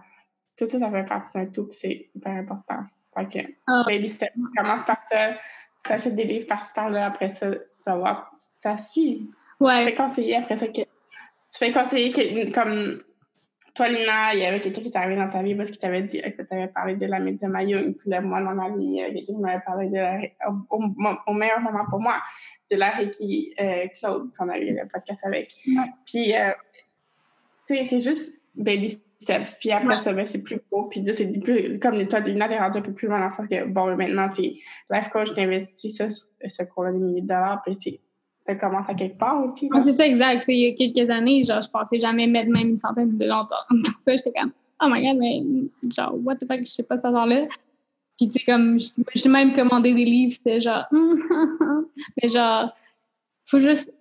Tout 0.58 0.68
ça, 0.68 0.78
ça 0.78 0.92
fait 0.92 1.06
partie 1.06 1.38
d'un 1.38 1.46
tout, 1.48 1.70
c'est 1.72 2.10
hyper 2.16 2.34
important. 2.34 2.84
Fait 3.16 3.28
que, 3.28 3.48
ah. 3.66 3.84
baby 3.88 4.08
step, 4.08 4.32
commence 4.56 4.84
par 4.84 5.02
ça, 5.10 5.34
tu 5.34 5.90
t'achètes 5.90 6.16
des 6.16 6.26
livres 6.26 6.48
par-ci 6.48 6.72
par-là, 6.74 7.08
après 7.08 7.30
ça, 7.30 7.52
tu 7.52 7.60
vas 7.88 7.96
voir, 7.96 8.32
ça 8.54 8.78
suit. 8.78 9.30
Ouais. 9.60 9.80
Tu 9.80 9.86
fais 9.86 9.96
conseiller 9.96 10.36
après 10.38 10.58
ça 10.58 10.68
que. 10.68 10.82
Tu 10.82 11.58
fais 11.60 11.72
conseiller 11.72 12.12
que, 12.12 12.54
comme 12.54 13.02
toi, 13.78 13.88
Lina, 13.90 14.34
il 14.34 14.40
y 14.40 14.46
avait 14.46 14.60
quelqu'un 14.60 14.82
qui 14.82 14.90
t'est 14.90 14.98
arrivé 14.98 15.16
dans 15.16 15.30
ta 15.30 15.44
vie 15.44 15.54
parce 15.54 15.70
qu'il 15.70 15.80
t'avait 15.80 16.02
dit 16.02 16.20
que 16.20 16.42
tu 16.42 16.48
avais 16.50 16.68
parlé 16.68 16.96
de 16.96 17.06
la 17.06 17.20
média 17.20 17.48
Young. 17.62 17.96
Puis 17.96 18.10
là, 18.10 18.22
moi, 18.22 18.42
dans 18.42 18.56
ma 18.56 18.70
vie, 18.76 18.98
quelqu'un 19.14 19.22
qui 19.22 19.36
m'avait 19.36 19.64
parlé 19.64 19.90
de 19.90 19.98
la, 19.98 20.20
au, 20.70 21.34
meilleur 21.34 21.60
moment 21.62 21.86
pour 21.88 22.00
moi, 22.00 22.16
de 22.72 22.76
la 22.76 22.90
Reiki 22.90 23.54
euh, 23.62 23.88
Claude, 23.98 24.32
qu'on 24.36 24.50
a 24.50 24.58
eu 24.58 24.76
le 24.76 24.88
podcast 24.88 25.24
avec. 25.24 25.54
Puis, 26.06 26.36
euh, 26.36 26.52
tu 27.68 27.76
sais, 27.76 27.86
c'est 27.86 28.00
juste 28.00 28.42
baby 28.56 29.00
steps. 29.22 29.58
Puis 29.60 29.72
après 29.72 29.98
ça, 29.98 30.12
ben, 30.12 30.26
c'est 30.26 30.40
plus 30.40 30.60
beau. 30.72 30.86
Puis 30.86 31.04
c'est 31.14 31.28
plus, 31.40 31.78
comme 31.80 32.08
toi, 32.08 32.20
Lina, 32.22 32.48
t'es 32.48 32.58
rendu 32.58 32.80
un 32.80 32.82
peu 32.82 32.94
plus 32.94 33.08
loin 33.08 33.20
dans 33.20 33.26
le 33.26 33.32
sens 33.32 33.48
que, 33.48 33.64
bon, 33.66 33.96
maintenant, 33.96 34.30
t'es 34.30 34.56
life 34.90 35.10
coach, 35.12 35.34
t'investis 35.36 35.96
ça, 35.96 36.10
ce 36.10 36.64
cours-là 36.64 36.94
des 36.94 37.00
milliers 37.00 37.22
de 37.22 37.28
dollars. 37.28 37.62
Puis, 37.64 38.02
ça 38.48 38.56
commence 38.56 38.88
à 38.90 38.94
quelque 38.94 39.18
part 39.18 39.44
aussi. 39.44 39.70
c'est 39.86 39.98
ça, 39.98 40.08
exact. 40.08 40.46
il 40.48 40.58
y 40.58 40.68
a 40.68 40.72
quelques 40.74 41.10
années, 41.10 41.44
genre, 41.44 41.62
je 41.62 41.70
pensais 41.70 42.00
jamais 42.00 42.28
mettre 42.28 42.50
même 42.50 42.70
une 42.70 42.78
centaine 42.78 43.12
de 43.12 43.18
dollars. 43.18 43.50
Donc, 43.70 43.86
j'étais 44.08 44.32
comme, 44.32 44.54
oh 44.82 44.88
my 44.90 45.06
god, 45.06 45.18
mais 45.18 45.44
genre, 45.94 46.16
what 46.24 46.36
the 46.36 46.48
fuck, 46.48 46.62
je 46.62 46.72
sais 46.72 46.84
pas 46.84 46.98
ça 46.98 47.12
genre-là. 47.12 47.48
Puis, 48.18 48.30
tu 48.30 48.40
sais, 48.40 48.46
comme, 48.46 48.80
j'ai 49.14 49.30
même 49.30 49.54
commandé 49.54 49.94
des 49.94 50.06
livres, 50.06 50.34
c'était 50.34 50.62
genre, 50.62 50.86
mais 50.92 52.30
genre, 52.30 52.74
faut 53.46 53.60
juste. 53.60 53.94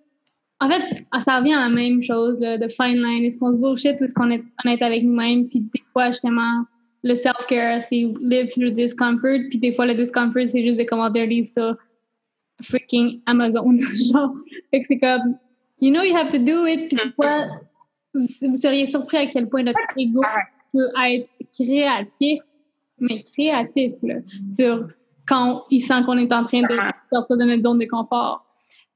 En 0.59 0.69
fait, 0.71 1.05
ça 1.19 1.37
revient 1.37 1.53
à 1.53 1.59
la 1.59 1.69
même 1.69 2.01
chose, 2.01 2.39
là, 2.39 2.57
de 2.57 2.67
fine 2.67 2.99
line. 3.03 3.25
Est-ce 3.25 3.37
qu'on 3.37 3.51
se 3.51 3.57
bullshit 3.57 3.99
ou 4.01 4.05
est-ce 4.05 4.13
qu'on 4.13 4.31
est 4.31 4.43
honnête 4.65 4.81
avec 4.81 5.03
nous-mêmes? 5.03 5.47
Puis, 5.47 5.59
des 5.59 5.83
fois, 5.85 6.07
justement, 6.07 6.63
le 7.03 7.15
self-care, 7.15 7.81
c'est 7.81 8.07
live 8.21 8.47
through 8.47 8.73
discomfort. 8.73 9.39
Puis, 9.49 9.59
des 9.59 9.71
fois, 9.71 9.85
le 9.85 9.93
discomfort, 9.93 10.47
c'est 10.47 10.63
juste 10.63 10.79
de 10.79 10.83
commander 10.83 11.21
un 11.21 11.25
livre 11.27 11.45
sur 11.45 11.75
freaking 12.61 13.21
Amazon. 13.25 13.77
Genre, 14.11 14.33
fait 14.71 14.81
que 14.81 14.87
c'est 14.87 14.99
comme, 14.99 15.37
you 15.79 15.91
know, 15.91 16.03
you 16.03 16.15
have 16.15 16.29
to 16.29 16.37
do 16.37 16.65
it. 16.65 16.89
Puis 16.89 17.11
fois, 17.15 17.47
vous, 18.13 18.55
seriez 18.55 18.87
surpris 18.87 19.17
à 19.17 19.25
quel 19.27 19.47
point 19.49 19.63
notre 19.63 19.79
ego 19.97 20.21
peut 20.73 20.89
être 21.03 21.29
créatif, 21.53 22.41
mais 22.99 23.21
créatif, 23.21 23.93
là, 24.03 24.15
sur 24.49 24.87
quand 25.27 25.65
il 25.69 25.81
sent 25.81 26.03
qu'on 26.05 26.17
est 26.17 26.31
en 26.31 26.45
train 26.45 26.61
de 26.61 26.77
sortir 27.11 27.37
de 27.37 27.43
notre 27.43 27.63
zone 27.63 27.79
de 27.79 27.85
confort. 27.85 28.45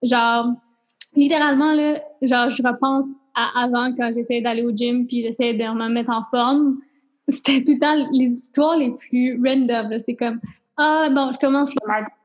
Genre, 0.02 0.54
littéralement, 1.16 1.74
là, 1.74 2.02
genre, 2.22 2.50
je 2.50 2.64
repense 2.64 3.06
à 3.36 3.64
avant 3.64 3.94
quand 3.96 4.12
j'essayais 4.14 4.42
d'aller 4.42 4.64
au 4.64 4.72
gym 4.72 5.08
puis 5.08 5.22
j'essayais 5.22 5.54
de 5.54 5.64
me 5.64 5.90
mettre 5.90 6.10
en 6.10 6.24
forme. 6.24 6.80
C'était 7.28 7.64
tout 7.64 7.74
le 7.74 7.80
temps 7.80 8.08
les 8.12 8.26
histoires 8.26 8.78
les 8.78 8.92
plus 8.92 9.40
random. 9.44 9.98
C'est 10.00 10.16
comme, 10.16 10.40
ah, 10.82 11.10
bon, 11.12 11.32
je 11.34 11.38
commence 11.38 11.74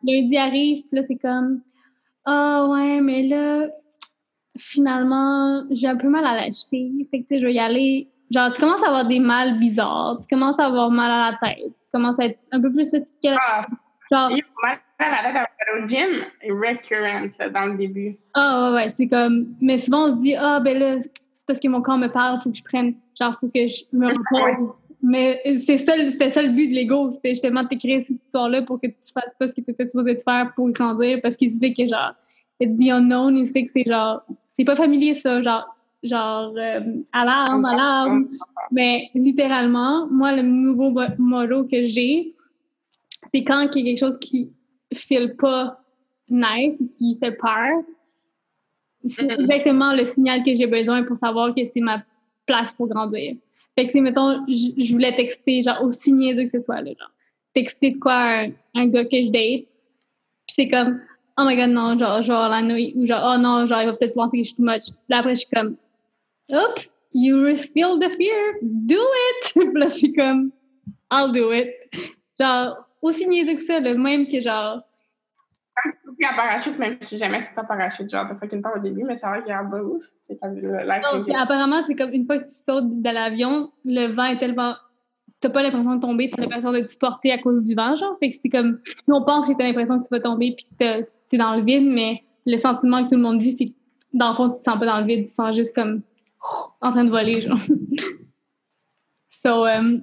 lundi 0.03 0.37
arrive, 0.37 0.85
puis 0.89 0.97
là, 0.97 1.03
c'est 1.03 1.17
comme, 1.17 1.61
ah, 2.25 2.67
ouais, 2.71 3.01
mais 3.03 3.23
là, 3.25 3.69
finalement, 4.59 5.65
j'ai 5.71 5.89
un 5.89 5.97
peu 5.97 6.09
mal 6.09 6.25
à 6.25 6.35
la 6.35 6.47
cheville. 6.47 7.07
Fait 7.11 7.21
que, 7.21 7.27
tu 7.27 7.35
sais, 7.35 7.41
je 7.41 7.47
vais 7.47 7.55
y 7.55 7.59
aller. 7.59 8.09
Genre, 8.31 8.51
tu 8.53 8.61
commences 8.61 8.83
à 8.83 8.89
avoir 8.89 9.07
des 9.07 9.21
mal 9.21 9.59
bizarres, 9.59 10.19
tu 10.21 10.27
commences 10.35 10.59
à 10.59 10.67
avoir 10.67 10.91
mal 10.91 11.11
à 11.11 11.31
la 11.31 11.39
tête, 11.49 11.75
tu 11.81 11.89
commences 11.93 12.19
à 12.19 12.25
être 12.25 12.41
un 12.51 12.61
peu 12.61 12.73
plus 12.73 12.91
fatigué. 12.91 13.37
Ah, 13.39 13.67
genre. 14.11 14.31
mal 14.61 14.79
à 14.99 15.33
la 15.33 15.33
tête 15.33 15.49
au 15.77 15.87
gym, 15.87 16.25
recurrent 16.49 17.51
dans 17.53 17.67
le 17.67 17.77
début. 17.77 18.17
Ah, 18.35 18.71
ouais, 18.71 18.77
ouais, 18.77 18.91
c'est 18.91 19.07
comme. 19.07 19.55
Mais 19.61 19.79
souvent, 19.79 20.09
on 20.09 20.17
se 20.17 20.23
dit, 20.23 20.35
ah, 20.35 20.61
ben 20.61 20.79
là, 20.79 20.97
parce 21.47 21.61
que 21.61 21.69
mon 21.69 21.81
corps 21.83 21.99
me 21.99 22.09
parle, 22.09 22.41
faut 22.41 22.51
que 22.51 22.57
je 22.57 22.63
prenne. 22.63 22.95
Genre, 23.19 23.35
faut 23.35 23.49
que 23.49 23.67
je 23.67 23.85
me 23.93 24.09
repose. 24.09 24.81
Mais 25.03 25.41
c'est 25.59 25.79
ça, 25.79 25.93
c'était 26.11 26.31
ça 26.31 26.43
le 26.43 26.51
but 26.51 26.69
de 26.69 26.75
l'ego, 26.75 27.11
c'était 27.13 27.31
justement 27.31 27.63
de 27.63 27.69
t'écrire 27.69 28.03
cette 28.05 28.17
histoire-là 28.17 28.63
pour 28.63 28.81
que 28.81 28.89
tu 28.89 29.13
fasses 29.15 29.35
pas 29.39 29.47
ce 29.47 29.55
que 29.55 29.61
tu 29.61 29.71
étais 29.71 29.87
supposé 29.87 30.17
te 30.17 30.23
faire 30.23 30.53
pour 30.57 30.71
grandir, 30.71 31.21
parce 31.23 31.37
qu'il 31.37 31.51
sait 31.51 31.73
que 31.73 31.87
genre, 31.87 32.15
it's 32.61 32.79
the 32.79 32.91
unknown, 32.91 33.37
il 33.37 33.47
sait 33.47 33.65
que 33.65 33.71
c'est 33.71 33.85
genre, 33.85 34.23
c'est 34.53 34.65
pas 34.65 34.75
familier 34.75 35.15
ça, 35.15 35.43
genre, 35.43 35.77
genre, 36.03 36.53
euh, 36.57 36.81
alarme, 37.13 37.65
alarme. 37.65 38.29
Mais 38.73 39.11
littéralement, 39.15 40.09
moi, 40.11 40.35
le 40.35 40.43
nouveau 40.43 40.91
motto 41.19 41.65
que 41.65 41.83
j'ai, 41.83 42.35
c'est 43.33 43.45
quand 43.45 43.69
il 43.75 43.81
y 43.81 43.83
a 43.83 43.91
quelque 43.91 44.01
chose 44.01 44.19
qui 44.19 44.51
file 44.93 45.37
pas 45.39 45.79
nice 46.29 46.81
ou 46.81 46.89
qui 46.89 47.17
fait 47.19 47.33
peur, 47.33 47.83
c'est 49.09 49.31
exactement 49.31 49.95
le 49.95 50.05
signal 50.05 50.43
que 50.43 50.55
j'ai 50.55 50.67
besoin 50.67 51.03
pour 51.03 51.17
savoir 51.17 51.55
que 51.55 51.65
c'est 51.65 51.81
ma 51.81 52.03
place 52.47 52.75
pour 52.75 52.89
grandir. 52.89 53.37
Fait 53.75 53.85
que 53.85 53.91
si, 53.91 54.01
mettons, 54.01 54.45
je 54.49 54.93
voulais 54.93 55.15
texter, 55.15 55.63
genre, 55.63 55.83
aussi 55.83 56.13
niaiseux 56.13 56.45
que 56.45 56.51
ce 56.51 56.61
soit, 56.61 56.85
genre, 56.85 57.13
texter 57.53 57.93
de 57.93 57.99
quoi 57.99 58.45
un, 58.75 58.89
gars 58.89 59.05
que 59.05 59.23
je 59.23 59.31
date, 59.31 59.67
puis 60.47 60.55
c'est 60.55 60.69
comme, 60.69 61.01
oh 61.39 61.45
my 61.45 61.57
god, 61.57 61.71
non, 61.71 61.99
genre, 61.99 62.23
genre, 62.23 62.49
la 62.49 62.63
nuit, 62.63 62.93
ou 62.97 63.05
genre, 63.07 63.35
oh 63.35 63.39
non, 63.39 63.67
genre, 63.67 63.83
il 63.83 63.87
va 63.87 63.93
peut-être 63.93 64.15
penser 64.15 64.39
que 64.39 64.45
je 64.45 64.49
suis 64.49 64.57
too 64.57 64.63
much. 64.63 64.85
Là, 65.09 65.19
après, 65.19 65.35
je 65.35 65.41
suis 65.41 65.51
comme, 65.55 65.77
oops, 66.51 66.91
you 67.13 67.55
feel 67.57 67.99
the 68.01 68.11
fear, 68.17 68.55
do 68.63 68.97
it! 68.97 69.53
puis 69.55 69.81
là, 69.81 69.89
c'est 69.89 70.13
comme, 70.13 70.53
I'll 71.11 71.33
do 71.33 71.53
it. 71.53 71.69
Genre, 72.41 72.77
aussi 73.03 73.27
niaiseux 73.29 73.55
que 73.55 73.63
ça, 73.63 73.81
le 73.81 73.97
même 73.97 74.27
que 74.27 74.41
genre, 74.41 74.83
en 76.07 76.37
parachute, 76.37 76.79
même 76.79 76.97
si 77.01 77.17
jamais 77.17 77.41
c'est 77.41 77.59
en 77.59 77.65
parachute, 77.65 78.09
genre, 78.11 78.27
t'as 78.29 78.37
fait 78.37 78.55
une 78.55 78.63
part 78.63 78.77
au 78.77 78.81
début, 78.81 79.05
mais 79.05 79.17
ça 79.17 79.31
va 79.31 79.41
qu'il 79.41 79.49
y 79.49 79.53
a 79.53 79.61
un 79.61 79.81
ouf. 79.81 80.05
Non, 80.31 81.39
apparemment, 81.39 81.83
c'est 81.87 81.95
comme 81.95 82.13
une 82.13 82.27
fois 82.27 82.39
que 82.39 82.45
tu 82.45 82.55
sautes 82.55 83.03
de 83.03 83.11
l'avion, 83.11 83.71
le 83.85 84.07
vent 84.07 84.25
est 84.25 84.39
tellement 84.39 84.75
t'as 85.41 85.51
pas 85.51 85.63
l'impression 85.63 85.97
de 85.97 86.01
tomber, 86.01 86.31
t'as 86.31 86.43
l'impression 86.43 86.73
de 86.73 86.81
te 86.81 86.97
porter 86.99 87.31
à 87.33 87.39
cause 87.39 87.63
du 87.65 87.75
vent, 87.75 87.97
genre. 87.97 88.17
Fait 88.19 88.31
que 88.31 88.37
c'est 88.37 88.49
comme, 88.49 88.81
nous, 89.07 89.17
on 89.17 89.25
pense 89.25 89.49
que 89.49 89.53
t'as 89.53 89.65
l'impression 89.65 89.99
que 89.99 90.07
tu 90.07 90.11
vas 90.11 90.21
tomber 90.21 90.57
puis 90.57 90.67
que 90.79 91.07
t'es 91.29 91.37
dans 91.37 91.55
le 91.55 91.63
vide, 91.63 91.87
mais 91.87 92.23
le 92.47 92.57
sentiment 92.57 93.05
que 93.05 93.11
tout 93.11 93.17
le 93.17 93.23
monde 93.23 93.39
dit, 93.39 93.53
c'est 93.53 93.67
que 93.67 93.75
dans 94.15 94.31
le 94.31 94.35
fond, 94.35 94.51
tu 94.51 94.59
te 94.59 94.65
sens 94.65 94.79
pas 94.79 94.87
dans 94.87 95.01
le 95.01 95.07
vide, 95.07 95.25
tu 95.25 95.31
te 95.31 95.35
sens 95.35 95.55
juste 95.55 95.75
comme 95.75 96.03
en 96.81 96.91
train 96.93 97.05
de 97.05 97.11
voler, 97.11 97.43
genre. 97.43 97.59
so, 99.31 99.67
um, 99.67 100.03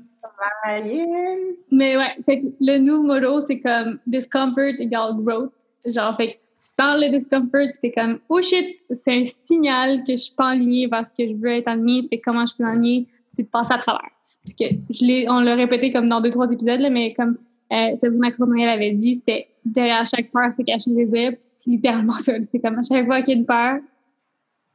mais 1.71 1.97
ouais, 1.97 2.15
fait 2.25 2.41
que 2.41 2.47
le 2.59 2.77
nouveau 2.77 3.03
motto, 3.03 3.39
c'est 3.41 3.59
comme 3.59 3.99
discomfort 4.07 4.79
égale 4.79 5.15
growth. 5.17 5.53
Genre, 5.85 6.15
fait 6.15 6.39
tu 6.63 6.75
parles 6.77 7.01
le 7.01 7.09
discomfort, 7.09 7.67
t'es 7.81 7.91
comme, 7.91 8.19
oh 8.29 8.41
shit, 8.41 8.79
c'est 8.91 9.19
un 9.19 9.25
signal 9.25 10.03
que 10.05 10.13
je 10.13 10.23
suis 10.23 10.33
pas 10.33 10.49
alignée 10.49 10.87
vers 10.87 11.05
ce 11.05 11.13
que 11.13 11.27
je 11.27 11.33
veux 11.33 11.51
être 11.51 11.67
alignée, 11.67 12.07
puis 12.09 12.21
comment 12.21 12.45
je 12.45 12.55
peux 12.55 12.63
m'aligner, 12.63 13.07
c'est 13.33 13.43
de 13.43 13.47
passer 13.49 13.73
à 13.73 13.79
travers. 13.79 14.09
Parce 14.45 14.53
que 14.53 14.75
je 14.89 15.29
on 15.29 15.41
l'a 15.41 15.55
répété 15.55 15.91
comme 15.91 16.07
dans 16.07 16.21
deux, 16.21 16.29
trois 16.29 16.49
épisodes, 16.49 16.79
là, 16.79 16.89
mais 16.89 17.13
comme 17.13 17.37
euh, 17.73 17.95
Sabrina 17.95 18.31
Cromer 18.31 18.67
avait 18.67 18.91
dit, 18.91 19.15
c'était 19.15 19.47
derrière 19.65 20.05
chaque 20.05 20.31
peur 20.31 20.53
c'est 20.53 20.63
caché 20.63 20.91
un 20.91 20.93
désir, 20.93 21.31
puis 21.31 21.47
c'est 21.59 21.69
littéralement 21.69 22.13
ça. 22.13 22.33
C'est 22.43 22.59
comme 22.59 22.79
à 22.79 22.83
chaque 22.83 23.05
fois 23.05 23.21
qu'il 23.21 23.33
y 23.33 23.37
a 23.37 23.39
une 23.39 23.45
peur. 23.45 23.79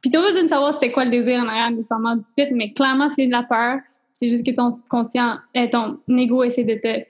Puis 0.01 0.11
t'as 0.11 0.21
besoin 0.21 0.43
de 0.43 0.47
savoir 0.47 0.73
c'était 0.73 0.91
quoi 0.91 1.05
le 1.05 1.11
désir 1.11 1.41
en 1.41 1.47
arrière 1.47 1.71
nécessairement 1.71 2.15
du 2.15 2.23
suite, 2.23 2.49
mais 2.51 2.71
clairement, 2.71 3.09
c'est 3.09 3.25
de 3.25 3.31
la 3.31 3.43
peur. 3.43 3.79
C'est 4.15 4.29
juste 4.29 4.45
que 4.45 4.51
ton 4.51 4.71
subconscient, 4.71 5.37
euh, 5.57 5.67
ton 5.71 5.99
ego 6.07 6.43
essaie 6.43 6.63
de 6.63 6.75
te 6.75 7.03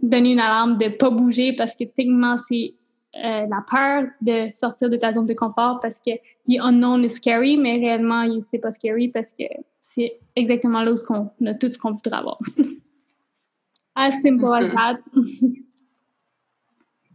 donner 0.00 0.32
une 0.32 0.40
alarme 0.40 0.78
de 0.78 0.88
pas 0.88 1.10
bouger 1.10 1.52
parce 1.54 1.76
que 1.76 1.84
techniquement, 1.84 2.36
c'est 2.38 2.74
euh, 3.16 3.46
la 3.46 3.64
peur 3.68 4.04
de 4.20 4.50
sortir 4.54 4.88
de 4.88 4.96
ta 4.96 5.12
zone 5.12 5.26
de 5.26 5.34
confort 5.34 5.80
parce 5.80 5.98
que 5.98 6.12
the 6.48 6.60
unknown 6.60 7.04
is 7.04 7.10
scary, 7.10 7.56
mais 7.56 7.76
réellement, 7.78 8.40
c'est 8.40 8.58
pas 8.58 8.70
scary 8.70 9.08
parce 9.08 9.32
que 9.32 9.44
c'est 9.88 10.20
exactement 10.36 10.82
là 10.82 10.92
où 10.92 10.96
on 11.10 11.46
a 11.46 11.54
tout 11.54 11.72
ce 11.72 11.78
qu'on 11.78 11.92
voudrait 11.92 12.18
avoir. 12.18 12.38
as 13.96 14.12
simple 14.22 14.46
as 14.54 14.72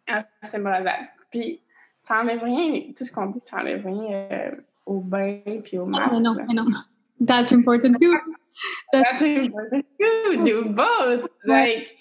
that. 0.07 0.25
as 0.41 0.49
simple 0.49 0.67
as 0.67 0.83
that. 0.83 1.09
Puis, 1.31 1.61
ça 2.01 2.21
enlève 2.21 2.43
rien, 2.43 2.91
tout 2.95 3.05
ce 3.05 3.11
qu'on 3.11 3.27
dit, 3.27 3.39
ça 3.39 3.57
enlève 3.57 3.85
rien 3.85 4.27
euh, 4.31 4.51
au 4.85 4.99
bain 4.99 5.39
puis 5.63 5.77
au 5.77 5.85
masque. 5.85 6.13
Oh, 6.13 6.19
non, 6.19 6.35
non. 6.53 6.67
That's 7.25 7.51
important 7.53 7.95
too. 7.99 8.13
That's, 8.91 9.21
important 9.21 9.85
too. 9.99 10.43
Do 10.43 10.65
both. 10.69 11.29
Like, 11.45 11.97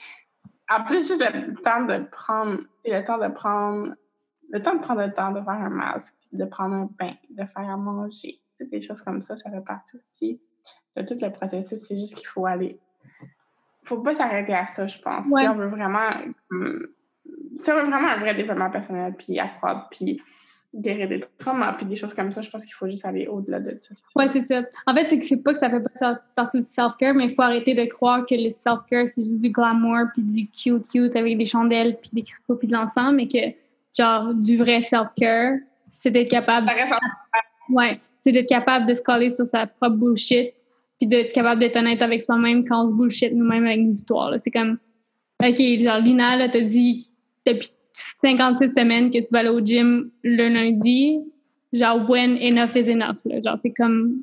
en 0.71 0.85
plus, 0.85 1.09
juste 1.09 1.21
le 1.21 1.55
temps 1.63 1.85
de 1.85 2.05
prendre, 2.11 2.61
le 2.85 3.05
temps 3.05 3.19
de 3.19 3.29
prendre, 3.33 3.95
le 4.51 4.63
temps 4.63 4.75
de 4.75 4.81
prendre 4.81 5.03
le 5.03 5.13
temps 5.13 5.33
de 5.33 5.41
faire 5.41 5.53
un 5.53 5.71
masque, 5.71 6.15
de 6.33 6.45
prendre 6.45 6.75
un 6.75 6.89
bain, 6.99 7.13
de 7.31 7.45
faire 7.45 7.71
à 7.71 7.77
manger, 7.77 8.41
des 8.61 8.81
choses 8.81 9.03
comme 9.03 9.21
ça, 9.21 9.37
ça 9.37 9.51
fait 9.51 9.65
partie 9.65 9.97
aussi 9.97 10.41
de 10.97 11.03
tout 11.03 11.17
le 11.21 11.31
processus. 11.31 11.81
C'est 11.81 11.97
juste 11.97 12.17
qu'il 12.17 12.27
faut 12.27 12.47
aller. 12.47 12.79
faut 13.83 14.01
pas 14.01 14.15
s'arrêter 14.15 14.55
à 14.55 14.67
ça, 14.67 14.87
je 14.87 14.99
pense. 14.99 15.27
Si 15.27 15.33
on 15.33 15.55
veut 15.55 15.69
vraiment, 15.69 16.11
si 17.57 17.71
on 17.71 17.77
veut 17.77 17.91
vraiment 17.91 18.09
un 18.09 18.19
vrai 18.19 18.35
développement 18.35 18.71
personnel, 18.71 19.15
puis 19.17 19.39
accroître, 19.39 19.89
puis 19.91 20.23
guérir 20.75 21.09
des 21.09 21.21
traumas, 21.39 21.73
puis 21.75 21.87
des 21.87 21.97
choses 21.97 22.13
comme 22.15 22.33
ça, 22.33 22.43
je 22.43 22.51
pense 22.51 22.65
qu'il 22.65 22.75
faut 22.75 22.89
juste 22.89 23.05
aller 23.05 23.27
au-delà 23.27 23.61
de 23.61 23.77
ça. 23.81 23.95
Oui, 24.17 24.25
c'est 24.33 24.47
ça. 24.47 24.63
En 24.87 24.95
fait, 24.95 25.09
c'est 25.09 25.19
que 25.19 25.25
c'est 25.25 25.43
pas 25.43 25.53
que 25.53 25.59
ça 25.59 25.71
fait 25.71 25.81
pas 25.81 26.21
partie 26.35 26.61
du 26.61 26.67
self-care, 26.67 27.15
mais 27.15 27.27
il 27.27 27.35
faut 27.35 27.43
arrêter 27.43 27.75
de 27.75 27.85
croire 27.85 28.27
que 28.27 28.35
le 28.35 28.51
self-care, 28.51 29.09
c'est 29.09 29.25
juste 29.25 29.41
du 29.41 29.51
glamour, 29.51 30.07
puis 30.13 30.23
du 30.23 30.49
cute-cute 30.51 31.15
avec 31.17 31.39
des 31.39 31.47
chandelles, 31.47 31.97
puis 32.01 32.11
des 32.13 32.23
cristaux, 32.23 32.57
puis 32.57 32.69
de 32.69 32.73
l'encens, 32.73 33.13
mais 33.15 33.29
que, 33.29 33.39
genre, 33.97 34.35
du 34.35 34.57
vrai 34.57 34.81
self-care, 34.81 35.59
c'est 35.93 36.11
d'être 36.11 36.31
capable... 36.31 36.69
Ouais, 37.71 38.01
c'est 38.21 38.33
d'être 38.33 38.49
capable 38.49 38.87
de 38.87 38.95
se 38.95 39.03
coller 39.03 39.31
sur 39.31 39.47
sa 39.47 39.67
propre 39.67 39.97
bullshit, 39.97 40.55
puis 40.99 41.07
d'être 41.07 41.33
capable 41.33 41.61
d'être 41.61 41.77
honnête 41.77 42.03
avec 42.03 42.23
soi-même 42.23 42.65
quand 42.65 42.87
on 42.87 42.91
se 42.91 42.95
bullshit 42.95 43.33
nous-mêmes 43.33 43.67
avec 43.67 43.81
nos 43.81 43.93
histoires. 43.93 44.33
C'est 44.39 44.51
comme, 44.51 44.79
OK, 45.43 45.59
genre, 45.79 45.99
Lina, 45.99 46.37
là, 46.37 46.49
t'as 46.49 46.61
dit 46.61 47.09
depuis 47.47 47.71
56 47.95 48.75
semaines 48.75 49.11
que 49.11 49.19
tu 49.19 49.27
vas 49.31 49.41
aller 49.41 49.49
au 49.49 49.61
gym 49.61 50.11
le 50.23 50.49
lundi, 50.49 51.21
genre, 51.73 52.09
when 52.09 52.37
enough 52.41 52.75
is 52.77 52.91
enough, 52.91 53.25
là. 53.25 53.41
Genre, 53.41 53.59
c'est 53.59 53.73
comme, 53.73 54.23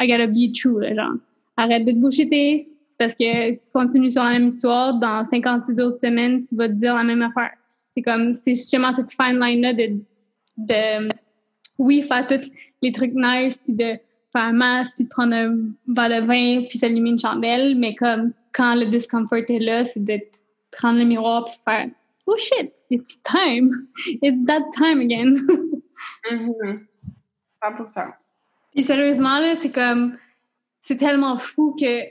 I 0.00 0.06
gotta 0.06 0.26
be 0.26 0.52
true, 0.52 0.80
là, 0.80 0.94
genre. 0.94 1.16
Arrête 1.56 1.84
de 1.84 1.92
te 1.92 1.98
bullshiter, 1.98 2.58
parce 2.98 3.14
que 3.14 3.54
si 3.54 3.66
tu 3.66 3.72
continues 3.72 4.10
sur 4.10 4.22
la 4.22 4.30
même 4.30 4.48
histoire, 4.48 4.94
dans 4.94 5.24
56 5.24 5.80
autres 5.80 6.00
semaines, 6.00 6.42
tu 6.42 6.54
vas 6.56 6.68
te 6.68 6.74
dire 6.74 6.94
la 6.94 7.04
même 7.04 7.22
affaire. 7.22 7.52
C'est 7.94 8.02
comme, 8.02 8.32
c'est 8.32 8.54
justement 8.54 8.94
cette 8.96 9.10
fine 9.10 9.38
line-là 9.38 9.74
de, 9.74 10.00
de, 10.56 11.08
oui, 11.78 12.02
faire 12.02 12.26
tous 12.26 12.50
les 12.80 12.92
trucs 12.92 13.12
nice, 13.14 13.62
puis 13.62 13.74
de 13.74 13.98
faire 14.32 14.44
un 14.44 14.52
masque, 14.52 14.96
puis 14.96 15.04
de 15.04 15.10
prendre 15.10 15.34
un 15.34 15.56
verre 15.88 16.22
de 16.22 16.26
vin, 16.26 16.64
puis 16.68 16.78
s'allumer 16.78 17.10
une 17.10 17.18
chandelle, 17.18 17.76
mais 17.76 17.94
comme, 17.94 18.32
quand 18.52 18.74
le 18.74 18.86
discomfort 18.86 19.38
est 19.48 19.58
là, 19.58 19.84
c'est 19.84 20.02
de 20.02 20.18
prendre 20.70 20.98
le 20.98 21.04
miroir, 21.04 21.44
puis 21.44 21.54
faire, 21.64 21.88
oh 22.26 22.36
shit, 22.38 22.72
it's 22.90 23.18
time. 23.24 23.70
It's 24.22 24.44
that 24.46 24.70
time 24.76 25.00
again. 25.00 25.46
mm-hmm. 26.30 26.86
100%. 27.62 28.12
Puis 28.74 28.84
sérieusement, 28.84 29.38
là, 29.38 29.54
c'est 29.56 29.70
comme, 29.70 30.16
c'est 30.82 30.96
tellement 30.96 31.38
fou 31.38 31.76
que 31.78 32.04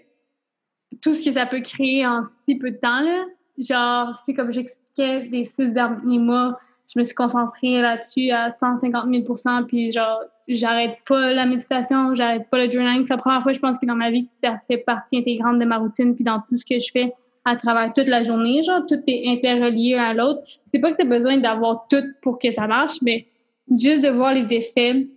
tout 1.02 1.16
ce 1.16 1.26
que 1.26 1.32
ça 1.32 1.46
peut 1.46 1.62
créer 1.62 2.06
en 2.06 2.24
si 2.24 2.58
peu 2.58 2.72
de 2.72 2.78
temps, 2.78 3.02
là, 3.02 3.26
genre, 3.58 4.22
c'est 4.26 4.34
comme 4.34 4.52
j'expliquais 4.52 5.28
des 5.28 5.46
six 5.46 5.70
derniers 5.70 6.20
mois, 6.20 6.60
je 6.94 7.00
me 7.00 7.04
suis 7.04 7.16
concentrée 7.16 7.82
là-dessus 7.82 8.32
à 8.32 8.52
150 8.52 9.08
000% 9.08 9.66
puis 9.66 9.92
genre, 9.92 10.22
j'arrête 10.48 10.98
pas 11.08 11.32
la 11.32 11.46
méditation, 11.46 12.14
j'arrête 12.14 12.50
pas 12.50 12.66
le 12.66 12.70
journaling. 12.70 13.06
C'est 13.06 13.14
la 13.14 13.18
première 13.18 13.42
fois, 13.44 13.54
je 13.54 13.60
pense, 13.60 13.80
que 13.80 13.86
dans 13.86 13.96
ma 13.96 14.12
vie, 14.12 14.28
ça 14.28 14.60
fait 14.68 14.78
partie 14.78 15.18
intégrante 15.18 15.60
de 15.60 15.66
ma 15.66 15.78
routine, 15.78 16.16
puis 16.16 16.24
dans 16.24 16.42
tout 16.42 16.58
ce 16.58 16.66
que 16.66 16.80
je 16.80 16.92
fais, 16.92 17.14
à 17.46 17.56
travers 17.56 17.92
toute 17.94 18.08
la 18.08 18.24
journée. 18.24 18.62
Genre, 18.62 18.86
tout 18.88 19.02
est 19.08 19.28
interrelié 19.28 19.96
à 19.96 20.14
l'autre. 20.14 20.42
C'est 20.66 20.80
pas 20.80 20.92
que 20.92 20.98
tu 20.98 21.04
as 21.04 21.10
besoin 21.10 21.38
d'avoir 21.38 21.88
tout 21.90 22.04
pour 22.22 22.40
que 22.40 22.52
ça 22.52 22.68
marche, 22.68 23.02
mais 23.02 23.26
juste 23.70 24.02
de 24.02 24.10
voir 24.10 24.34
les 24.34 24.46
effets, 24.56 25.08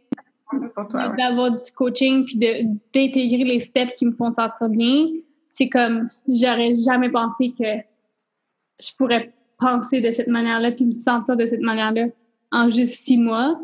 d'avoir 1.19 1.51
du 1.53 1.73
coaching, 1.75 2.25
puis 2.25 2.37
d'intégrer 2.37 3.45
les 3.45 3.61
steps 3.61 3.95
qui 3.97 4.07
me 4.07 4.13
font 4.13 4.31
sentir 4.31 4.69
bien. 4.69 5.09
C'est 5.55 5.69
comme, 5.69 6.09
j'aurais 6.29 6.75
jamais 6.75 7.11
pensé 7.11 7.53
que 7.57 7.65
je 8.81 8.91
pourrais 8.97 9.33
penser 9.59 10.01
de 10.01 10.11
cette 10.11 10.29
manière-là, 10.29 10.73
puis 10.73 10.87
me 10.87 10.93
sentir 10.93 11.37
de 11.37 11.47
cette 11.47 11.61
manière-là 11.61 12.07
en 12.51 12.71
juste 12.71 12.95
six 12.95 13.17
mois. 13.17 13.61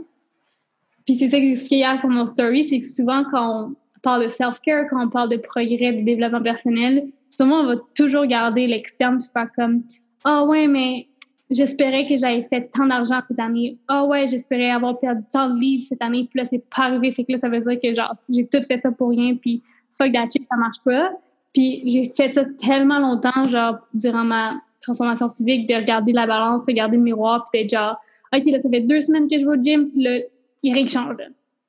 Puis 1.05 1.17
c'est 1.17 1.29
ça 1.29 1.39
que 1.39 1.47
j'expliquais 1.47 1.79
hier 1.79 1.99
sur 1.99 2.09
mon 2.09 2.27
story, 2.27 2.69
c'est 2.69 2.79
que 2.79 2.87
souvent 2.87 3.25
quand 3.31 3.71
on 3.71 4.01
parle 4.03 4.25
de 4.25 4.29
self-care, 4.29 4.87
quand 4.89 5.05
on 5.05 5.09
parle 5.09 5.31
de 5.31 5.37
progrès, 5.37 5.93
de 5.93 6.03
développement 6.05 6.43
personnel, 6.43 7.09
souvent, 7.31 7.61
on 7.61 7.67
va 7.67 7.75
toujours 7.95 8.27
garder 8.27 8.67
l'externe 8.67 9.19
puis 9.19 9.29
faire 9.33 9.49
comme 9.57 9.83
Ah 10.25 10.43
oh, 10.43 10.49
ouais, 10.49 10.67
mais 10.67 11.07
j'espérais 11.51 12.07
que 12.07 12.17
j'avais 12.17 12.43
fait 12.43 12.71
tant 12.73 12.87
d'argent 12.87 13.21
cette 13.29 13.41
année. 13.41 13.79
Ah 13.89 14.05
oh, 14.05 14.09
ouais, 14.09 14.27
j'espérais 14.27 14.71
avoir 14.71 14.99
perdu 14.99 15.25
tant 15.33 15.51
de 15.51 15.59
livres 15.59 15.85
cette 15.89 16.03
année. 16.03 16.29
Puis 16.31 16.41
là, 16.41 16.45
c'est 16.45 16.65
pas 16.75 16.85
arrivé. 16.85 17.11
Fait 17.13 17.25
que 17.25 17.33
là, 17.33 17.39
ça 17.39 17.49
veut 17.49 17.61
dire 17.61 17.81
que 17.83 17.95
genre, 17.95 18.13
j'ai 18.29 18.47
tout 18.47 18.63
fait 18.63 18.81
ça 18.81 18.91
pour 18.91 19.11
rien. 19.11 19.35
Puis 19.35 19.63
fuck 19.97 20.13
that 20.13 20.29
shit, 20.33 20.47
ça 20.51 20.57
marche 20.57 20.79
pas. 20.85 21.13
Puis 21.53 21.83
j'ai 21.87 22.13
fait 22.15 22.33
ça 22.33 22.45
tellement 22.61 22.99
longtemps, 22.99 23.45
genre, 23.49 23.79
durant 23.95 24.25
ma 24.25 24.61
transformation 24.81 25.31
physique, 25.31 25.69
de 25.69 25.75
regarder 25.75 26.13
la 26.13 26.27
balance, 26.27 26.65
regarder 26.67 26.97
le 26.97 27.03
miroir, 27.03 27.45
puis 27.51 27.61
d'être 27.61 27.71
genre, 27.71 27.97
OK, 28.33 28.43
là, 28.47 28.61
ça 28.61 28.71
fait 28.71 28.81
deux 28.81 29.01
semaines 29.01 29.29
que 29.29 29.39
je 29.39 29.45
vais 29.45 29.59
au 29.59 29.63
gym, 29.63 29.91
puis 29.91 30.03
là, 30.03 30.19
il 30.63 30.73
rien 30.73 30.85
qui 30.85 30.91
change. 30.91 31.17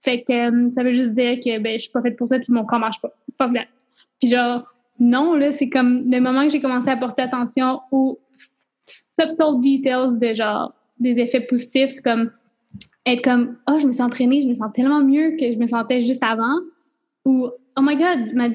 Fait 0.02 0.21
que 0.21 0.34
euh, 0.34 0.69
ça 0.69 0.84
veut 0.84 0.91
juste 0.91 1.13
dire 1.13 1.39
que 1.39 1.60
ben, 1.60 1.74
je 1.74 1.84
suis 1.84 1.91
pas 1.91 2.02
faite 2.02 2.17
pour 2.17 2.28
ça, 2.28 2.39
puis 2.39 2.52
mon 2.52 2.65
corps 2.65 2.80
marche 2.80 3.02
pas. 3.02 3.12
Fuck 3.38 3.54
that. 3.54 3.65
Puis 4.19 4.30
genre, 4.30 4.63
non, 5.02 5.34
là, 5.34 5.52
c'est 5.52 5.68
comme 5.68 6.12
le 6.12 6.20
moment 6.20 6.44
que 6.44 6.50
j'ai 6.50 6.62
commencé 6.62 6.88
à 6.90 6.96
porter 6.96 7.24
attention 7.24 7.80
aux 7.92 8.20
subtle 8.86 9.60
details 9.60 10.20
de 10.20 10.36
genre 10.36 10.76
des 11.00 11.20
effets 11.20 11.42
positifs, 11.42 12.00
comme 12.04 12.30
être 13.08 13.24
comme 13.24 13.58
oh 13.68 13.80
je 13.80 13.88
me 13.88 13.92
suis 13.92 14.04
entraînée, 14.04 14.44
je 14.44 14.48
me 14.48 14.54
sens 14.54 14.72
tellement 14.76 15.02
mieux 15.04 15.38
que 15.40 15.52
je 15.52 15.58
me 15.58 15.66
sentais 15.66 16.04
juste 16.04 16.24
avant, 16.24 16.56
ou 17.26 17.48
oh 17.48 17.82
my 17.82 17.98
god 17.98 18.36
ma 18.36 18.50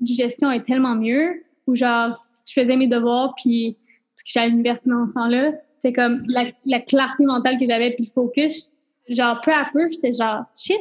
digestion 0.00 0.50
est 0.50 0.66
tellement 0.66 0.96
mieux, 0.96 1.42
ou 1.66 1.74
genre 1.74 2.22
je 2.46 2.60
faisais 2.60 2.76
mes 2.76 2.88
devoirs 2.88 3.34
puis 3.34 3.78
parce 4.14 4.22
que 4.22 4.30
j'allais 4.34 4.46
à 4.46 4.50
l'université 4.50 4.90
dans 4.90 5.06
ce 5.06 5.14
temps-là, 5.14 5.52
c'est 5.80 5.94
comme 5.94 6.24
la, 6.28 6.44
la 6.66 6.80
clarté 6.80 7.24
mentale 7.24 7.56
que 7.58 7.64
j'avais 7.64 7.92
puis 7.92 8.04
le 8.04 8.10
focus, 8.10 8.70
genre 9.08 9.40
peu 9.40 9.50
à 9.50 9.66
peu 9.72 9.90
j'étais 9.90 10.12
genre 10.12 10.44
shit 10.54 10.76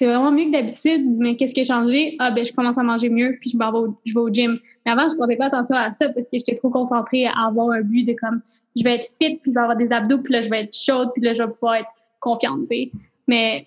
c'est 0.00 0.06
vraiment 0.06 0.32
mieux 0.32 0.46
que 0.46 0.52
d'habitude, 0.52 1.04
mais 1.18 1.36
qu'est-ce 1.36 1.52
qui 1.52 1.60
a 1.60 1.64
changé? 1.64 2.16
Ah, 2.20 2.30
ben, 2.30 2.42
je 2.42 2.54
commence 2.54 2.78
à 2.78 2.82
manger 2.82 3.10
mieux, 3.10 3.36
puis 3.38 3.50
je, 3.50 3.58
vais 3.58 3.66
au, 3.66 4.00
je 4.06 4.14
vais 4.14 4.20
au 4.20 4.30
gym. 4.30 4.58
Mais 4.86 4.92
avant, 4.92 5.06
je 5.06 5.12
ne 5.12 5.18
portais 5.18 5.36
pas 5.36 5.48
attention 5.48 5.76
à 5.76 5.92
ça 5.92 6.08
parce 6.08 6.30
que 6.30 6.38
j'étais 6.38 6.54
trop 6.54 6.70
concentrée 6.70 7.26
à 7.26 7.48
avoir 7.48 7.72
un 7.72 7.82
but 7.82 8.04
de 8.04 8.14
comme, 8.14 8.40
je 8.74 8.82
vais 8.82 8.94
être 8.94 9.06
fit, 9.20 9.36
puis 9.36 9.58
avoir 9.58 9.76
des 9.76 9.92
abdos, 9.92 10.22
puis 10.22 10.32
là, 10.32 10.40
je 10.40 10.48
vais 10.48 10.62
être 10.62 10.74
chaude, 10.74 11.10
puis 11.12 11.22
là, 11.22 11.34
je 11.34 11.42
vais 11.42 11.50
pouvoir 11.50 11.74
être 11.74 11.90
confiante, 12.18 12.60
tu 12.60 12.76
sais. 12.76 12.90
Mais, 13.28 13.66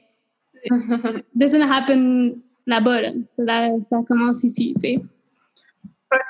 doesn't 1.35 1.61
happen 1.71 2.37
là-bas, 2.65 3.01
là. 3.01 3.11
Ça, 3.27 3.79
ça 3.81 3.97
commence 4.07 4.43
ici, 4.43 4.73
tu 4.81 4.81
sais. 4.81 5.01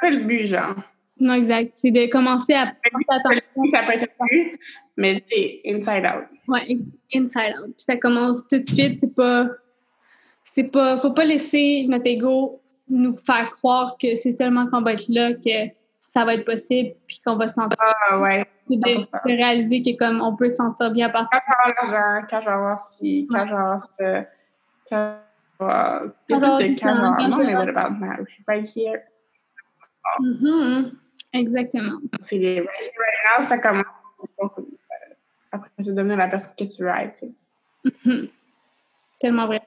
C'est 0.01 0.09
le 0.09 0.25
but, 0.25 0.47
genre. 0.47 0.75
Non, 1.17 1.35
exact. 1.35 1.71
C'est 1.75 1.91
de 1.91 2.07
commencer 2.07 2.55
à 2.55 2.73
porter 2.91 3.05
attention. 3.07 3.71
Ça 3.71 3.83
peut 3.83 3.93
être 3.93 4.01
le 4.19 4.27
but, 4.27 4.59
mais 4.97 5.23
c'est 5.31 5.61
inside 5.65 6.03
out. 6.05 6.25
Ouais, 6.49 6.77
inside 7.15 7.53
out. 7.57 7.71
Puis 7.77 7.85
ça 7.87 7.95
commence 7.95 8.45
tout 8.49 8.59
de 8.59 8.65
suite, 8.65 8.97
c'est 8.99 9.15
pas 9.15 9.47
c'est 10.43 10.65
pas, 10.65 10.97
faut 10.97 11.11
pas 11.11 11.25
laisser 11.25 11.85
notre 11.89 12.07
ego 12.07 12.61
nous 12.89 13.15
faire 13.17 13.49
croire 13.51 13.97
que 13.99 14.15
c'est 14.15 14.33
seulement 14.33 14.67
quand 14.67 14.79
on 14.79 14.83
va 14.83 14.93
être 14.93 15.07
là 15.07 15.33
que 15.33 15.71
ça 15.99 16.25
va 16.25 16.35
être 16.35 16.45
possible 16.45 16.95
puis 17.07 17.21
qu'on 17.25 17.37
va 17.37 17.47
se 17.47 17.55
sentir. 17.55 17.77
Ah, 17.79 18.19
ouais. 18.19 18.45
De, 18.69 18.75
de, 18.77 19.07
réaliser 19.25 19.81
que 19.81 19.97
comme 19.97 20.21
on 20.21 20.35
peut 20.35 20.49
se 20.49 20.57
sentir 20.57 20.91
bien 20.91 21.07
à 21.07 21.09
partir. 21.09 21.39
Quand 21.45 21.87
avoir 21.87 22.27
quand 22.27 22.39
je 22.39 22.45
vais 22.45 22.51
avoir 22.51 22.79
si, 22.79 23.27
quand 23.31 23.45
je 23.45 23.53
vais 23.53 23.59
avoir 23.59 23.79
ce, 23.79 24.23
quand 24.89 25.17
je 25.59 25.65
vais 25.65 25.71
avoir, 25.71 26.01
quand 26.29 26.39
je 26.39 27.27
non, 27.29 27.37
mais 27.37 27.55
what 27.55 27.67
about 27.67 27.99
now? 27.99 28.23
Right 28.47 28.67
here. 28.67 29.01
Mm-hmm. 30.21 30.91
Exactement. 31.33 31.99
C'est 32.21 32.37
right, 32.37 32.67
right 32.67 33.39
now, 33.39 33.43
ça 33.43 33.57
commence. 33.57 33.85
Après, 35.51 35.69
c'est 35.79 35.93
devenir 35.93 36.17
la 36.17 36.27
personne 36.27 36.53
que 36.57 36.63
tu 36.63 36.87
es, 36.87 37.13
tu 37.13 37.19
sais. 37.19 37.31
Mm-hmm. 37.85 38.29
Tellement 39.19 39.47
vrai. 39.47 39.61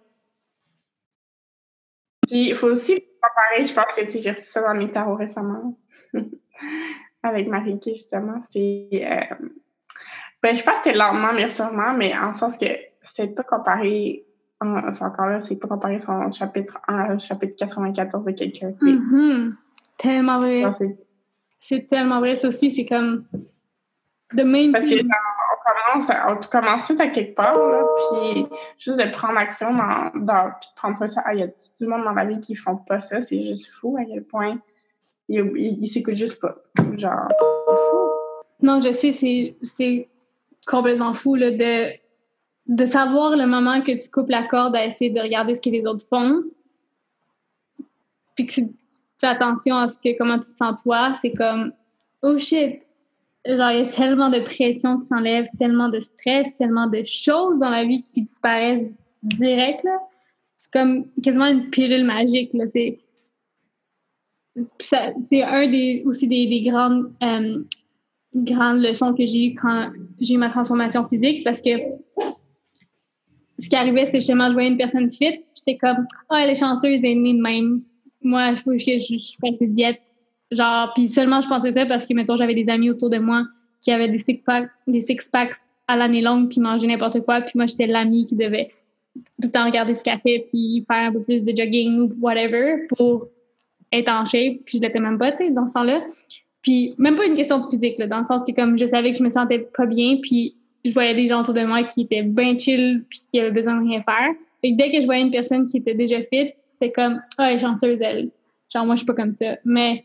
Puis, 2.26 2.48
il 2.50 2.56
faut 2.56 2.68
aussi 2.68 2.94
comparer, 3.20 3.64
je 3.64 3.72
pense 3.72 3.86
que 3.96 4.18
j'ai 4.18 4.30
reçu 4.30 4.46
ça 4.46 4.62
dans 4.62 4.74
mes 4.74 4.90
tarots 4.90 5.16
récemment, 5.16 5.78
avec 7.22 7.48
Marie-Ké, 7.48 7.94
justement. 7.94 8.40
C'est. 8.50 8.88
Euh, 8.92 9.46
ben, 10.42 10.54
je 10.54 10.62
pense 10.62 10.78
que 10.78 10.84
c'était 10.84 10.98
lentement, 10.98 11.32
mais 11.34 11.50
sûrement, 11.50 11.92
mais 11.94 12.16
en 12.16 12.32
sens 12.32 12.56
que 12.56 12.66
c'est 13.02 13.28
pas 13.28 13.42
comparé. 13.42 14.24
C'est 14.60 15.04
encore 15.04 15.26
là, 15.26 15.40
c'est 15.40 15.56
pas 15.56 15.68
comparé 15.68 15.98
son 15.98 16.30
chapitre 16.30 16.78
1 16.88 17.14
au 17.14 17.18
chapitre 17.18 17.56
94 17.58 18.24
de 18.24 18.30
quelqu'un. 18.30 18.70
Mm-hmm. 18.80 19.52
Tellement 19.98 20.38
vrai. 20.38 20.64
C'est 21.58 21.88
tellement 21.88 22.20
vrai. 22.20 22.36
Ça 22.36 22.48
aussi, 22.48 22.70
c'est 22.70 22.86
comme. 22.86 23.22
The 24.30 24.44
main 24.44 24.72
Parce 24.72 24.86
que 24.86 24.94
on 24.94 25.25
commence, 25.66 26.10
on 26.28 26.48
commence 26.48 26.86
tout 26.86 26.96
à 26.98 27.08
quelque 27.08 27.34
part, 27.34 27.58
là, 27.58 27.82
puis 28.10 28.46
juste 28.78 28.98
de 28.98 29.10
prendre 29.10 29.38
action 29.38 29.74
dans, 29.74 30.10
puis 30.12 30.20
de 30.22 30.74
prendre 30.76 31.06
ça. 31.06 31.22
Ah, 31.24 31.34
il 31.34 31.40
y 31.40 31.42
a 31.42 31.46
du 31.46 31.86
monde 31.86 32.04
dans 32.04 32.12
la 32.12 32.24
vie 32.24 32.40
qui 32.40 32.54
font 32.54 32.76
pas 32.76 33.00
ça, 33.00 33.20
c'est 33.20 33.42
juste 33.42 33.70
fou 33.72 33.96
à 33.98 34.04
quel 34.04 34.24
point 34.24 34.58
ils 35.28 35.52
il, 35.56 35.88
s'écoutent 35.88 36.14
juste 36.14 36.40
pas. 36.40 36.56
Genre, 36.96 37.28
c'est 37.30 37.74
fou. 37.90 37.98
Non, 38.62 38.80
je 38.80 38.92
sais, 38.92 39.12
c'est 39.62 40.08
complètement 40.66 41.14
fou 41.14 41.34
là, 41.34 41.50
de, 41.50 41.92
de 42.68 42.86
savoir 42.86 43.36
le 43.36 43.46
moment 43.46 43.80
que 43.82 43.92
tu 43.92 44.10
coupes 44.10 44.30
la 44.30 44.44
corde 44.44 44.76
à 44.76 44.86
essayer 44.86 45.10
de 45.10 45.20
regarder 45.20 45.54
ce 45.54 45.60
que 45.60 45.70
les 45.70 45.84
autres 45.86 46.04
font, 46.04 46.42
puis 48.34 48.46
que 48.46 48.52
tu 48.52 48.68
fais 49.20 49.26
attention 49.26 49.76
à 49.76 49.88
ce 49.88 49.98
que 49.98 50.16
comment 50.16 50.38
tu 50.38 50.52
te 50.52 50.56
sens 50.56 50.82
toi, 50.82 51.14
c'est 51.20 51.32
comme 51.32 51.72
oh 52.22 52.38
shit, 52.38 52.82
genre, 53.46 53.70
il 53.70 53.78
y 53.78 53.82
a 53.82 53.86
tellement 53.86 54.30
de 54.30 54.40
pression 54.40 54.98
qui 54.98 55.06
s'enlève, 55.06 55.46
tellement 55.58 55.88
de 55.88 56.00
stress, 56.00 56.56
tellement 56.56 56.86
de 56.86 57.02
choses 57.04 57.58
dans 57.58 57.70
la 57.70 57.84
vie 57.84 58.02
qui 58.02 58.22
disparaissent 58.22 58.90
direct, 59.22 59.84
là. 59.84 59.98
C'est 60.58 60.72
comme 60.72 61.06
quasiment 61.22 61.46
une 61.46 61.70
pilule 61.70 62.04
magique, 62.04 62.52
là. 62.54 62.66
C'est, 62.66 62.98
c'est 64.78 65.42
un 65.42 65.70
des, 65.70 66.02
aussi 66.06 66.26
des, 66.26 66.46
des 66.46 66.62
grandes, 66.62 67.12
euh, 67.22 67.62
grandes 68.34 68.80
leçons 68.80 69.14
que 69.14 69.24
j'ai 69.26 69.48
eues 69.48 69.54
quand 69.54 69.90
j'ai 70.18 70.34
eu 70.34 70.38
ma 70.38 70.48
transformation 70.48 71.06
physique 71.08 71.44
parce 71.44 71.60
que 71.60 71.70
ce 73.58 73.68
qui 73.68 73.76
arrivait, 73.76 74.06
c'était 74.06 74.20
justement, 74.20 74.48
je 74.48 74.52
voyais 74.52 74.68
une 74.68 74.76
personne 74.76 75.08
fit, 75.08 75.44
j'étais 75.54 75.76
comme, 75.76 76.06
oh, 76.30 76.34
elle 76.34 76.50
est 76.50 76.54
chanceuse, 76.60 77.00
elle 77.02 77.04
est 77.04 77.14
née 77.14 77.34
de 77.34 77.40
même. 77.40 77.82
Moi, 78.22 78.50
il 78.50 78.56
faut 78.56 78.72
que 78.72 78.76
je, 78.76 78.98
je 78.98 79.58
des 79.58 79.66
diètes 79.68 80.15
Genre, 80.56 80.92
puis 80.94 81.08
seulement 81.08 81.40
je 81.40 81.48
pensais 81.48 81.72
ça 81.72 81.86
parce 81.86 82.06
que, 82.06 82.14
mettons, 82.14 82.36
j'avais 82.36 82.54
des 82.54 82.70
amis 82.70 82.90
autour 82.90 83.10
de 83.10 83.18
moi 83.18 83.44
qui 83.80 83.92
avaient 83.92 84.08
des 84.08 84.18
six-packs 84.18 84.70
des 84.86 85.00
six 85.00 85.28
packs 85.30 85.54
à 85.86 85.96
l'année 85.96 86.22
longue 86.22 86.48
puis 86.48 86.60
mangeaient 86.60 86.86
n'importe 86.86 87.20
quoi. 87.20 87.40
Puis 87.42 87.52
moi, 87.54 87.66
j'étais 87.66 87.86
l'ami 87.86 88.26
qui 88.26 88.34
devait 88.34 88.70
tout 89.14 89.22
le 89.48 89.50
temps 89.50 89.66
regarder 89.66 89.94
ce 89.94 90.02
café 90.02 90.46
puis 90.48 90.84
faire 90.90 91.08
un 91.08 91.12
peu 91.12 91.22
plus 91.22 91.44
de 91.44 91.56
jogging 91.56 92.00
ou 92.00 92.12
whatever 92.20 92.86
pour 92.96 93.28
être 93.92 94.10
en 94.10 94.24
shape. 94.24 94.58
Puis 94.64 94.78
je 94.78 94.82
l'étais 94.82 95.00
même 95.00 95.18
pas, 95.18 95.32
tu 95.32 95.38
sais, 95.38 95.50
dans 95.50 95.66
ce 95.66 95.74
temps-là. 95.74 96.02
Puis 96.62 96.94
même 96.98 97.14
pas 97.14 97.26
une 97.26 97.34
question 97.34 97.58
de 97.58 97.66
physique, 97.68 97.98
là, 97.98 98.06
dans 98.06 98.18
le 98.18 98.24
sens 98.24 98.44
que 98.44 98.52
comme 98.52 98.76
je 98.76 98.86
savais 98.86 99.12
que 99.12 99.18
je 99.18 99.22
me 99.22 99.30
sentais 99.30 99.68
pas 99.76 99.86
bien, 99.86 100.16
puis 100.20 100.56
je 100.84 100.92
voyais 100.92 101.14
des 101.14 101.26
gens 101.26 101.42
autour 101.42 101.54
de 101.54 101.64
moi 101.64 101.82
qui 101.84 102.02
étaient 102.02 102.22
bien 102.22 102.58
chill 102.58 103.04
puis 103.08 103.20
qui 103.30 103.40
avaient 103.40 103.50
besoin 103.50 103.76
de 103.76 103.88
rien 103.88 104.02
faire. 104.02 104.30
Fait 104.60 104.72
que 104.72 104.76
dès 104.76 104.90
que 104.90 105.00
je 105.00 105.06
voyais 105.06 105.22
une 105.22 105.30
personne 105.30 105.66
qui 105.66 105.76
était 105.78 105.94
déjà 105.94 106.18
fit, 106.22 106.52
c'était 106.72 106.92
comme 106.92 107.20
«Ah, 107.38 107.52
oh, 107.54 107.60
chanceuse, 107.60 107.98
elle.» 108.00 108.30
Genre, 108.72 108.84
moi, 108.84 108.94
je 108.94 108.98
suis 108.98 109.06
pas 109.06 109.14
comme 109.14 109.32
ça. 109.32 109.56
Mais 109.64 110.04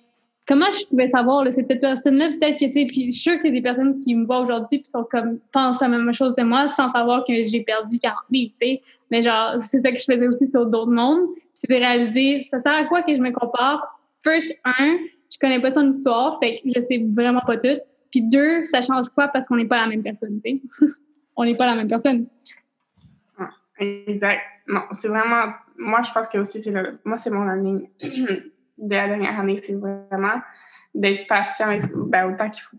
comment 0.51 0.69
je 0.69 0.85
pouvais 0.85 1.07
savoir, 1.07 1.45
là, 1.45 1.51
cette 1.51 1.79
personne-là, 1.79 2.31
peut-être 2.31 2.59
que, 2.59 2.65
tu 2.65 2.73
sais, 2.73 2.85
puis 2.85 3.05
je 3.05 3.11
suis 3.11 3.21
sûre 3.21 3.37
qu'il 3.37 3.45
y 3.45 3.49
a 3.49 3.51
des 3.53 3.61
personnes 3.61 3.95
qui 3.95 4.13
me 4.13 4.25
voient 4.25 4.41
aujourd'hui 4.41 4.79
puis 4.79 4.89
sont 4.89 5.05
comme, 5.09 5.39
pensent 5.53 5.79
la 5.79 5.87
même 5.87 6.13
chose 6.13 6.35
de 6.35 6.43
moi 6.43 6.67
sans 6.67 6.89
savoir 6.89 7.23
que 7.23 7.31
j'ai 7.45 7.61
perdu 7.61 7.99
40 7.99 8.17
livres, 8.29 8.53
tu 8.59 8.67
sais. 8.67 8.81
Mais 9.11 9.21
genre, 9.21 9.61
c'est 9.61 9.81
ça 9.81 9.91
que 9.91 9.97
je 9.97 10.03
faisais 10.03 10.27
aussi 10.27 10.51
sur 10.51 10.65
d'autres 10.65 10.91
mondes. 10.91 11.29
C'est 11.53 11.69
de 11.69 11.75
réaliser, 11.75 12.43
ça 12.49 12.59
sert 12.59 12.73
à 12.73 12.83
quoi 12.83 13.01
que 13.01 13.15
je 13.15 13.21
me 13.21 13.31
compare? 13.31 13.97
First, 14.23 14.53
un, 14.65 14.97
je 15.31 15.37
connais 15.39 15.61
pas 15.61 15.71
son 15.71 15.89
histoire, 15.89 16.37
fait 16.41 16.59
que 16.61 16.69
je 16.75 16.81
sais 16.81 17.01
vraiment 17.15 17.41
pas 17.47 17.55
tout. 17.55 17.79
Puis 18.11 18.21
deux, 18.21 18.65
ça 18.65 18.81
change 18.81 19.07
quoi 19.15 19.29
parce 19.29 19.45
qu'on 19.45 19.55
n'est 19.55 19.67
pas 19.67 19.77
la 19.77 19.87
même 19.87 20.01
personne, 20.01 20.41
tu 20.43 20.61
sais? 20.79 20.85
On 21.37 21.45
n'est 21.45 21.55
pas 21.55 21.65
la 21.65 21.75
même 21.75 21.87
personne. 21.87 22.27
Exact. 23.79 24.41
Non, 24.67 24.81
c'est 24.91 25.07
vraiment, 25.07 25.53
moi, 25.77 26.01
je 26.01 26.11
pense 26.11 26.27
que 26.27 26.37
aussi, 26.37 26.61
c'est 26.61 26.71
le, 26.71 26.99
moi, 27.05 27.15
c'est 27.15 27.31
mon 27.31 27.47
année 27.47 27.89
de 28.81 28.95
la 28.95 29.07
dernière 29.07 29.39
année, 29.39 29.61
c'est 29.65 29.73
vraiment 29.73 30.41
d'être 30.93 31.27
patient 31.27 31.67
avec, 31.67 31.83
ben, 31.93 32.33
autant 32.33 32.49
qu'il 32.49 32.63
faut, 32.63 32.77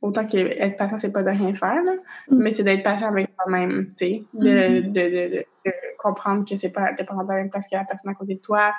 autant 0.00 0.26
qu'être 0.26 0.76
patient, 0.76 0.98
c'est 0.98 1.12
pas 1.12 1.22
de 1.22 1.30
rien 1.30 1.54
faire, 1.54 1.82
là, 1.82 1.92
mm. 2.28 2.38
mais 2.38 2.52
c'est 2.52 2.62
d'être 2.62 2.82
patient 2.82 3.08
avec 3.08 3.34
toi-même, 3.36 3.88
tu 3.88 3.94
sais, 3.96 4.24
de, 4.34 4.48
mm-hmm. 4.48 4.92
de, 4.92 5.00
de, 5.00 5.44
de, 5.66 5.72
comprendre 5.98 6.46
que 6.46 6.56
c'est 6.56 6.70
pas, 6.70 6.92
t'es 6.92 7.04
pas 7.04 7.14
à 7.14 7.24
la 7.26 7.34
même 7.34 7.50
place 7.50 7.68
que 7.68 7.76
la 7.76 7.84
personne 7.84 8.10
à 8.10 8.14
côté 8.14 8.34
de 8.34 8.40
toi, 8.40 8.74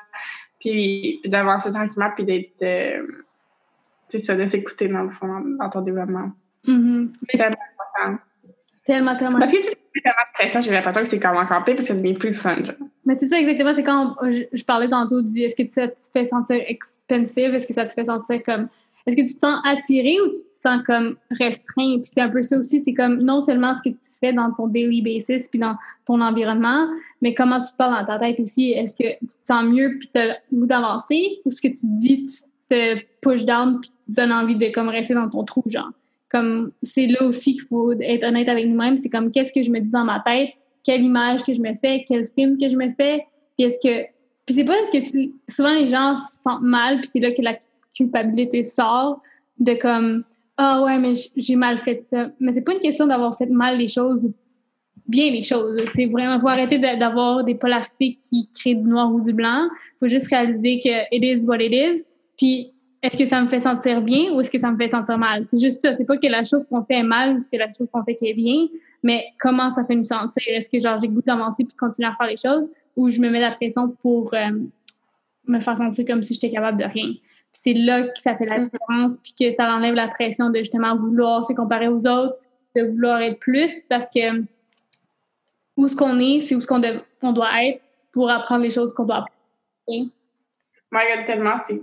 puis, 0.60 1.20
puis 1.22 1.30
d'avancer 1.30 1.72
tranquillement, 1.72 2.12
puis 2.16 2.26
d'être, 2.26 2.62
euh, 2.62 3.06
tu 4.10 4.20
sais, 4.20 4.20
ça, 4.20 4.36
de 4.36 4.46
s'écouter 4.46 4.88
dans 4.88 5.04
le 5.04 5.12
fond, 5.12 5.42
dans, 5.60 5.70
ton 5.70 5.82
développement. 5.82 6.32
Mm-hmm. 6.66 7.14
C'est 7.30 7.38
tellement 7.38 7.58
important. 7.74 8.24
Tellement, 8.86 9.16
tellement. 9.16 9.40
Parce 9.40 9.52
que 9.52 9.60
si 9.60 9.70
tu 9.94 10.02
tellement 10.02 10.18
pression, 10.34 10.62
j'ai 10.62 10.72
l'impression 10.72 11.02
que 11.02 11.08
c'est 11.08 11.20
comme 11.20 11.38
encore 11.38 11.64
pire 11.64 11.76
parce 11.76 11.88
que 11.88 11.94
ça 11.94 12.00
devient 12.00 12.14
plus 12.14 12.34
fun, 12.34 12.64
genre. 12.64 12.76
Mais 13.06 13.16
c'est 13.16 13.28
ça 13.28 13.40
exactement, 13.40 13.74
c'est 13.74 13.84
quand 13.84 14.16
je, 14.24 14.64
parlais 14.64 14.90
tantôt 14.90 15.22
du 15.22 15.42
est-ce 15.42 15.56
que 15.56 15.70
ça 15.72 15.88
te 15.88 15.96
fait 16.14 16.28
sentir 16.30 16.62
expensive, 16.68 17.54
est-ce 17.54 17.68
que 17.68 17.74
ça 17.74 17.86
te 17.86 17.94
fait 17.94 18.06
sentir 18.06 18.44
comme 18.44 18.68
est-ce 19.06 19.16
que 19.16 19.22
tu 19.22 19.36
te 19.36 19.40
sens 19.40 19.60
attiré 19.64 20.20
ou 20.22 20.28
tu 20.30 20.40
te 20.40 20.68
sens 20.68 20.84
comme 20.86 21.16
restreint? 21.32 21.98
Puis 21.98 22.06
c'est 22.06 22.22
un 22.22 22.30
peu 22.30 22.42
ça 22.42 22.58
aussi, 22.58 22.84
c'est 22.84 22.94
comme 22.94 23.22
non 23.22 23.42
seulement 23.42 23.74
ce 23.76 23.82
que 23.88 23.90
tu 23.90 24.20
fais 24.20 24.34
dans 24.34 24.52
ton 24.52 24.68
daily 24.68 25.02
basis 25.02 25.48
puis 25.48 25.60
dans 25.60 25.76
ton 26.06 26.22
environnement, 26.22 26.88
mais 27.22 27.34
comment 27.34 27.62
tu 27.62 27.72
te 27.72 27.78
parles 27.78 28.00
dans 28.00 28.06
ta 28.06 28.20
tête 28.20 28.40
aussi. 28.40 28.72
Est-ce 28.72 28.96
que 28.96 29.18
tu 29.20 29.28
te 29.28 29.48
sens 29.48 29.66
mieux 29.66 29.98
puis 30.00 30.10
tu 30.12 30.20
as 30.20 30.28
le 30.28 30.34
goût 30.52 30.66
d'avancer 30.66 31.40
ou 31.46 31.52
ce 31.52 31.62
que 31.62 31.68
tu 31.68 31.76
te 31.76 32.00
dis, 32.00 32.24
tu 32.24 32.42
te 32.70 33.00
push 33.22 33.46
down 33.46 33.80
puis 33.80 33.90
te 33.90 34.14
donne 34.14 34.32
envie 34.32 34.56
de 34.56 34.68
comme 34.74 34.90
rester 34.90 35.14
dans 35.14 35.30
ton 35.30 35.44
trou, 35.44 35.64
genre? 35.68 35.92
Comme 36.30 36.72
c'est 36.84 37.08
là 37.08 37.24
aussi 37.24 37.54
qu'il 37.54 37.64
faut 37.64 37.92
être 37.94 38.24
honnête 38.26 38.50
avec 38.50 38.68
nous-mêmes, 38.68 38.98
c'est 38.98 39.10
comme 39.10 39.32
qu'est-ce 39.32 39.54
que 39.54 39.62
je 39.62 39.72
me 39.72 39.80
dis 39.80 39.92
dans 39.92 40.04
ma 40.04 40.20
tête? 40.20 40.50
Quelle 40.84 41.04
image 41.04 41.44
que 41.44 41.54
je 41.54 41.62
me 41.62 41.74
fais, 41.76 42.04
quel 42.08 42.26
film 42.28 42.58
que 42.58 42.70
je 42.70 42.76
me 42.76 42.90
fais? 42.90 43.26
Puis 43.58 43.68
est-ce 43.68 43.80
que. 43.82 44.06
Puis 44.46 44.56
c'est 44.56 44.64
pas 44.64 44.76
que 44.92 45.10
tu... 45.10 45.34
souvent 45.50 45.74
les 45.74 45.90
gens 45.90 46.18
se 46.18 46.42
sentent 46.42 46.62
mal, 46.62 46.98
puis 47.02 47.10
c'est 47.12 47.20
là 47.20 47.32
que 47.32 47.42
la 47.42 47.58
culpabilité 47.96 48.64
sort 48.64 49.22
de 49.60 49.74
comme 49.74 50.24
ah 50.58 50.84
ouais 50.84 51.00
mais 51.00 51.14
j'ai 51.36 51.56
mal 51.56 51.80
fait 51.80 52.04
ça. 52.08 52.30
Mais 52.40 52.54
c'est 52.54 52.62
pas 52.62 52.74
une 52.74 52.80
question 52.80 53.08
d'avoir 53.08 53.38
fait 53.38 53.48
mal 53.48 53.78
les 53.78 53.88
choses 53.88 54.30
bien 55.08 55.32
les 55.32 55.44
choses. 55.44 55.84
C'est 55.94 56.06
vraiment 56.06 56.40
faut 56.40 56.48
arrêter 56.48 56.80
d'avoir 56.80 57.44
des 57.44 57.56
polarités 57.56 58.16
qui 58.16 58.50
créent 58.60 58.76
du 58.76 58.84
noir 58.88 59.14
ou 59.14 59.22
du 59.22 59.34
blanc. 59.34 59.68
Faut 60.00 60.08
juste 60.08 60.28
réaliser 60.28 60.80
que 60.80 61.16
it 61.16 61.24
is 61.24 61.46
what 61.46 61.60
it 61.60 61.74
is. 61.74 62.04
Puis 62.38 62.74
est-ce 63.06 63.18
que 63.18 63.26
ça 63.26 63.42
me 63.42 63.48
fait 63.48 63.60
sentir 63.60 64.02
bien 64.02 64.32
ou 64.32 64.42
est-ce 64.42 64.50
que 64.50 64.60
ça 64.60 64.72
me 64.72 64.78
fait 64.78 64.90
sentir 64.90 65.18
mal? 65.18 65.46
C'est 65.46 65.60
juste 65.60 65.82
ça. 65.82 65.96
C'est 65.96 66.06
pas 66.06 66.18
que 66.18 66.28
la 66.28 66.44
chose 66.44 66.66
qu'on 66.70 66.84
fait 66.84 67.00
est 67.00 67.04
mal 67.04 67.38
ou 67.38 67.42
que 67.42 67.58
la 67.58 67.72
chose 67.72 67.88
qu'on 67.92 68.04
fait 68.04 68.16
qui 68.16 68.30
est 68.30 68.34
bien, 68.34 68.68
mais 69.04 69.26
comment 69.40 69.70
ça 69.72 69.86
fait 69.86 69.96
nous 69.96 70.06
sentir? 70.06 70.44
Est-ce 70.48 70.70
que 70.70 70.80
genre 70.80 71.00
j'ai 71.02 71.08
goût 71.08 71.22
d'avancer 71.22 71.64
puis 71.64 71.76
continuer 71.76 72.08
à 72.08 72.16
faire 72.16 72.28
les 72.28 72.38
choses 72.38 72.68
ou 72.96 73.10
je 73.10 73.20
me 73.22 73.30
mets 73.30 73.42
la 73.42 73.52
pression 73.52 73.90
pour 74.02 74.34
euh, 74.34 74.52
me 75.48 75.60
faire 75.60 75.78
sentir 75.78 76.06
comme 76.06 76.24
si 76.24 76.34
j'étais 76.34 76.52
capable 76.52 76.80
de 76.80 76.86
rien? 76.86 77.14
c'est 77.64 77.74
là 77.74 78.04
que 78.04 78.22
ça 78.22 78.36
fait 78.36 78.46
la 78.46 78.60
mm. 78.60 78.64
différence 78.66 79.18
puis 79.24 79.34
que 79.40 79.56
ça 79.56 79.74
enlève 79.74 79.96
la 79.96 80.08
pression 80.08 80.50
de 80.50 80.60
justement 80.60 80.96
vouloir 80.96 81.46
se 81.46 81.54
comparer 81.54 81.88
aux 81.88 82.06
autres, 82.06 82.38
de 82.76 82.84
vouloir 82.84 83.22
être 83.22 83.40
plus 83.40 83.86
parce 83.90 84.10
que 84.10 84.44
où 85.78 85.88
ce 85.88 85.96
qu'on 85.96 86.20
est, 86.20 86.42
c'est 86.42 86.56
où 86.56 86.62
ce 86.62 86.68
qu'on 86.68 87.32
doit 87.32 87.64
être 87.64 87.82
pour 88.12 88.30
apprendre 88.30 88.64
les 88.64 88.70
choses 88.70 88.94
qu'on 88.94 89.06
doit 89.06 89.26
apprendre. 89.88 90.10
Moi, 90.92 91.02
tellement, 91.26 91.56
c'est 91.66 91.80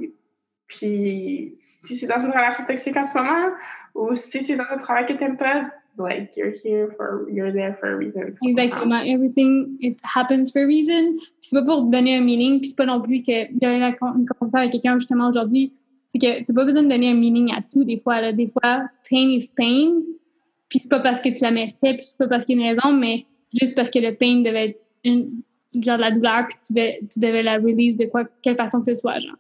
puis 0.73 1.55
si 1.59 1.97
c'est 1.97 2.07
dans 2.07 2.18
une 2.18 2.31
relation 2.31 2.64
toxique 2.64 2.97
en 2.97 3.05
ce 3.05 3.16
moment, 3.16 3.55
ou 3.95 4.14
si 4.14 4.41
c'est 4.43 4.57
dans 4.57 4.70
un 4.70 4.79
travail 4.79 5.07
que 5.07 5.12
t'aimes 5.12 5.37
pas, 5.37 5.66
like 5.99 6.35
you're 6.37 6.53
here 6.64 6.91
for 6.97 7.29
you're 7.31 7.53
there 7.53 7.75
for 7.79 7.91
a 7.91 7.97
reason. 7.97 8.35
Exactement. 8.43 9.03
Everything 9.05 9.77
it 9.81 9.99
happens 10.03 10.51
for 10.51 10.62
a 10.62 10.66
reason. 10.66 11.18
C'est 11.43 11.57
pas 11.57 11.64
pour 11.64 11.83
donner 11.83 12.16
un 12.16 12.23
meaning, 12.23 12.61
puis 12.61 12.70
c'est 12.70 12.77
pas 12.77 12.87
non 12.87 13.03
plus 13.03 13.23
que 13.23 13.33
j'ai 13.33 13.49
une 13.62 13.97
conversation 14.01 14.59
avec 14.59 14.73
quelqu'un 14.73 14.99
justement 14.99 15.29
aujourd'hui, 15.29 15.75
c'est 16.09 16.18
que 16.18 16.45
t'as 16.45 16.55
pas 16.55 16.64
besoin 16.64 16.85
de 16.85 16.89
donner 16.89 17.11
un 17.11 17.14
meaning 17.14 17.53
à 17.53 17.61
tout 17.62 17.85
des 17.85 17.99
fois. 17.99 18.20
Là. 18.20 18.33
Des 18.33 18.47
fois, 18.47 18.89
pain 19.11 19.29
is 19.29 19.51
pain, 19.55 20.01
puis 20.68 20.79
c'est 20.81 20.91
pas 20.91 21.01
parce 21.01 21.20
que 21.20 21.29
tu 21.29 21.43
la 21.43 21.51
méritais, 21.51 21.95
puis 21.95 22.05
c'est 22.07 22.18
pas 22.18 22.29
parce 22.29 22.47
qu'il 22.47 22.59
y 22.59 22.62
a 22.62 22.70
une 22.70 22.79
raison, 22.79 22.97
mais 22.97 23.27
juste 23.61 23.77
parce 23.77 23.91
que 23.91 23.99
le 23.99 24.14
pain 24.14 24.41
devait 24.41 24.70
être 24.70 24.81
une, 25.05 25.43
genre 25.75 25.97
de 25.97 26.03
la 26.03 26.11
douleur, 26.11 26.41
puis 26.49 26.57
tu 26.66 26.73
devais, 26.73 27.01
tu 27.12 27.20
devais 27.20 27.43
la 27.43 27.57
release 27.57 27.99
de 27.99 28.07
quoi, 28.07 28.25
quelle 28.43 28.57
façon 28.57 28.81
que 28.81 28.95
ce 28.95 29.01
soit, 29.01 29.20
genre. 29.20 29.37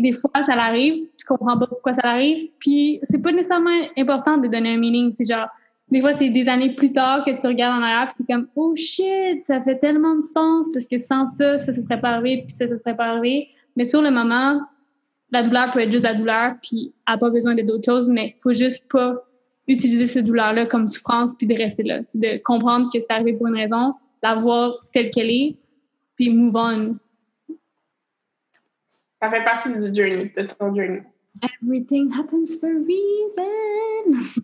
Des 0.00 0.12
fois, 0.12 0.30
ça 0.44 0.54
arrive, 0.54 0.96
tu 1.16 1.24
comprends 1.26 1.58
pas 1.58 1.66
pourquoi 1.66 1.94
ça 1.94 2.02
arrive, 2.04 2.48
puis 2.58 2.98
c'est 3.02 3.22
pas 3.22 3.32
nécessairement 3.32 3.70
important 3.96 4.36
de 4.36 4.48
donner 4.48 4.74
un 4.74 4.78
meaning. 4.78 5.12
C'est 5.12 5.24
genre, 5.24 5.48
des 5.90 6.00
fois, 6.00 6.12
c'est 6.14 6.28
des 6.30 6.48
années 6.48 6.74
plus 6.74 6.92
tard 6.92 7.24
que 7.24 7.30
tu 7.30 7.46
regardes 7.46 7.80
en 7.80 7.82
arrière, 7.82 8.08
puis 8.08 8.24
t'es 8.24 8.32
comme, 8.32 8.48
oh 8.56 8.74
shit, 8.74 9.44
ça 9.44 9.60
fait 9.60 9.78
tellement 9.78 10.16
de 10.16 10.22
sens, 10.22 10.66
parce 10.72 10.86
que 10.86 10.98
sans 10.98 11.28
ça, 11.28 11.58
ça 11.58 11.72
se 11.72 11.82
serait 11.82 12.00
pas 12.00 12.10
arrivé, 12.10 12.42
puis 12.42 12.50
ça 12.50 12.68
se 12.68 12.76
serait 12.78 12.96
pas 12.96 13.06
arrivé. 13.06 13.48
Mais 13.76 13.84
sur 13.84 14.02
le 14.02 14.10
moment, 14.10 14.60
la 15.30 15.42
douleur 15.42 15.70
peut 15.70 15.80
être 15.80 15.92
juste 15.92 16.04
la 16.04 16.14
douleur, 16.14 16.54
puis 16.62 16.92
elle 17.06 17.14
n'a 17.14 17.18
pas 17.18 17.30
besoin 17.30 17.54
d'autres 17.54 17.84
choses, 17.84 18.10
mais 18.10 18.34
faut 18.42 18.52
juste 18.52 18.84
pas 18.90 19.22
utiliser 19.68 20.06
cette 20.06 20.24
douleur-là 20.24 20.66
comme 20.66 20.88
souffrance, 20.88 21.34
puis 21.36 21.46
de 21.46 21.54
rester 21.54 21.82
là. 21.82 22.00
C'est 22.06 22.18
de 22.20 22.42
comprendre 22.42 22.88
que 22.92 22.98
c'est 23.00 23.12
arrivé 23.12 23.34
pour 23.34 23.46
une 23.46 23.56
raison, 23.56 23.94
la 24.22 24.34
voir 24.34 24.74
telle 24.92 25.10
qu'elle 25.10 25.30
est, 25.30 25.56
puis 26.16 26.30
move 26.30 26.56
on. 26.56 26.96
Ça 29.22 29.30
fait 29.30 29.44
partie 29.44 29.72
du 29.72 29.94
journey, 29.94 30.30
de 30.36 30.42
ton 30.42 30.74
journey. 30.74 31.02
Everything 31.62 32.10
happens 32.12 32.56
for 32.60 32.68
a 32.68 32.72
reason. 32.72 34.42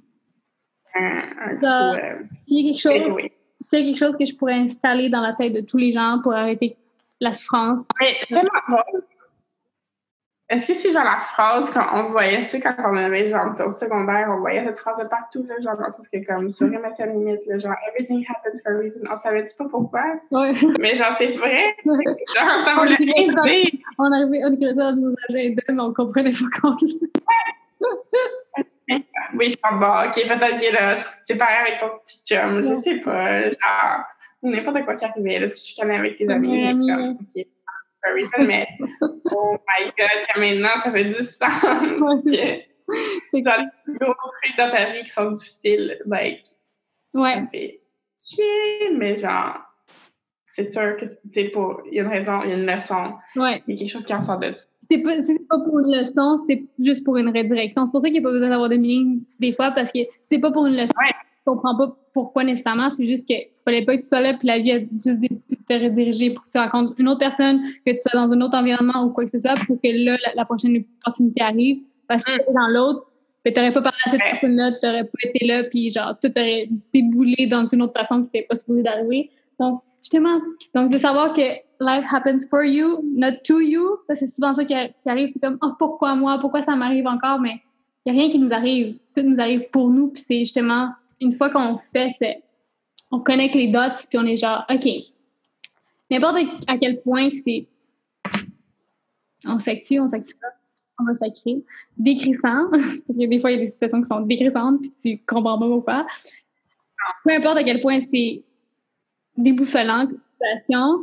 Euh, 0.95 2.23
Il 2.47 2.59
y 2.59 2.69
a 2.69 2.73
quelque 2.73 2.81
chose, 2.81 2.93
takeaway. 2.93 3.33
c'est 3.61 3.83
quelque 3.83 3.97
chose 3.99 4.15
que 4.19 4.27
je 4.27 4.35
pourrais 4.37 4.55
installer 4.59 5.09
dans 5.09 5.23
la 5.23 5.33
tête 5.33 5.55
de 5.55 5.61
tous 5.63 5.79
les 5.79 5.93
gens 5.93 6.21
pour 6.23 6.35
arrêter 6.35 6.77
la 7.21 7.33
souffrance. 7.33 7.87
Mais 8.01 8.09
tellement. 8.29 8.51
Est-ce 10.53 10.67
que 10.67 10.75
c'est 10.75 10.91
genre 10.91 11.03
la 11.05 11.17
phrase 11.17 11.71
qu'on 11.71 12.11
voyait, 12.11 12.37
tu 12.43 12.49
sais, 12.51 12.61
quand 12.61 12.75
on 12.85 12.95
avait 12.95 13.31
genre 13.31 13.55
au 13.67 13.71
secondaire, 13.71 14.29
on 14.31 14.41
voyait 14.41 14.63
cette 14.67 14.79
phrase 14.79 14.99
de 14.99 15.05
partout, 15.09 15.47
là, 15.49 15.55
genre 15.61 15.79
dans 15.79 15.91
tout 15.91 16.03
ce 16.03 16.11
que 16.11 16.23
comme 16.27 16.51
sourire, 16.51 16.79
mais 16.83 16.91
c'est 16.93 17.07
limite, 17.07 17.47
là, 17.47 17.59
genre 17.59 17.75
everything 17.89 18.23
happens 18.29 18.61
for 18.63 18.73
a 18.75 18.77
reason. 18.79 19.01
On 19.11 19.17
savait-tu 19.17 19.57
pas 19.57 19.65
pourquoi? 19.71 20.03
Ouais. 20.31 20.53
Mais 20.79 20.95
genre, 20.95 21.15
c'est 21.17 21.29
vrai. 21.29 21.75
Genre, 21.87 22.65
ça 22.67 22.75
voulait 22.75 22.97
On 23.01 23.05
rien 23.15 23.29
dirait 23.45 23.63
dire. 23.63 23.71
on 23.99 24.13
arrivait, 24.13 24.45
on 24.45 24.53
écrivait 24.53 24.75
ça 24.75 24.93
dans 24.93 24.97
nos 25.01 25.15
agendas, 25.31 25.63
mais 25.71 25.81
on 25.81 25.95
comprenait 25.95 26.33
pas 26.33 26.61
compte. 26.61 26.83
Oui, 29.35 29.49
genre, 29.49 29.79
bon, 29.81 29.87
ok, 29.87 30.15
peut-être 30.15 30.59
que 30.59 30.75
là, 30.75 30.97
t'es 31.27 31.35
pareil 31.37 31.57
avec 31.67 31.79
ton 31.81 31.89
petit 32.03 32.21
chum, 32.27 32.63
je 32.63 32.75
sais 32.77 32.97
pas, 32.97 33.45
genre, 33.45 34.05
n'importe 34.43 34.85
quoi 34.85 34.95
qui 34.97 35.05
arrivait, 35.07 35.39
là, 35.39 35.47
tu 35.47 35.53
te 35.53 35.57
chicanais 35.57 35.97
avec 35.97 36.19
tes 36.19 36.29
amis, 36.29 36.69
comme, 36.87 37.17
mais 38.41 38.67
oh 39.31 39.57
my 39.69 39.85
god, 39.99 40.27
que 40.35 40.41
maintenant, 40.41 40.81
ça 40.83 40.91
fait 40.91 41.05
du 41.05 41.23
sens 41.23 41.61
que, 41.63 43.41
genre, 43.43 43.59
les 43.87 43.95
gros 44.01 44.15
trucs 44.43 44.57
dans 44.59 44.71
ta 44.71 44.93
vie 44.93 45.03
qui 45.05 45.11
sont 45.11 45.31
difficiles, 45.31 45.99
like, 46.07 46.45
Ouais. 47.15 47.35
ça 47.35 47.41
me 47.43 47.47
fait 47.49 47.81
chier, 48.21 48.91
mais 48.97 49.17
genre, 49.17 49.59
c'est 50.55 50.71
sûr 50.73 50.97
que 50.97 51.07
c'est 51.31 51.45
pas, 51.51 51.77
il 51.91 51.95
y 51.97 52.01
a 52.01 52.03
une 52.05 52.09
raison, 52.11 52.41
il 52.45 52.51
y 52.51 52.53
a 52.53 52.57
une 52.57 52.67
leçon, 52.67 53.15
Ouais. 53.37 53.63
il 53.67 53.75
y 53.75 53.77
a 53.77 53.79
quelque 53.81 53.91
chose 53.93 54.05
qui 54.05 54.15
en 54.15 54.21
sort 54.21 54.39
de 54.39 54.53
ça. 54.53 54.65
C'est 54.91 54.99
pas, 55.03 55.23
c'est 55.23 55.39
pas 55.49 55.59
pour 55.61 55.79
une 55.79 55.95
leçon, 55.95 56.37
c'est 56.47 56.65
juste 56.79 57.05
pour 57.05 57.17
une 57.17 57.29
redirection. 57.29 57.87
C'est 57.87 57.93
pour 57.93 58.01
ça 58.03 58.09
qu'il 58.09 58.15
n'y 58.21 58.27
a 58.27 58.29
pas 58.29 58.33
besoin 58.33 58.49
d'avoir 58.49 58.69
de 58.69 58.77
meaning 58.77 59.23
des 59.41 59.53
fois, 59.55 59.71
parce 59.71 59.93
que 59.93 60.01
c'est 60.21 60.39
pas 60.41 60.51
pour 60.51 60.67
une 60.67 60.77
leçon. 60.77 60.93
Ouais. 60.99 61.13
Comprends 61.45 61.77
pas 61.77 61.97
pourquoi 62.15 62.45
nécessairement, 62.45 62.91
c'est 62.91 63.07
juste 63.07 63.27
qu'il 63.27 63.47
fallait 63.65 63.85
pas 63.85 63.97
que 63.97 64.03
tu 64.03 64.09
sois 64.09 64.21
là, 64.21 64.35
puis 64.35 64.47
la 64.47 64.59
vie 64.59 64.73
a 64.73 64.79
juste 64.81 65.19
décidé 65.19 65.57
de 65.57 65.65
te 65.67 65.85
rediriger 65.85 66.31
pour 66.31 66.45
que 66.45 66.51
tu 66.51 66.59
rencontres 66.59 66.95
une 66.99 67.09
autre 67.09 67.19
personne, 67.21 67.63
que 67.85 67.91
tu 67.93 67.99
sois 67.99 68.13
dans 68.15 68.33
un 68.33 68.41
autre 68.43 68.57
environnement 68.57 69.05
ou 69.05 69.11
quoi 69.11 69.25
que 69.25 69.31
ce 69.31 69.39
soit, 69.39 69.55
pour 69.67 69.81
que 69.81 69.89
là, 70.05 70.17
la, 70.27 70.35
la 70.37 70.45
prochaine 70.45 70.85
opportunité 71.01 71.41
arrive. 71.43 71.79
Parce 72.07 72.23
que 72.25 72.33
Mm. 72.33 72.55
dans 72.55 72.69
l'autre, 72.69 73.07
ben, 73.45 73.53
t'aurais 73.53 73.73
pas 73.73 73.83
parlé 73.83 73.99
à 74.07 74.11
cette 74.11 74.21
Ouais. 74.21 74.31
personne-là, 74.33 74.73
t'aurais 74.81 75.05
pas 75.05 75.19
été 75.25 75.47
là, 75.47 75.65
puis 75.65 75.91
genre, 75.91 76.15
tout 76.23 76.31
aurait 76.39 76.69
déboulé 76.93 77.47
dans 77.47 77.67
une 77.67 77.83
autre 77.83 77.95
façon 77.95 78.17
qui 78.17 78.23
n'était 78.35 78.47
pas 78.47 78.55
supposé 78.55 78.83
d'arriver. 78.83 79.31
Donc, 79.59 79.81
justement, 80.01 80.39
donc 80.75 80.91
de 80.93 80.99
savoir 80.99 81.33
que 81.33 81.41
life 81.81 82.05
happens 82.13 82.47
for 82.49 82.63
you, 82.63 83.03
not 83.17 83.39
to 83.45 83.61
you, 83.61 83.97
parce 84.07 84.21
que 84.21 84.27
c'est 84.27 84.35
souvent 84.35 84.55
ça 84.55 84.65
qui 84.65 84.75
arrive, 84.75 85.29
c'est 85.29 85.41
comme, 85.41 85.59
oh, 85.63 85.71
pourquoi 85.79 86.15
moi, 86.15 86.39
pourquoi 86.39 86.63
ça 86.63 86.77
m'arrive 86.77 87.07
encore, 87.09 87.41
mais 87.41 87.61
il 88.05 88.13
n'y 88.13 88.19
a 88.19 88.23
rien 88.23 88.31
qui 88.31 88.39
nous 88.39 88.53
arrive, 88.53 88.99
tout 89.15 89.23
nous 89.23 89.41
arrive 89.41 89.69
pour 89.71 89.89
nous, 89.91 90.09
puis 90.09 90.23
c'est 90.27 90.39
justement, 90.41 90.91
une 91.23 91.33
fois 91.33 91.51
qu'on 91.51 91.79
fait, 91.79 92.13
on 93.11 93.21
connecte 93.21 93.55
les 93.55 93.69
dots, 93.69 93.97
puis 94.09 94.19
on 94.19 94.27
est 94.27 94.37
genre, 94.37 94.65
OK, 94.69 94.89
n'importe 96.11 96.39
à 96.67 96.77
quel 96.77 97.01
point 97.01 97.31
c'est, 97.31 97.69
on 99.47 99.59
s'actue, 99.59 100.01
on 100.01 100.09
s'actue 100.09 100.35
pas, 100.35 100.49
on 100.99 101.05
va 101.05 101.15
sacrer, 101.15 101.63
décrissant, 101.97 102.69
parce 102.71 103.19
que 103.19 103.27
des 103.27 103.39
fois, 103.39 103.53
il 103.53 103.59
y 103.59 103.63
a 103.63 103.65
des 103.65 103.71
situations 103.71 104.03
qui 104.03 104.09
sont 104.09 104.21
décrissantes, 104.21 104.81
puis 104.81 104.93
tu 105.01 105.25
comprends 105.27 105.59
pas 105.59 105.67
pourquoi. 105.67 106.07
Peu 107.25 107.33
importe 107.33 107.59
à 107.59 107.65
quel 107.65 107.81
point 107.81 108.01
c'est 108.01 108.43
déboussolant, 109.37 110.09
situation, 110.41 110.99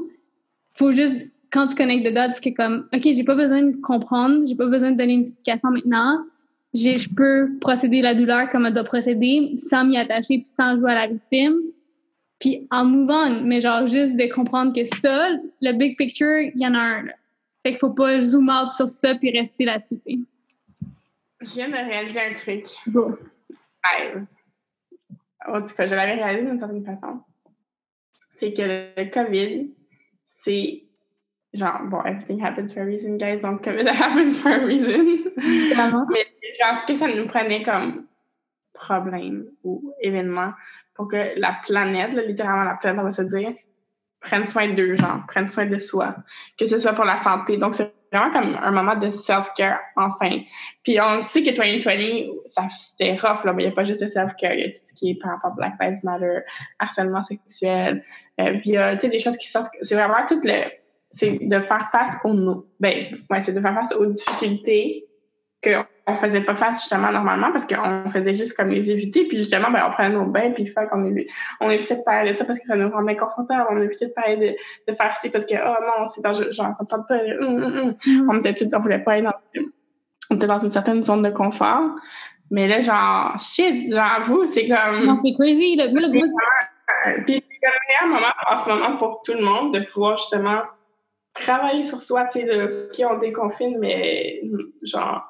faut 0.74 0.92
juste, 0.92 1.16
quand 1.52 1.68
tu 1.68 1.76
connectes 1.76 2.06
de 2.06 2.12
dots, 2.12 2.34
c'est 2.42 2.54
comme, 2.54 2.88
OK, 2.94 3.02
j'ai 3.04 3.24
pas 3.24 3.36
besoin 3.36 3.64
de 3.64 3.76
comprendre, 3.78 4.46
j'ai 4.48 4.56
pas 4.56 4.68
besoin 4.68 4.92
de 4.92 4.98
donner 4.98 5.14
une 5.14 5.22
explication 5.22 5.72
maintenant. 5.72 6.26
Je 6.74 7.10
peux 7.16 7.58
procéder 7.60 8.02
la 8.02 8.14
douleur 8.14 8.50
comme 8.50 8.66
elle 8.66 8.74
doit 8.74 8.84
procéder 8.84 9.56
sans 9.58 9.86
m'y 9.86 9.98
attacher 9.98 10.38
puis 10.38 10.48
sans 10.48 10.78
jouer 10.78 10.92
à 10.92 10.96
la 10.96 11.08
victime. 11.08 11.56
Puis 12.40 12.68
en 12.72 12.86
mouvant, 12.86 13.30
mais 13.42 13.60
genre 13.60 13.88
juste 13.88 14.16
de 14.16 14.32
comprendre 14.32 14.74
que 14.74 14.86
ça, 15.02 15.30
le 15.62 15.72
big 15.74 15.98
picture, 15.98 16.40
il 16.40 16.62
y 16.62 16.66
en 16.66 16.74
a 16.74 16.80
un. 16.80 17.04
Là. 17.04 17.14
Fait 17.64 17.72
qu'il 17.72 17.80
faut 17.80 17.94
pas 17.94 18.22
zoom 18.22 18.50
out 18.50 18.74
sur 18.74 18.88
ça 18.88 19.16
puis 19.16 19.38
rester 19.38 19.66
là-dessus, 19.66 20.00
tu. 20.00 20.20
Je 21.42 21.54
viens 21.54 21.70
de 21.70 21.74
réaliser 21.74 22.20
un 22.20 22.34
truc. 22.34 22.66
Go. 22.88 23.18
live. 23.50 24.26
En 25.48 25.62
tout 25.62 25.74
cas, 25.74 25.88
je 25.88 25.96
l'avais 25.96 26.16
réalisé 26.16 26.46
d'une 26.46 26.60
certaine 26.60 26.86
façon. 26.86 27.22
C'est 28.32 28.54
que 28.54 28.62
le 28.62 29.10
COVID, 29.10 29.70
c'est 30.26 30.84
genre, 31.54 31.82
bon, 31.86 32.02
everything 32.04 32.42
happens 32.42 32.74
for 32.74 32.84
a 32.84 32.86
reason, 32.86 33.18
guys, 33.18 33.40
donc 33.40 33.64
COVID 33.64 33.88
happens 33.88 34.38
for 34.38 34.52
a 34.52 34.66
reason. 34.66 35.32
Vraiment. 35.74 36.06
Mais 36.12 36.28
genre, 36.58 36.76
ce 36.76 36.86
que 36.86 36.98
ça 36.98 37.08
nous 37.08 37.28
prenait 37.28 37.64
comme 37.64 38.06
problème 38.74 39.46
ou 39.64 39.94
événement 40.02 40.54
pour 40.96 41.08
que 41.08 41.40
la 41.40 41.58
planète, 41.66 42.14
littéralement 42.14 42.64
la 42.64 42.76
planète, 42.76 43.00
on 43.00 43.04
va 43.04 43.12
se 43.12 43.22
dire, 43.22 43.54
prenne 44.20 44.46
soin 44.46 44.68
d'eux, 44.70 44.96
genre, 44.96 45.24
prenne 45.28 45.48
soin 45.48 45.66
de 45.66 45.80
soi, 45.80 46.16
que 46.58 46.66
ce 46.66 46.80
soit 46.80 46.94
pour 46.94 47.06
la 47.06 47.18
santé. 47.18 47.58
Donc, 47.58 47.76
c'est 47.76 47.94
vraiment 48.12 48.32
comme 48.32 48.56
un 48.56 48.72
moment 48.72 48.96
de 48.96 49.12
self-care, 49.12 49.80
enfin. 49.96 50.40
Puis 50.84 51.00
on 51.00 51.22
sait 51.22 51.44
que 51.44 51.52
2020, 51.52 52.34
ça, 52.46 52.68
c'était 52.70 53.14
rough, 53.14 53.44
là, 53.46 53.54
mais 53.54 53.64
il 53.64 53.68
n'y 53.68 53.72
a 53.72 53.76
pas 53.76 53.84
juste 53.84 54.02
le 54.02 54.10
self-care, 54.10 54.54
il 54.54 54.60
y 54.62 54.64
a 54.64 54.70
tout 54.70 54.82
ce 54.84 54.94
qui 54.94 55.12
est 55.12 55.16
par 55.16 55.32
rapport 55.32 55.52
à 55.52 55.56
Black 55.56 55.74
Lives 55.80 56.00
Matter, 56.04 56.40
harcèlement 56.80 57.24
sexuel, 57.24 58.04
euh, 58.40 58.52
viol, 58.54 58.98
tu 58.98 59.02
sais, 59.02 59.10
des 59.10 59.20
choses 59.20 59.38
qui 59.38 59.48
sortent. 59.48 59.72
C'est 59.82 59.96
vraiment 59.96 60.26
tout 60.28 60.40
le. 60.44 60.70
C'est 61.12 61.40
de 61.42 61.60
faire 61.62 61.90
face 61.90 62.18
aux. 62.24 62.68
Ben, 62.80 63.18
ouais, 63.30 63.42
c'est 63.42 63.54
de 63.54 63.62
faire 63.62 63.74
face 63.74 63.94
aux 63.94 64.06
difficultés 64.06 65.08
qu'on 65.64 65.86
faisait 66.16 66.42
pas 66.42 66.56
face 66.56 66.82
justement 66.82 67.12
normalement 67.12 67.52
parce 67.52 67.66
qu'on 67.66 68.10
faisait 68.10 68.34
juste 68.34 68.56
comme 68.56 68.70
les 68.70 68.90
éviter 68.92 69.26
puis 69.28 69.38
justement 69.38 69.72
ben 69.72 69.86
on 69.88 69.92
prenait 69.92 70.10
nos 70.10 70.26
bains 70.26 70.52
puis 70.52 70.72
qu'on 70.74 71.04
évi- 71.04 71.28
on 71.60 71.70
évitait 71.70 71.96
de 71.96 72.02
parler 72.02 72.32
de 72.32 72.38
ça 72.38 72.46
parce 72.46 72.60
que 72.60 72.66
ça 72.66 72.76
nous 72.76 72.90
rendait 72.90 73.14
inconfortable 73.14 73.66
on 73.70 73.82
évitait 73.82 74.08
de 74.08 74.14
parler 74.14 74.38
de, 74.38 74.92
de 74.92 74.96
faire 74.96 75.16
ci 75.16 75.30
parce 75.30 75.46
que 75.46 75.56
oh 75.56 75.76
non 75.82 76.08
c'est 76.08 76.22
dangereux 76.22 76.52
genre 76.52 76.74
on 76.80 76.86
tente 76.86 77.08
pas 77.08 77.20
hum, 77.40 77.64
hum, 77.64 77.64
hum. 77.64 77.96
Mhm. 78.08 78.30
on 78.30 78.40
était 78.40 78.54
tout 78.54 78.68
on 78.74 78.80
voulait 78.80 79.00
pas 79.00 79.18
être 79.18 79.26
dans 79.26 79.34
on 80.32 80.36
était 80.36 80.48
dans 80.48 80.60
une 80.60 80.72
certaine 80.72 81.04
zone 81.04 81.24
de 81.24 81.30
confort 81.30 81.90
mais 82.52 82.68
là 82.68 82.82
genre 82.82 83.38
shit 83.40 83.92
genre 83.94 84.22
vous 84.24 84.46
c'est 84.46 84.68
comme 84.68 85.06
Non, 85.06 85.18
c'est 85.18 85.34
crazy. 85.34 85.76
Le, 85.76 85.84
euh, 85.84 87.24
Puis 87.26 87.36
c'est 87.36 87.60
comme 87.62 87.72
le 87.74 88.08
meilleur 88.08 88.20
moment 88.20 88.34
en 88.50 88.60
ce 88.60 88.70
moment 88.70 88.98
pour 88.98 89.22
tout 89.24 89.34
le 89.34 89.44
monde 89.44 89.74
de 89.74 89.82
pouvoir 89.86 90.18
justement 90.18 90.62
travailler 91.34 91.84
sur 91.84 92.02
soi, 92.02 92.26
tu 92.26 92.40
sais, 92.40 92.46
de 92.46 92.90
qui 92.92 93.06
on 93.06 93.18
déconfine, 93.20 93.78
mais 93.80 94.42
genre, 94.82 95.29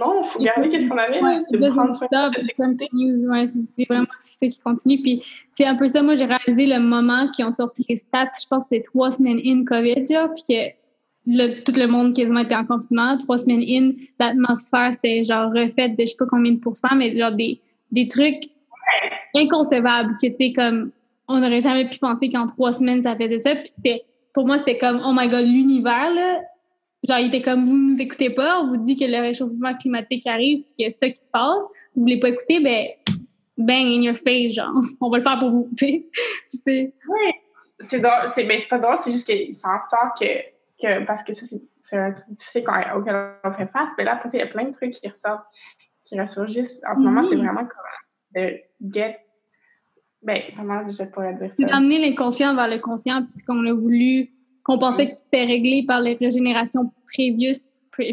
non, 0.00 0.22
il 0.22 0.26
faut 0.28 0.38
garder 0.42 0.68
qu'est-ce 0.70 0.88
qu'on 0.88 0.96
avait, 0.98 1.22
Ouais, 1.22 1.40
de 1.50 1.58
prendre 1.70 1.94
soin 1.94 2.08
de 2.08 3.46
c'est 3.46 3.62
c'est 3.62 3.86
vraiment 3.88 4.06
ça 4.20 4.46
qui 4.48 4.58
continue. 4.64 5.00
Puis 5.02 5.22
c'est 5.50 5.66
un 5.66 5.74
peu 5.76 5.88
ça, 5.88 6.02
moi, 6.02 6.16
j'ai 6.16 6.24
réalisé 6.26 6.66
le 6.66 6.80
moment 6.80 7.28
qu'ils 7.30 7.44
ont 7.44 7.50
sorti 7.52 7.84
les 7.88 7.96
stats, 7.96 8.30
je 8.40 8.46
pense 8.48 8.64
que 8.64 8.68
c'était 8.72 8.82
trois 8.84 9.12
semaines 9.12 9.40
in 9.44 9.64
COVID, 9.64 10.04
là, 10.10 10.28
puis 10.34 10.44
que 10.48 10.70
le- 11.26 11.62
tout 11.62 11.72
le 11.78 11.86
monde 11.86 12.14
quasiment 12.14 12.40
était 12.40 12.54
en 12.56 12.66
confinement. 12.66 13.16
Trois 13.18 13.38
semaines 13.38 13.62
in, 13.66 13.92
l'atmosphère, 14.18 14.92
c'était 14.92 15.24
genre 15.24 15.50
refaite 15.52 15.96
de 15.96 16.02
je 16.02 16.06
sais 16.08 16.16
pas 16.18 16.26
combien 16.26 16.52
de 16.52 16.58
pourcents, 16.60 16.94
mais 16.96 17.16
genre 17.16 17.32
des, 17.32 17.60
des 17.92 18.08
trucs 18.08 18.44
inconcevables 19.34 20.16
que, 20.20 20.26
tu 20.28 20.36
sais, 20.36 20.52
comme 20.52 20.90
on 21.28 21.38
n'aurait 21.40 21.60
jamais 21.62 21.88
pu 21.88 21.98
penser 21.98 22.30
qu'en 22.30 22.46
trois 22.46 22.72
semaines, 22.74 23.02
ça 23.02 23.16
faisait 23.16 23.40
ça. 23.40 23.54
Puis 23.54 23.68
c'était, 23.76 24.02
pour 24.32 24.46
moi, 24.46 24.58
c'était 24.58 24.76
comme, 24.78 25.00
oh 25.04 25.12
my 25.14 25.28
god, 25.28 25.46
l'univers, 25.46 26.12
là, 26.12 26.40
Genre, 27.08 27.18
il 27.18 27.26
était 27.26 27.42
comme, 27.42 27.64
vous 27.64 27.76
nous 27.76 28.00
écoutez 28.00 28.30
pas, 28.30 28.60
on 28.60 28.66
vous 28.68 28.76
dit 28.78 28.96
que 28.96 29.04
le 29.04 29.18
réchauffement 29.20 29.74
climatique 29.76 30.26
arrive, 30.26 30.62
puis 30.76 30.86
a 30.86 30.92
ça 30.92 31.08
qui 31.08 31.16
se 31.20 31.30
passe, 31.30 31.64
vous 31.94 32.02
voulez 32.02 32.18
pas 32.18 32.30
écouter, 32.30 32.60
ben, 32.60 32.86
bang 33.58 33.86
in 33.86 34.02
your 34.02 34.16
face, 34.16 34.54
genre, 34.54 34.72
on 35.00 35.10
va 35.10 35.18
le 35.18 35.22
faire 35.22 35.38
pour 35.38 35.50
vous, 35.50 35.68
tu 35.76 35.86
sais. 35.86 36.06
C'est- 36.64 36.94
Oui, 37.08 37.32
c'est 37.78 38.00
drôle, 38.00 38.26
c'est 38.26 38.44
ben, 38.44 38.58
c'est 38.58 38.68
pas 38.68 38.78
drôle, 38.78 38.96
c'est 38.98 39.10
juste 39.12 39.26
qu'il 39.26 39.54
s'en 39.54 39.78
sort 39.90 40.14
que, 40.18 40.24
que 40.80 41.04
parce 41.04 41.22
que 41.22 41.32
ça, 41.34 41.44
c'est- 41.46 41.62
c'est 41.78 41.98
un 41.98 42.12
truc 42.12 42.26
difficile 42.30 42.64
qu'on- 42.64 42.98
auquel 42.98 43.32
on 43.44 43.52
fait 43.52 43.70
face, 43.70 43.90
mais 43.98 44.04
là, 44.04 44.20
il 44.32 44.38
y 44.38 44.42
a 44.42 44.46
plein 44.46 44.64
de 44.64 44.72
trucs 44.72 44.92
qui 44.92 45.06
ressortent, 45.08 45.44
qui 46.04 46.18
ressurgissent. 46.18 46.80
En 46.90 46.94
ce 46.96 47.00
moment, 47.00 47.20
Mhm. 47.22 47.28
c'est 47.28 47.36
vraiment 47.36 47.64
comme 47.66 48.42
de 48.42 48.60
get. 48.92 49.18
Ben, 50.22 50.40
comment 50.56 50.82
je 50.90 51.04
pourrais 51.04 51.34
dire 51.34 51.52
ça? 51.52 51.56
C'est 51.58 51.64
d'amener 51.66 51.98
l'inconscient 51.98 52.54
vers 52.54 52.68
le 52.68 52.78
conscient, 52.78 53.22
puis 53.22 53.32
ce 53.32 53.44
qu'on 53.44 53.64
a 53.66 53.72
voulu 53.74 54.30
qu'on 54.64 54.78
pensait 54.78 55.10
que 55.10 55.16
c'était 55.20 55.44
réglé 55.44 55.84
par 55.86 56.00
les 56.00 56.14
régénérations 56.14 56.92
previous, 57.12 57.70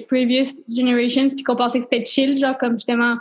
previous 0.08 0.54
generations, 0.70 1.30
puis 1.30 1.44
qu'on 1.44 1.56
pensait 1.56 1.80
que 1.80 1.86
c'était 1.86 2.06
chill, 2.06 2.38
genre 2.38 2.58
comme 2.58 2.74
justement 2.74 3.16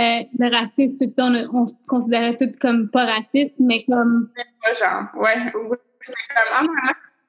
euh, 0.00 0.22
le 0.38 0.54
racisme, 0.54 0.98
tout 0.98 1.12
ça, 1.14 1.30
on, 1.52 1.66
se 1.66 1.74
considérait 1.86 2.36
tout 2.36 2.50
comme 2.60 2.90
pas 2.90 3.06
raciste, 3.06 3.54
mais 3.60 3.84
comme. 3.84 4.28
genre, 4.78 5.04
ouais. 5.16 5.36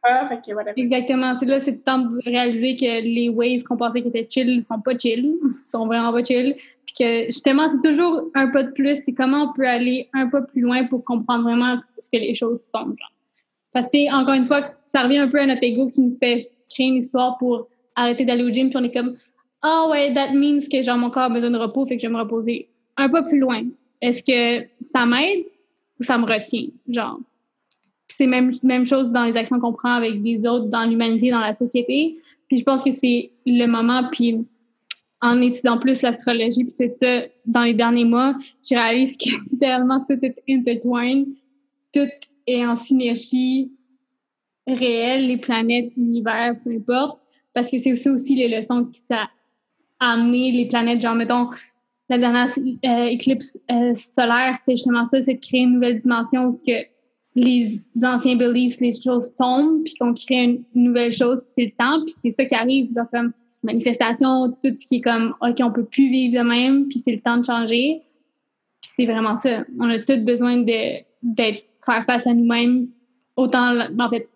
Ah, 0.07 0.29
Exactement. 0.75 1.35
C'est 1.35 1.45
là, 1.45 1.59
c'est 1.59 1.71
le 1.71 1.81
temps 1.81 1.97
de 1.97 2.19
réaliser 2.25 2.75
que 2.75 3.01
les 3.01 3.29
ways 3.29 3.63
qu'on 3.63 3.75
pensait 3.75 4.01
qu'ils 4.01 4.15
étaient 4.15 4.27
chill 4.29 4.63
sont 4.63 4.79
pas 4.79 4.95
chill, 4.97 5.35
sont 5.67 5.87
vraiment 5.87 6.11
pas 6.11 6.23
chill. 6.23 6.55
Puis 6.85 6.95
que 6.99 7.25
justement, 7.25 7.69
c'est 7.69 7.87
toujours 7.87 8.29
un 8.35 8.49
pas 8.49 8.63
de 8.63 8.71
plus. 8.71 8.97
C'est 9.03 9.13
comment 9.13 9.49
on 9.49 9.53
peut 9.53 9.67
aller 9.67 10.09
un 10.13 10.27
pas 10.27 10.41
plus 10.41 10.61
loin 10.61 10.83
pour 10.85 11.03
comprendre 11.03 11.43
vraiment 11.43 11.79
ce 11.99 12.09
que 12.11 12.17
les 12.17 12.35
choses 12.35 12.61
sont. 12.61 12.85
Genre. 12.85 13.14
Parce 13.75 13.89
que, 13.89 14.09
encore 14.15 14.35
une 14.35 14.45
fois, 14.45 14.71
ça 14.87 15.01
revient 15.01 15.17
un 15.17 15.27
peu 15.27 15.37
à 15.37 15.45
notre 15.45 15.61
ego 15.61 15.89
qui 15.89 15.99
nous 15.99 16.15
fait 16.17 16.49
créer 16.69 16.87
une 16.87 16.95
histoire 16.95 17.37
pour 17.37 17.67
arrêter 17.93 18.23
d'aller 18.23 18.45
au 18.45 18.49
gym. 18.49 18.69
Puis 18.69 18.77
on 18.77 18.83
est 18.85 18.93
comme, 18.93 19.17
ah 19.61 19.89
ouais, 19.91 20.13
that 20.13 20.31
means 20.31 20.61
que 20.71 20.81
genre 20.81 20.97
mon 20.97 21.09
corps 21.09 21.23
a 21.23 21.29
besoin 21.29 21.51
de 21.51 21.57
repos, 21.57 21.85
fait 21.85 21.97
que 21.97 22.01
je 22.01 22.07
vais 22.07 22.13
me 22.13 22.19
reposer 22.19 22.69
un 22.95 23.09
peu 23.09 23.21
plus 23.23 23.37
loin. 23.37 23.63
Est-ce 24.01 24.23
que 24.23 24.65
ça 24.79 25.05
m'aide 25.05 25.43
ou 25.99 26.03
ça 26.03 26.17
me 26.17 26.23
retient? 26.23 26.67
Genre. 26.87 27.19
c'est 28.07 28.27
même 28.27 28.57
même 28.63 28.85
chose 28.85 29.11
dans 29.11 29.25
les 29.25 29.35
actions 29.35 29.59
qu'on 29.59 29.73
prend 29.73 29.95
avec 29.95 30.23
des 30.23 30.47
autres 30.47 30.67
dans 30.67 30.85
l'humanité, 30.85 31.29
dans 31.29 31.41
la 31.41 31.51
société. 31.51 32.15
Puis 32.47 32.59
je 32.59 32.63
pense 32.63 32.81
que 32.81 32.93
c'est 32.93 33.31
le 33.45 33.65
moment, 33.65 34.07
puis 34.09 34.45
en 35.19 35.41
étudiant 35.41 35.79
plus 35.79 36.01
l'astrologie 36.01 36.63
puis 36.63 36.75
tout 36.79 36.93
ça 36.93 37.23
dans 37.45 37.63
les 37.63 37.73
derniers 37.73 38.05
mois, 38.05 38.35
je 38.63 38.73
réalise 38.73 39.17
que 39.17 39.31
littéralement 39.51 39.99
tout 40.07 40.17
est 40.21 40.41
intertwined, 40.47 41.27
tout 41.93 42.07
est 42.47 42.65
en 42.65 42.77
synergie 42.77 43.71
réelle, 44.67 45.27
les 45.27 45.37
planètes, 45.37 45.85
l'univers, 45.95 46.55
peu 46.63 46.71
importe, 46.71 47.19
parce 47.53 47.69
que 47.69 47.77
c'est 47.77 48.09
aussi 48.09 48.35
les 48.35 48.47
leçons 48.47 48.85
qui 48.85 48.99
ça 48.99 49.29
amener 49.99 50.51
les 50.51 50.67
planètes. 50.67 51.01
Genre, 51.01 51.15
mettons, 51.15 51.49
la 52.09 52.17
dernière 52.17 52.49
euh, 52.57 53.05
éclipse 53.05 53.57
euh, 53.71 53.93
solaire, 53.93 54.55
c'était 54.57 54.73
justement 54.73 55.05
ça, 55.07 55.23
c'est 55.23 55.35
de 55.35 55.39
créer 55.39 55.61
une 55.61 55.73
nouvelle 55.73 55.97
dimension 55.97 56.47
où 56.47 56.57
que 56.65 56.85
les 57.35 57.81
anciens 58.03 58.35
beliefs, 58.35 58.79
les 58.79 58.91
choses 58.91 59.35
tombent, 59.35 59.83
puis 59.83 59.93
qu'on 59.95 60.13
crée 60.13 60.43
une, 60.43 60.63
nouvelle 60.73 61.11
chose, 61.11 61.39
puis 61.41 61.53
c'est 61.53 61.65
le 61.65 61.71
temps, 61.71 62.03
puis 62.05 62.13
c'est 62.21 62.31
ça 62.31 62.45
qui 62.45 62.55
arrive, 62.55 62.93
genre 62.95 63.09
comme 63.11 63.33
manifestation, 63.63 64.51
tout 64.63 64.73
ce 64.77 64.85
qui 64.85 64.97
est 64.97 65.01
comme, 65.01 65.33
OK, 65.41 65.57
on 65.59 65.71
peut 65.71 65.85
plus 65.85 66.09
vivre 66.09 66.41
de 66.41 66.47
même, 66.47 66.87
puis 66.87 66.99
c'est 66.99 67.11
le 67.11 67.19
temps 67.19 67.37
de 67.37 67.45
changer. 67.45 68.01
Puis 68.81 68.91
c'est 68.95 69.05
vraiment 69.05 69.37
ça. 69.37 69.65
On 69.79 69.89
a 69.89 69.99
tous 69.99 70.23
besoin 70.23 70.57
d'être, 70.57 71.65
faire 71.85 72.03
face 72.03 72.27
à 72.27 72.33
nous-mêmes, 72.33 72.87
autant, 73.35 73.75
en 73.99 74.09
fait, 74.09 74.29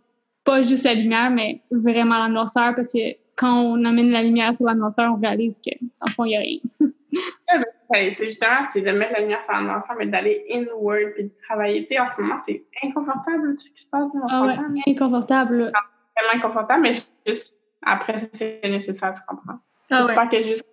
pas 0.44 0.62
juste 0.62 0.84
la 0.84 0.94
lumière, 0.94 1.30
mais 1.30 1.62
vraiment 1.72 2.18
la 2.18 2.30
noirceur, 2.30 2.76
parce 2.76 2.92
que 2.94 3.16
quand 3.36 3.62
on 3.62 3.86
amène 3.86 4.12
la 4.12 4.24
lumière 4.24 4.54
sur 4.54 4.66
l'atmosphère, 4.66 5.14
on 5.16 5.20
réalise 5.20 5.62
qu'en 5.62 6.12
fond, 6.12 6.26
il 6.26 6.30
n'y 6.30 6.38
a 6.38 6.40
rien. 6.40 6.60
c'est 8.14 8.26
justement, 8.26 8.68
c'est 8.68 8.82
de 8.82 8.92
mettre 8.92 9.14
la 9.14 9.22
lumière 9.22 9.44
sur 9.44 9.54
l'atmosphère, 9.54 9.96
mais 9.98 10.08
d'aller 10.08 10.46
inward 10.52 11.14
et 11.18 11.24
de 11.24 11.32
travailler. 11.48 11.86
Tu 11.86 11.96
sais, 11.96 12.00
en 12.00 12.08
ce 12.08 12.22
moment, 12.22 12.38
c'est 12.46 12.66
inconfortable 12.84 13.56
tout 13.56 13.64
ce 13.64 13.72
qui 13.72 13.82
se 13.82 13.90
passe 13.90 14.12
dans 14.14 14.28
ah 14.30 14.46
ouais, 14.46 14.82
inconfortable. 14.88 15.72
C'est 15.74 16.22
tellement 16.22 16.46
inconfortable, 16.46 16.82
mais 16.82 16.94
juste 17.26 17.56
après, 17.82 18.18
c'est 18.18 18.62
nécessaire, 18.66 19.14
tu 19.14 19.22
comprends. 19.28 19.60
Ah 19.90 20.04
J'espère 20.04 20.30
que 20.30 20.42
juste 20.42 20.66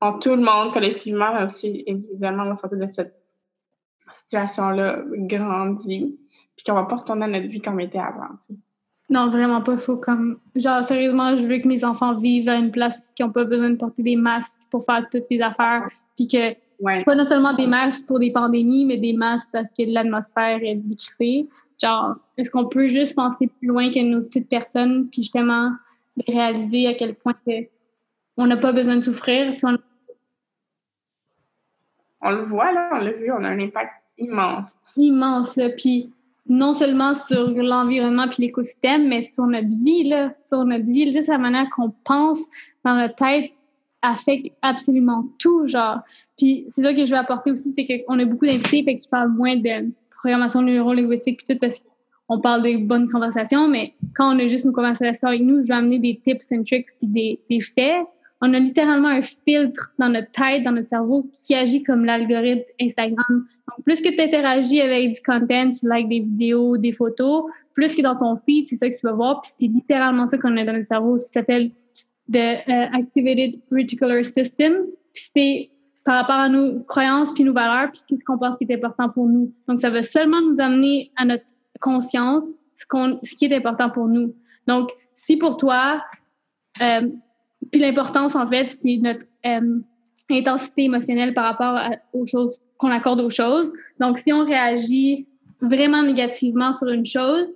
en 0.00 0.18
tout 0.18 0.36
le 0.36 0.42
monde, 0.42 0.72
collectivement, 0.72 1.32
mais 1.34 1.44
aussi 1.44 1.84
individuellement, 1.88 2.44
on 2.44 2.50
va 2.50 2.56
sortir 2.56 2.78
de 2.78 2.86
cette 2.86 3.14
situation-là 4.12 5.02
grandie, 5.12 6.18
puis 6.56 6.64
qu'on 6.64 6.74
va 6.74 6.84
pas 6.84 6.96
retourner 6.96 7.24
à 7.24 7.28
notre 7.28 7.46
vie 7.46 7.60
comme 7.60 7.76
on 7.76 7.80
était 7.80 7.98
avant. 7.98 8.36
Non, 9.10 9.28
vraiment 9.28 9.60
pas. 9.60 9.76
Faut 9.78 9.96
comme. 9.96 10.38
Genre, 10.54 10.84
sérieusement, 10.84 11.36
je 11.36 11.46
veux 11.46 11.58
que 11.58 11.68
mes 11.68 11.84
enfants 11.84 12.14
vivent 12.14 12.48
à 12.48 12.56
une 12.56 12.70
place 12.70 13.00
qui 13.14 13.22
n'ont 13.22 13.30
pas 13.30 13.44
besoin 13.44 13.70
de 13.70 13.76
porter 13.76 14.02
des 14.02 14.16
masques 14.16 14.58
pour 14.70 14.84
faire 14.84 15.06
toutes 15.10 15.26
les 15.30 15.40
affaires. 15.40 15.88
Puis 16.16 16.26
que. 16.26 16.54
Pas 17.04 17.14
non 17.14 17.26
seulement 17.26 17.54
des 17.54 17.66
masques 17.66 18.06
pour 18.06 18.18
des 18.18 18.32
pandémies, 18.32 18.84
mais 18.84 18.96
des 18.96 19.12
masques 19.12 19.50
parce 19.52 19.72
que 19.72 19.82
l'atmosphère 19.86 20.58
est 20.62 20.74
décriée. 20.74 21.48
Genre, 21.80 22.16
est-ce 22.36 22.50
qu'on 22.50 22.66
peut 22.66 22.88
juste 22.88 23.14
penser 23.14 23.46
plus 23.46 23.68
loin 23.68 23.90
que 23.90 24.00
nos 24.00 24.22
petites 24.22 24.48
personnes, 24.48 25.08
puis 25.08 25.22
justement, 25.22 25.70
de 26.16 26.24
réaliser 26.26 26.86
à 26.88 26.94
quel 26.94 27.14
point 27.14 27.34
que 27.46 27.52
on 28.36 28.46
n'a 28.46 28.56
pas 28.56 28.72
besoin 28.72 28.96
de 28.96 29.02
souffrir. 29.02 29.54
on... 29.62 29.76
on... 32.24 32.32
le 32.32 32.42
voit, 32.42 32.72
là, 32.72 32.90
on 32.92 32.98
l'a 32.98 33.12
vu, 33.12 33.30
on 33.30 33.44
a 33.44 33.48
un 33.48 33.60
impact 33.60 33.92
immense. 34.18 34.74
Immense, 34.96 35.56
là. 35.56 35.70
Puis 35.70 36.12
non 36.46 36.74
seulement 36.74 37.14
sur 37.14 37.50
l'environnement 37.50 38.28
puis 38.28 38.42
l'écosystème, 38.42 39.08
mais 39.08 39.22
sur 39.22 39.46
notre 39.46 39.74
vie, 39.84 40.04
là, 40.04 40.34
sur 40.42 40.64
notre 40.64 40.84
vie, 40.84 41.12
juste 41.12 41.28
la 41.28 41.38
manière 41.38 41.66
qu'on 41.74 41.92
pense 42.04 42.40
dans 42.84 42.96
notre 42.96 43.14
tête 43.14 43.52
affecte 44.02 44.52
absolument 44.60 45.24
tout, 45.38 45.66
genre. 45.66 46.00
Puis 46.36 46.66
c'est 46.68 46.82
ça 46.82 46.92
que 46.92 47.04
je 47.06 47.10
veux 47.10 47.16
apporter 47.18 47.50
aussi, 47.50 47.72
c'est 47.72 47.86
qu'on 47.86 48.18
a 48.18 48.24
beaucoup 48.26 48.46
d'invités, 48.46 48.82
fait 48.82 48.96
que 48.98 49.02
tu 49.02 49.08
parles 49.08 49.30
moins 49.30 49.56
de 49.56 49.90
programmation 50.18 50.60
neuro-linguistique 50.60 51.42
puis 51.42 51.54
tout, 51.54 51.58
parce 51.58 51.82
qu'on 52.28 52.40
parle 52.40 52.62
des 52.62 52.76
bonnes 52.76 53.08
conversations, 53.08 53.66
mais 53.68 53.94
quand 54.14 54.34
on 54.34 54.38
a 54.38 54.46
juste 54.46 54.66
une 54.66 54.72
conversation 54.72 55.28
avec 55.28 55.40
nous, 55.40 55.62
je 55.62 55.68
vais 55.68 55.74
amener 55.74 55.98
des 55.98 56.20
tips 56.22 56.52
and 56.52 56.64
tricks 56.64 56.88
puis 56.98 57.38
des 57.48 57.60
faits 57.60 58.06
on 58.44 58.52
a 58.52 58.58
littéralement 58.58 59.08
un 59.08 59.22
filtre 59.22 59.94
dans 59.98 60.10
notre 60.10 60.30
tête, 60.30 60.64
dans 60.64 60.72
notre 60.72 60.90
cerveau, 60.90 61.26
qui 61.46 61.54
agit 61.54 61.82
comme 61.82 62.04
l'algorithme 62.04 62.70
Instagram. 62.78 63.24
Donc, 63.30 63.84
plus 63.84 64.02
que 64.02 64.14
tu 64.14 64.20
interagis 64.20 64.82
avec 64.82 65.12
du 65.12 65.20
content, 65.22 65.70
tu 65.70 65.88
likes 65.90 66.08
des 66.08 66.20
vidéos, 66.20 66.76
des 66.76 66.92
photos, 66.92 67.44
plus 67.72 67.94
que 67.94 68.02
dans 68.02 68.16
ton 68.16 68.36
feed, 68.36 68.68
c'est 68.68 68.76
ça 68.76 68.90
que 68.90 68.94
tu 68.94 69.06
vas 69.06 69.14
voir. 69.14 69.40
Puis 69.40 69.52
c'est 69.58 69.66
littéralement 69.66 70.26
ça 70.26 70.36
qu'on 70.36 70.54
a 70.58 70.64
dans 70.64 70.74
notre 70.74 70.88
cerveau. 70.88 71.16
Ça 71.16 71.28
s'appelle 71.28 71.70
the 72.30 72.60
uh, 72.68 72.88
Activated 72.92 73.60
Reticular 73.72 74.22
System. 74.22 74.74
Puis 75.14 75.30
c'est 75.34 75.70
par 76.04 76.16
rapport 76.16 76.36
à 76.36 76.50
nos 76.50 76.80
croyances 76.80 77.32
puis 77.32 77.44
nos 77.44 77.54
valeurs, 77.54 77.90
puis 77.90 78.18
ce 78.18 78.24
qu'on 78.26 78.36
pense 78.36 78.58
qui 78.58 78.64
est 78.64 78.74
important 78.74 79.08
pour 79.08 79.26
nous. 79.26 79.54
Donc, 79.66 79.80
ça 79.80 79.88
va 79.88 80.02
seulement 80.02 80.42
nous 80.42 80.60
amener 80.60 81.10
à 81.16 81.24
notre 81.24 81.46
conscience 81.80 82.44
ce, 82.76 82.84
qu'on, 82.86 83.18
ce 83.22 83.34
qui 83.36 83.46
est 83.46 83.56
important 83.56 83.88
pour 83.88 84.06
nous. 84.06 84.34
Donc, 84.66 84.90
si 85.16 85.38
pour 85.38 85.56
toi, 85.56 86.04
euh, 86.82 87.08
puis 87.70 87.80
l'importance, 87.80 88.34
en 88.34 88.46
fait, 88.46 88.70
c'est 88.70 88.96
notre 88.96 89.26
euh, 89.46 89.78
intensité 90.30 90.84
émotionnelle 90.84 91.34
par 91.34 91.44
rapport 91.44 91.78
aux 92.12 92.26
choses 92.26 92.60
qu'on 92.78 92.90
accorde 92.90 93.20
aux 93.20 93.30
choses. 93.30 93.72
Donc, 94.00 94.18
si 94.18 94.32
on 94.32 94.44
réagit 94.44 95.26
vraiment 95.60 96.02
négativement 96.02 96.72
sur 96.74 96.88
une 96.88 97.06
chose, 97.06 97.48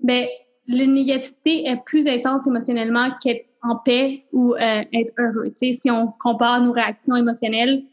ben 0.00 0.26
la 0.68 0.86
négativité 0.86 1.66
est 1.66 1.82
plus 1.84 2.06
intense 2.06 2.46
émotionnellement 2.46 3.10
qu'être 3.20 3.46
en 3.62 3.76
paix 3.76 4.24
ou 4.32 4.54
euh, 4.54 4.82
être 4.92 5.12
heureux. 5.18 5.48
Tu 5.50 5.72
sais, 5.72 5.74
si 5.74 5.90
on 5.90 6.08
compare 6.20 6.60
nos 6.60 6.72
réactions 6.72 7.16
émotionnelles, 7.16 7.84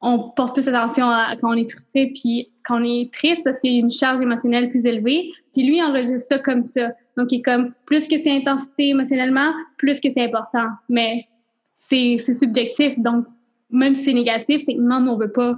on 0.00 0.30
porte 0.30 0.54
plus 0.54 0.68
attention 0.68 1.08
à 1.08 1.34
quand 1.40 1.52
on 1.52 1.56
est 1.56 1.68
frustré 1.68 2.12
puis 2.14 2.50
quand 2.64 2.80
on 2.80 2.84
est 2.84 3.12
triste 3.12 3.42
parce 3.44 3.60
qu'il 3.60 3.72
y 3.72 3.76
a 3.76 3.80
une 3.80 3.90
charge 3.90 4.20
émotionnelle 4.20 4.70
plus 4.70 4.86
élevée. 4.86 5.30
Puis 5.52 5.66
lui, 5.66 5.82
enregistre 5.82 6.28
ça 6.28 6.38
comme 6.38 6.62
ça. 6.62 6.92
Donc, 7.16 7.32
il 7.32 7.40
est 7.40 7.42
comme, 7.42 7.72
plus 7.84 8.06
que 8.06 8.16
c'est 8.18 8.30
intensité 8.30 8.90
émotionnellement, 8.90 9.52
plus 9.76 10.00
que 10.00 10.08
c'est 10.14 10.22
important. 10.22 10.68
Mais 10.88 11.26
c'est 11.74 12.18
subjectif. 12.18 12.98
Donc, 12.98 13.26
même 13.70 13.94
si 13.94 14.04
c'est 14.04 14.12
négatif, 14.12 14.64
techniquement, 14.64 15.00
nous, 15.00 15.12
on 15.12 15.16
veut 15.16 15.32
pas 15.32 15.56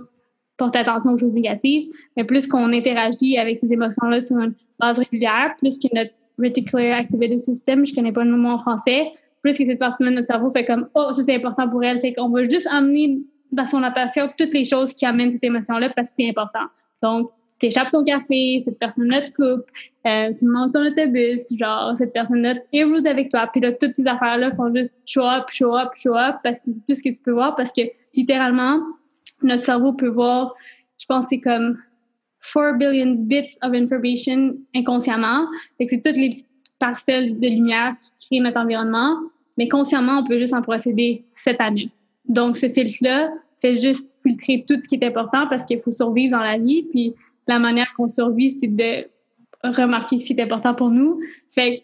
porter 0.56 0.78
attention 0.78 1.12
aux 1.12 1.18
choses 1.18 1.34
négatives. 1.34 1.92
Mais 2.16 2.24
plus 2.24 2.46
qu'on 2.46 2.72
interagit 2.72 3.36
avec 3.36 3.58
ces 3.58 3.72
émotions-là 3.72 4.22
sur 4.22 4.38
une 4.38 4.54
base 4.78 4.98
régulière, 4.98 5.54
plus 5.58 5.78
que 5.78 5.88
notre 5.94 6.12
Reticular 6.38 6.98
Activity 6.98 7.38
System, 7.38 7.84
je 7.84 7.94
connais 7.94 8.12
pas 8.12 8.24
le 8.24 8.34
mot 8.34 8.50
en 8.50 8.58
français, 8.58 9.08
plus 9.42 9.56
que 9.58 9.66
cette 9.66 9.78
partie-là 9.78 10.10
de 10.10 10.16
notre 10.16 10.26
cerveau 10.26 10.50
fait 10.50 10.64
comme, 10.64 10.88
oh, 10.94 11.12
ça 11.12 11.22
c'est 11.22 11.34
important 11.34 11.68
pour 11.68 11.84
elle. 11.84 12.00
Fait 12.00 12.14
qu'on 12.14 12.28
va 12.30 12.42
juste 12.44 12.66
amener 12.70 13.20
dans 13.52 13.66
son 13.66 13.82
attention 13.82 14.28
toutes 14.36 14.52
les 14.52 14.64
choses 14.64 14.94
qui 14.94 15.06
amènent 15.06 15.30
cette 15.30 15.44
émotion-là 15.44 15.90
parce 15.90 16.10
que 16.10 16.14
c'est 16.18 16.28
important. 16.28 16.66
Donc, 17.02 17.30
t'échappes 17.58 17.90
ton 17.90 18.02
café, 18.02 18.58
cette 18.60 18.78
personne-là 18.78 19.22
te 19.22 19.30
coupe, 19.30 19.66
euh, 20.06 20.32
tu 20.36 20.46
manques 20.46 20.72
ton 20.72 20.84
autobus, 20.86 21.42
genre, 21.56 21.96
cette 21.96 22.12
personne-là 22.12 22.54
est 22.72 22.84
rude 22.84 23.06
avec 23.06 23.30
toi. 23.30 23.48
Puis 23.52 23.60
là, 23.60 23.72
toutes 23.72 23.94
ces 23.94 24.06
affaires-là 24.06 24.50
font 24.52 24.74
juste 24.74 24.96
show 25.06 25.24
up, 25.24 25.44
show 25.50 25.76
up, 25.76 25.90
show 25.94 26.16
up, 26.16 26.36
parce 26.42 26.62
que 26.62 26.70
c'est 26.70 26.86
tout 26.88 26.96
ce 26.96 27.02
que 27.02 27.14
tu 27.14 27.22
peux 27.22 27.32
voir, 27.32 27.54
parce 27.56 27.72
que 27.72 27.82
littéralement, 28.14 28.80
notre 29.42 29.64
cerveau 29.64 29.92
peut 29.92 30.08
voir, 30.08 30.54
je 30.98 31.06
pense 31.06 31.26
c'est 31.28 31.40
comme 31.40 31.78
4 32.54 32.78
billion 32.78 33.14
bits 33.24 33.56
of 33.62 33.74
information 33.74 34.56
inconsciemment. 34.74 35.46
Fait 35.78 35.84
que 35.84 35.90
c'est 35.90 36.02
toutes 36.02 36.16
les 36.16 36.30
petites 36.30 36.46
parcelles 36.78 37.38
de 37.38 37.48
lumière 37.48 37.94
qui 38.00 38.28
créent 38.28 38.40
notre 38.40 38.58
environnement, 38.58 39.18
mais 39.58 39.68
consciemment, 39.68 40.20
on 40.20 40.24
peut 40.26 40.38
juste 40.38 40.54
en 40.54 40.62
procéder 40.62 41.26
7 41.34 41.56
à 41.60 41.70
9. 41.70 41.84
Donc, 42.30 42.56
ce 42.56 42.68
filtre-là 42.68 43.28
fait 43.60 43.74
juste 43.74 44.16
filtrer 44.22 44.64
tout 44.66 44.80
ce 44.80 44.88
qui 44.88 44.94
est 44.94 45.04
important 45.04 45.48
parce 45.48 45.66
qu'il 45.66 45.80
faut 45.80 45.90
survivre 45.90 46.38
dans 46.38 46.42
la 46.42 46.58
vie, 46.58 46.84
puis 46.84 47.14
la 47.48 47.58
manière 47.58 47.92
qu'on 47.96 48.06
survit, 48.06 48.52
c'est 48.52 48.68
de 48.68 49.08
remarquer 49.64 50.20
ce 50.20 50.28
qui 50.28 50.32
est 50.34 50.42
important 50.42 50.74
pour 50.74 50.90
nous. 50.90 51.20
Fait 51.50 51.76
que, 51.76 51.80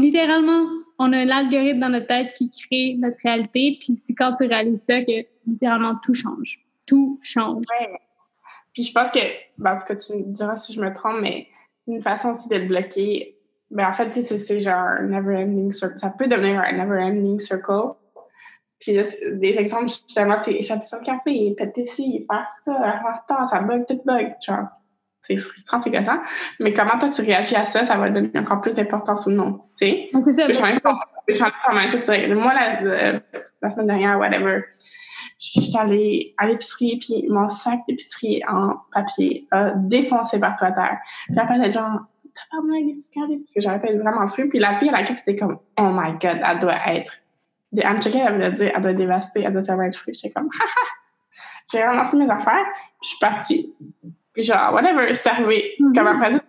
littéralement, 0.00 0.64
on 1.00 1.12
a 1.12 1.24
l'algorithme 1.24 1.80
dans 1.80 1.88
notre 1.88 2.06
tête 2.06 2.32
qui 2.34 2.48
crée 2.50 2.94
notre 2.98 3.18
réalité, 3.24 3.76
puis 3.80 3.96
c'est 3.96 4.14
quand 4.14 4.34
tu 4.34 4.46
réalises 4.46 4.84
ça 4.84 5.02
que 5.02 5.26
littéralement 5.44 5.96
tout 6.04 6.14
change. 6.14 6.60
Tout 6.86 7.18
change. 7.22 7.64
Ouais. 7.80 7.98
Puis 8.72 8.84
je 8.84 8.92
pense 8.92 9.10
que, 9.10 9.18
ben, 9.58 9.76
ce 9.76 9.84
que 9.84 9.92
tu 9.94 10.16
me 10.16 10.32
diras 10.32 10.56
si 10.56 10.72
je 10.72 10.80
me 10.80 10.94
trompe, 10.94 11.20
mais 11.20 11.48
une 11.88 12.00
façon 12.00 12.30
aussi 12.30 12.48
de 12.48 12.56
le 12.56 12.66
bloquer, 12.66 13.36
ben, 13.72 13.88
en 13.88 13.92
fait, 13.92 14.12
c'est 14.12 14.58
genre 14.60 14.76
un 14.76 15.02
never-ending 15.02 15.72
circle. 15.72 15.98
Ça 15.98 16.10
peut 16.10 16.28
devenir 16.28 16.60
un 16.60 16.72
never-ending 16.72 17.40
circle. 17.40 17.94
Puis 18.84 18.98
des 19.32 19.58
exemples, 19.58 19.88
justement, 19.88 20.38
tu 20.42 20.50
échapper 20.50 20.84
sur 20.84 20.98
le 20.98 21.04
café, 21.04 21.54
péter 21.56 21.82
ici, 21.82 22.26
faire 22.30 22.46
ça, 22.62 23.00
attends, 23.06 23.46
ça 23.46 23.60
bug, 23.60 23.86
tout 23.86 23.98
bug. 24.04 24.34
Genre, 24.46 24.66
c'est 25.22 25.38
frustrant, 25.38 25.80
c'est 25.80 26.04
ça. 26.04 26.22
Mais 26.60 26.74
comment 26.74 26.98
toi, 26.98 27.08
tu 27.08 27.22
réagis 27.22 27.56
à 27.56 27.64
ça, 27.64 27.86
ça 27.86 27.96
va 27.96 28.10
donner 28.10 28.30
encore 28.38 28.60
plus 28.60 28.74
d'importance 28.74 29.24
ou 29.24 29.30
non, 29.30 29.62
tu 29.78 29.86
sais? 29.86 30.10
C'est 30.20 30.32
ça. 30.34 30.46
Je 30.46 30.52
changer 30.52 30.80
ton 30.82 32.34
Moi, 32.34 32.52
la, 32.54 32.82
euh, 32.82 33.20
la, 33.62 33.70
semaine 33.70 33.86
dernière, 33.86 34.18
whatever, 34.18 34.64
je 35.40 35.60
suis 35.62 35.78
allée 35.78 36.34
à 36.36 36.46
l'épicerie, 36.46 36.98
puis 36.98 37.24
mon 37.30 37.48
sac 37.48 37.80
d'épicerie 37.88 38.42
en 38.46 38.74
papier 38.92 39.48
a 39.50 39.72
défoncé 39.76 40.38
par 40.38 40.62
à 40.62 40.72
terre. 40.72 40.98
Puis 41.26 41.38
après, 41.38 41.56
les 41.56 41.70
gens, 41.70 42.00
t'as 42.34 42.42
pas 42.50 42.62
mal 42.62 42.82
parce 43.38 43.54
que 43.54 43.60
j'avais 43.62 43.78
pas 43.78 43.94
vraiment 43.94 44.28
fou. 44.28 44.42
Puis 44.50 44.58
la 44.58 44.76
fille 44.76 44.90
à 44.90 44.92
laquelle 44.92 45.16
c'était 45.16 45.36
comme, 45.36 45.58
oh 45.80 45.88
my 45.90 46.12
god, 46.20 46.42
elle 46.46 46.58
doit 46.58 46.76
être. 46.88 47.12
Elle 47.76 47.96
me 47.96 48.00
checkait, 48.00 48.18
elle 48.18 48.38
me 48.38 48.50
dire, 48.52 48.72
elle 48.74 48.80
doit 48.80 48.90
être 48.90 48.96
dévastée, 48.96 49.42
elle 49.42 49.52
doit 49.52 49.86
être 49.86 49.96
fruit. 49.96 50.14
J'étais 50.14 50.30
comme, 50.30 50.48
haha. 50.60 50.86
J'ai 51.72 51.82
ramassé 51.82 52.16
mes 52.16 52.30
affaires, 52.30 52.66
puis 53.00 53.02
je 53.02 53.08
suis 53.08 53.18
partie. 53.18 53.74
Puis 54.32 54.42
genre, 54.42 54.72
whatever, 54.74 55.12
servez. 55.14 55.72
Mm-hmm. 55.80 55.94
Comme 55.94 56.06
après 56.06 56.40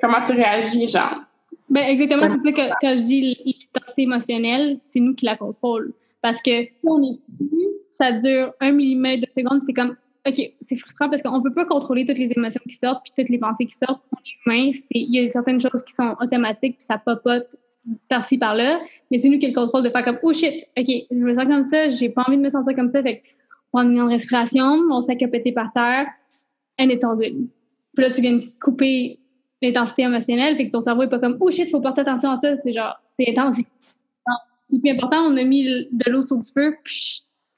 comment 0.00 0.20
tu 0.22 0.32
réagis, 0.32 0.88
genre? 0.88 1.20
Ben, 1.68 1.84
exactement, 1.88 2.28
c'est 2.30 2.50
ça 2.50 2.52
que 2.52 2.70
quand 2.80 2.96
je 2.96 3.02
dis 3.02 3.36
l'intensité 3.44 4.02
émotionnelle, 4.02 4.78
c'est 4.82 5.00
nous 5.00 5.14
qui 5.14 5.24
la 5.24 5.36
contrôle. 5.36 5.92
Parce 6.22 6.40
que 6.42 6.62
si 6.62 6.72
on 6.84 7.02
est 7.02 7.20
ça 7.92 8.12
dure 8.12 8.52
un 8.60 8.72
millimètre 8.72 9.26
de 9.26 9.32
seconde, 9.34 9.62
c'est 9.66 9.72
comme, 9.72 9.96
OK, 10.28 10.52
c'est 10.60 10.76
frustrant 10.76 11.08
parce 11.08 11.22
qu'on 11.22 11.38
ne 11.38 11.42
peut 11.42 11.54
pas 11.54 11.64
contrôler 11.64 12.04
toutes 12.04 12.18
les 12.18 12.30
émotions 12.36 12.60
qui 12.68 12.74
sortent 12.74 13.02
puis 13.04 13.12
toutes 13.16 13.30
les 13.30 13.38
pensées 13.38 13.64
qui 13.64 13.74
sortent. 13.74 14.02
On 14.12 14.18
est 14.18 14.44
humain, 14.44 14.70
il 14.90 15.14
y 15.14 15.26
a 15.26 15.30
certaines 15.30 15.60
choses 15.60 15.82
qui 15.82 15.94
sont 15.94 16.14
automatiques 16.20 16.76
puis 16.76 16.84
ça 16.84 16.98
popote 16.98 17.48
par-ci, 18.08 18.38
par-là. 18.38 18.80
Mais 19.10 19.18
c'est 19.18 19.28
nous 19.28 19.38
qui 19.38 19.46
avons 19.46 19.54
le 19.54 19.60
contrôle 19.66 19.82
de 19.84 19.90
faire 19.90 20.04
comme, 20.04 20.18
oh 20.22 20.32
shit, 20.32 20.64
OK, 20.78 20.86
je 20.86 21.16
me 21.16 21.34
sens 21.34 21.44
comme 21.44 21.64
ça, 21.64 21.88
j'ai 21.88 22.08
pas 22.08 22.24
envie 22.26 22.36
de 22.36 22.42
me 22.42 22.50
sentir 22.50 22.74
comme 22.74 22.90
ça. 22.90 23.02
Fait 23.02 23.22
on 23.72 23.80
prend 23.80 23.88
une 23.88 24.00
respiration, 24.00 24.86
on 24.90 25.00
s'est 25.02 25.16
péter 25.16 25.52
par 25.52 25.72
terre, 25.72 26.06
and 26.78 26.88
it's 26.88 27.04
all 27.04 27.16
good. 27.16 27.48
Puis 27.94 28.04
là, 28.04 28.10
tu 28.10 28.20
viens 28.20 28.34
de 28.34 28.44
couper 28.60 29.18
l'intensité 29.62 30.02
émotionnelle, 30.02 30.56
fait 30.56 30.66
que 30.66 30.72
ton 30.72 30.80
cerveau 30.80 31.02
est 31.02 31.08
pas 31.08 31.18
comme, 31.18 31.36
oh 31.40 31.50
shit, 31.50 31.70
faut 31.70 31.80
porter 31.80 32.02
attention 32.02 32.30
à 32.30 32.38
ça. 32.38 32.56
C'est 32.56 32.72
genre, 32.72 32.96
c'est 33.04 33.28
intense. 33.28 33.56
C'est 33.56 34.80
plus 34.80 34.90
important, 34.90 35.18
on 35.20 35.36
a 35.36 35.44
mis 35.44 35.64
de 35.64 36.10
l'eau 36.10 36.22
sur 36.22 36.36
le 36.36 36.42
feu, 36.42 36.76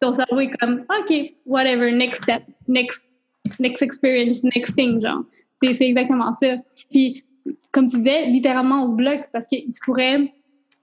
ton 0.00 0.14
cerveau 0.14 0.40
est 0.40 0.50
comme, 0.58 0.84
OK, 1.00 1.34
whatever, 1.46 1.90
next 1.92 2.22
step, 2.22 2.42
next, 2.68 3.08
next 3.58 3.82
experience, 3.82 4.44
next 4.44 4.76
thing, 4.76 5.00
genre. 5.00 5.22
C'est 5.62 5.80
exactement 5.80 6.32
ça. 6.32 6.56
Puis, 6.90 7.24
comme 7.72 7.88
tu 7.88 7.98
disais, 7.98 8.26
littéralement, 8.26 8.84
on 8.84 8.88
se 8.88 8.94
bloque 8.94 9.28
parce 9.32 9.48
tu 9.48 9.64
pourrais, 9.84 10.32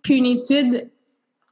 puis 0.02 0.18
une 0.18 0.26
étude 0.26 0.90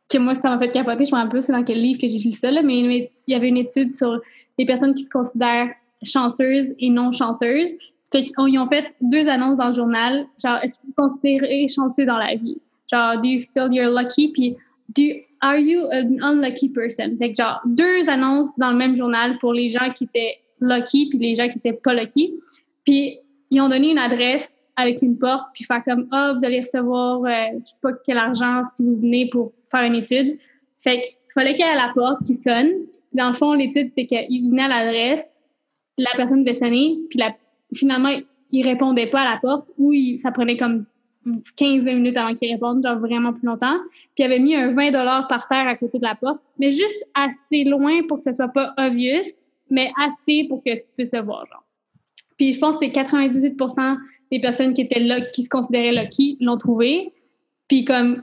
que 0.09 0.18
moi, 0.18 0.36
ça 0.36 0.49
m'a 0.49 0.59
fait 0.59 0.70
capoter, 0.70 1.05
je 1.05 1.11
me 1.11 1.18
rappelle 1.18 1.39
pas 1.39 1.41
c'est 1.41 1.53
dans 1.53 1.64
quel 1.64 1.82
livre 1.82 1.99
que 1.99 2.07
j'ai 2.07 2.20
lu 2.20 2.34
ça, 2.34 2.51
là, 2.51 2.61
mais 2.61 2.80
il 2.80 3.09
y 3.28 3.36
avait 3.36 3.47
une 3.47 3.57
étude 3.57 3.91
sur 3.91 4.20
les 4.57 4.66
personnes 4.66 4.93
qui 4.93 5.03
se 5.03 5.09
considèrent 5.09 5.70
chanceuses 6.03 6.74
et 6.80 6.89
non 6.89 7.11
chanceuses. 7.11 7.72
Fait 8.11 8.26
qu'ils 8.26 8.59
ont 8.59 8.68
fait 8.68 8.93
deux 9.01 9.28
annonces 9.28 9.57
dans 9.57 9.70
le 9.70 9.74
journal, 9.74 10.26
genre, 10.43 10.59
est-ce 10.61 10.76
que 10.76 10.82
vous 10.84 10.93
vous 10.95 11.09
considérez 11.09 11.68
chanceux 11.68 12.05
dans 12.05 12.18
la 12.18 12.36
vie? 12.36 12.57
Genre, 12.91 13.20
do 13.20 13.28
you 13.28 13.41
feel 13.53 13.70
you're 13.72 13.89
lucky? 13.89 14.32
Puis, 14.32 14.55
do 14.95 15.03
Are 15.43 15.57
you 15.57 15.89
an 15.91 16.20
unlucky 16.22 16.70
person? 16.70 17.18
Fait 17.18 17.32
que 17.32 17.36
genre, 17.36 17.59
deux 17.66 18.07
annonces 18.07 18.57
dans 18.57 18.72
le 18.72 18.78
même 18.78 18.95
journal 18.95 19.38
pour 19.39 19.51
les 19.51 19.68
gens 19.68 19.91
qui 19.93 20.05
étaient 20.05 20.38
lucky 20.61 21.09
puis 21.09 21.20
les 21.20 21.36
gens 21.36 21.49
qui 21.49 21.57
étaient 21.57 21.74
pas 21.74 21.93
lucky. 21.93 22.34
Puis, 22.86 23.20
ils 23.51 23.59
ont 23.59 23.68
donné 23.68 23.91
une 23.91 23.99
adresse 23.99 24.53
avec 24.76 25.01
une 25.01 25.17
porte 25.17 25.47
puis 25.53 25.63
faire 25.63 25.84
comme, 25.84 26.07
ah, 26.11 26.32
oh, 26.32 26.38
vous 26.38 26.45
allez 26.45 26.61
recevoir, 26.61 27.24
euh, 27.24 27.59
je 27.59 27.65
sais 27.65 27.76
pas 27.82 27.91
quel 28.05 28.17
argent 28.17 28.63
si 28.63 28.84
vous 28.84 28.97
venez 28.97 29.30
pour 29.30 29.53
faire 29.71 29.84
une 29.84 29.95
étude. 29.95 30.38
Fait 30.78 31.01
qu'il 31.01 31.13
fallait 31.34 31.55
qu'il 31.55 31.65
y 31.65 31.69
ait 31.69 31.76
la 31.76 31.91
porte 31.93 32.24
qui 32.26 32.36
sonne. 32.36 32.71
Dans 33.13 33.28
le 33.28 33.34
fond, 33.34 33.53
l'étude, 33.53 33.91
c'est 33.97 34.05
qu'il 34.05 34.49
venait 34.49 34.63
à 34.63 34.67
l'adresse, 34.67 35.39
la 35.97 36.09
personne 36.15 36.43
devait 36.43 36.55
sonner, 36.57 36.97
puis 37.09 37.19
la, 37.19 37.36
finalement, 37.74 38.15
il 38.51 38.67
répondait 38.67 39.07
pas 39.07 39.21
à 39.21 39.32
la 39.32 39.39
porte 39.39 39.71
ou 39.78 39.93
il, 39.93 40.17
ça 40.17 40.32
prenait 40.32 40.57
comme 40.57 40.86
15 41.55 41.86
minutes 41.86 42.17
avant 42.17 42.34
qu'il 42.34 42.51
réponde, 42.51 42.84
genre 42.84 42.99
vraiment 42.99 43.34
plus 43.34 43.45
longtemps. 43.45 43.78
Puis 44.15 44.19
il 44.19 44.24
avait 44.26 44.39
mis 44.39 44.55
un 44.55 44.71
20 44.71 44.91
par 45.28 45.47
terre 45.47 45.67
à 45.67 45.76
côté 45.76 45.99
de 45.99 46.03
la 46.03 46.15
porte, 46.15 46.41
mais 46.59 46.71
juste 46.71 47.07
assez 47.13 47.63
loin 47.63 48.01
pour 48.07 48.17
que 48.17 48.24
ce 48.24 48.34
soit 48.34 48.49
pas 48.49 48.74
obvious, 48.78 49.24
mais 49.69 49.91
assez 49.97 50.45
pour 50.47 50.63
que 50.63 50.76
tu 50.76 50.91
puisses 50.95 51.13
le 51.13 51.21
voir, 51.21 51.45
genre. 51.47 51.63
Puis 52.44 52.52
je 52.52 52.60
pense 52.60 52.76
que 52.76 52.86
c'est 52.86 52.91
98 52.91 53.58
des 54.30 54.39
personnes 54.41 54.74
qui 54.74 54.82
étaient 54.82 55.00
là, 55.00 55.22
qui 55.22 55.44
se 55.44 55.50
considéraient 55.50 55.94
lucky, 55.94 56.38
l'ont 56.41 56.58
trouvé. 56.58 57.14
Puis 57.70 57.86
comme 57.86 58.22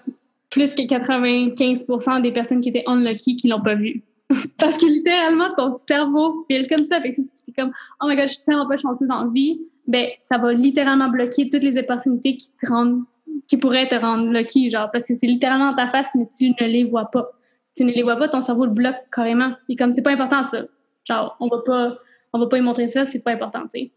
plus 0.51 0.75
que 0.75 0.87
95 0.87 1.87
des 2.23 2.31
personnes 2.31 2.61
qui 2.61 2.69
étaient 2.69 2.85
unlucky 2.87 3.37
qui 3.37 3.49
l'ont 3.49 3.63
pas 3.63 3.77
vu. 3.77 4.03
Parce 4.59 4.77
que 4.77 4.85
littéralement, 4.85 5.55
ton 5.57 5.73
cerveau 5.73 6.45
file 6.51 6.69
comme 6.69 6.85
ça. 6.85 7.01
Fait 7.01 7.09
que 7.09 7.17
si 7.17 7.25
tu 7.25 7.45
fais 7.47 7.63
comme, 7.63 7.73
oh 8.03 8.07
my 8.07 8.15
god, 8.15 8.29
je 8.29 8.35
suis 8.35 8.45
tellement 8.45 8.69
pas 8.69 8.77
chanceuse 8.77 9.09
dans 9.09 9.25
la 9.25 9.31
vie, 9.31 9.59
ben, 9.87 10.09
ça 10.23 10.37
va 10.37 10.53
littéralement 10.53 11.09
bloquer 11.09 11.49
toutes 11.49 11.63
les 11.63 11.79
opportunités 11.79 12.37
qui 12.37 12.49
te 12.51 12.69
rendent, 12.69 13.05
qui 13.49 13.57
pourraient 13.57 13.89
te 13.89 13.95
rendre 13.95 14.31
lucky, 14.31 14.71
genre, 14.71 14.91
parce 14.93 15.09
que 15.09 15.15
c'est 15.17 15.29
littéralement 15.29 15.71
dans 15.71 15.77
ta 15.77 15.87
face, 15.87 16.09
mais 16.15 16.29
tu 16.37 16.51
ne 16.51 16.67
les 16.67 16.85
vois 16.85 17.07
pas. 17.07 17.31
Tu 17.75 17.85
ne 17.85 17.91
les 17.91 18.03
vois 18.03 18.17
pas, 18.17 18.29
ton 18.29 18.43
cerveau 18.43 18.67
le 18.67 18.73
bloque 18.73 19.01
carrément. 19.11 19.55
Et 19.71 19.77
comme 19.77 19.93
c'est 19.93 20.03
pas 20.03 20.13
important, 20.13 20.45
ça. 20.45 20.65
Genre, 21.09 21.39
on 21.41 21.49
va 21.49 21.63
pas, 21.65 21.97
on 22.35 22.39
va 22.39 22.49
pas 22.49 22.59
y 22.59 22.61
montrer 22.61 22.87
ça, 22.87 23.07
c'est 23.07 23.21
pas 23.21 23.31
important, 23.31 23.63
tu 23.63 23.81
sais. 23.81 23.91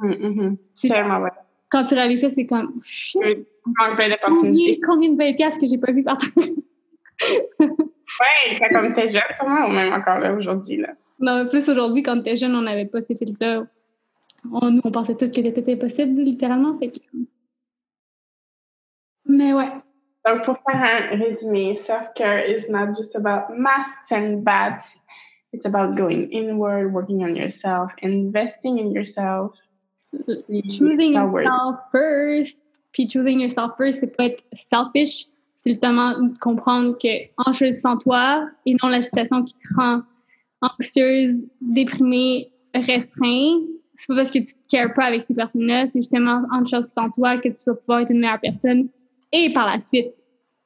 Mm 0.00 0.56
-hmm. 0.80 1.30
Quand 1.70 1.84
tu 1.84 1.94
réalises 1.94 2.20
ça, 2.20 2.30
c'est 2.30 2.46
comme, 2.46 2.80
shit. 2.82 3.20
Combien, 3.78 4.16
combien 4.86 5.10
de 5.10 5.16
belles 5.16 5.36
pièces 5.36 5.58
que 5.58 5.66
j'ai 5.66 5.78
pas 5.78 5.92
vues 5.92 6.04
par 6.04 6.18
ouais, 8.20 8.68
comme 8.72 8.92
t'es 8.94 9.08
jeune, 9.08 9.22
sûrement, 9.36 9.66
ou 9.66 9.72
même 9.72 9.92
encore 9.92 10.18
là 10.18 10.34
aujourd'hui, 10.34 10.76
là. 10.78 10.90
Non, 11.18 11.46
plus 11.48 11.68
aujourd'hui, 11.68 12.02
quand 12.02 12.20
t'es 12.22 12.36
jeune, 12.36 12.54
on 12.54 12.62
n'avait 12.62 12.86
pas 12.86 13.00
ces 13.00 13.16
filtres 13.16 13.66
on, 14.52 14.80
on 14.84 14.90
pensait 14.90 15.16
tous 15.16 15.30
que 15.30 15.42
c'était 15.42 15.72
impossible, 15.72 16.20
littéralement. 16.20 16.78
Fait 16.78 16.90
que... 16.90 16.98
Mais 19.26 19.52
ouais. 19.52 19.70
Donc, 20.26 20.44
pour 20.44 20.56
faire 20.56 20.82
un 20.82 21.16
résumé, 21.16 21.74
self-care 21.74 22.48
is 22.48 22.70
not 22.70 22.94
just 22.96 23.14
about 23.14 23.54
masks 23.56 24.10
and 24.12 24.42
baths. 24.42 25.02
It's 25.52 25.66
about 25.66 25.96
going 25.96 26.28
inward, 26.30 26.92
working 26.92 27.22
on 27.22 27.36
yourself, 27.36 27.92
investing 28.02 28.78
in 28.78 28.92
yourself. 28.92 29.52
Choosing 30.68 31.12
yourself 31.12 31.76
first. 31.92 32.60
Puis 32.92 33.08
choosing 33.08 33.40
yourself 33.40 33.72
first, 33.76 34.00
c'est 34.00 34.16
pas 34.16 34.26
être 34.26 34.44
selfish. 34.52 35.26
C'est 35.60 35.70
justement 35.70 36.14
comprendre 36.40 36.96
que 36.98 37.26
en 37.38 37.52
choisissant 37.52 37.96
toi 37.96 38.48
et 38.66 38.76
non 38.82 38.88
la 38.88 39.02
situation 39.02 39.44
qui 39.44 39.54
te 39.54 39.74
rend 39.76 40.02
anxieuse, 40.60 41.46
déprimée, 41.60 42.50
restreinte, 42.74 43.62
c'est 43.96 44.08
pas 44.08 44.16
parce 44.16 44.30
que 44.30 44.38
tu 44.38 44.54
ne 44.54 44.68
cares 44.68 44.94
pas 44.94 45.04
avec 45.04 45.22
ces 45.22 45.34
personnes-là, 45.34 45.86
c'est 45.86 46.00
justement 46.00 46.42
en 46.52 46.66
choisissant 46.66 47.10
toi 47.10 47.38
que 47.38 47.48
tu 47.48 47.64
vas 47.66 47.74
pouvoir 47.74 48.00
être 48.00 48.10
une 48.10 48.20
meilleure 48.20 48.40
personne 48.40 48.88
et 49.32 49.52
par 49.52 49.66
la 49.66 49.80
suite 49.80 50.12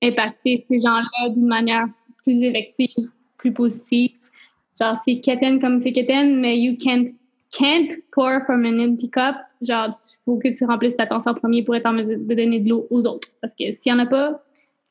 impacter 0.03 0.65
ces 0.67 0.81
gens-là 0.81 1.31
d'une 1.31 1.47
manière 1.47 1.87
plus 2.23 2.43
effective, 2.43 3.11
plus 3.37 3.53
positive. 3.53 4.13
Genre, 4.81 4.97
c'est 5.05 5.21
quétaine 5.21 5.61
comme 5.61 5.81
c'est 5.81 5.93
quétaine, 5.93 6.41
mais 6.41 6.59
you 6.59 6.77
can't, 6.77 7.07
can't 7.51 7.91
pour 8.13 8.43
from 8.45 8.65
an 8.65 8.79
empty 8.79 9.09
cup. 9.09 9.37
Genre, 9.63 9.89
il 9.89 10.17
faut 10.25 10.39
que 10.39 10.49
tu 10.49 10.65
remplisses 10.65 10.97
ta 10.97 11.07
tasse 11.07 11.27
en 11.27 11.35
premier 11.35 11.63
pour 11.63 11.75
être 11.75 11.87
en 11.87 11.93
mesure 11.93 12.19
de 12.19 12.35
donner 12.35 12.61
de 12.61 12.69
l'eau 12.69 12.87
aux 12.91 13.07
autres. 13.07 13.29
Parce 13.41 13.55
que 13.55 13.73
s'il 13.73 13.93
n'y 13.93 14.01
en 14.01 14.05
a 14.05 14.07
pas, 14.07 14.43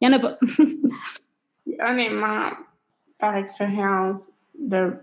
il 0.02 0.08
n'y 0.08 0.14
en 0.14 0.18
a 0.18 0.22
pas. 0.22 0.38
Honnêtement, 1.90 2.52
par 3.20 3.36
expérience, 3.36 4.32
de, 4.60 4.94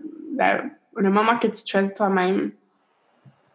le 0.95 1.09
moment 1.09 1.37
que 1.37 1.47
tu 1.47 1.61
choisis 1.65 1.93
toi-même, 1.93 2.51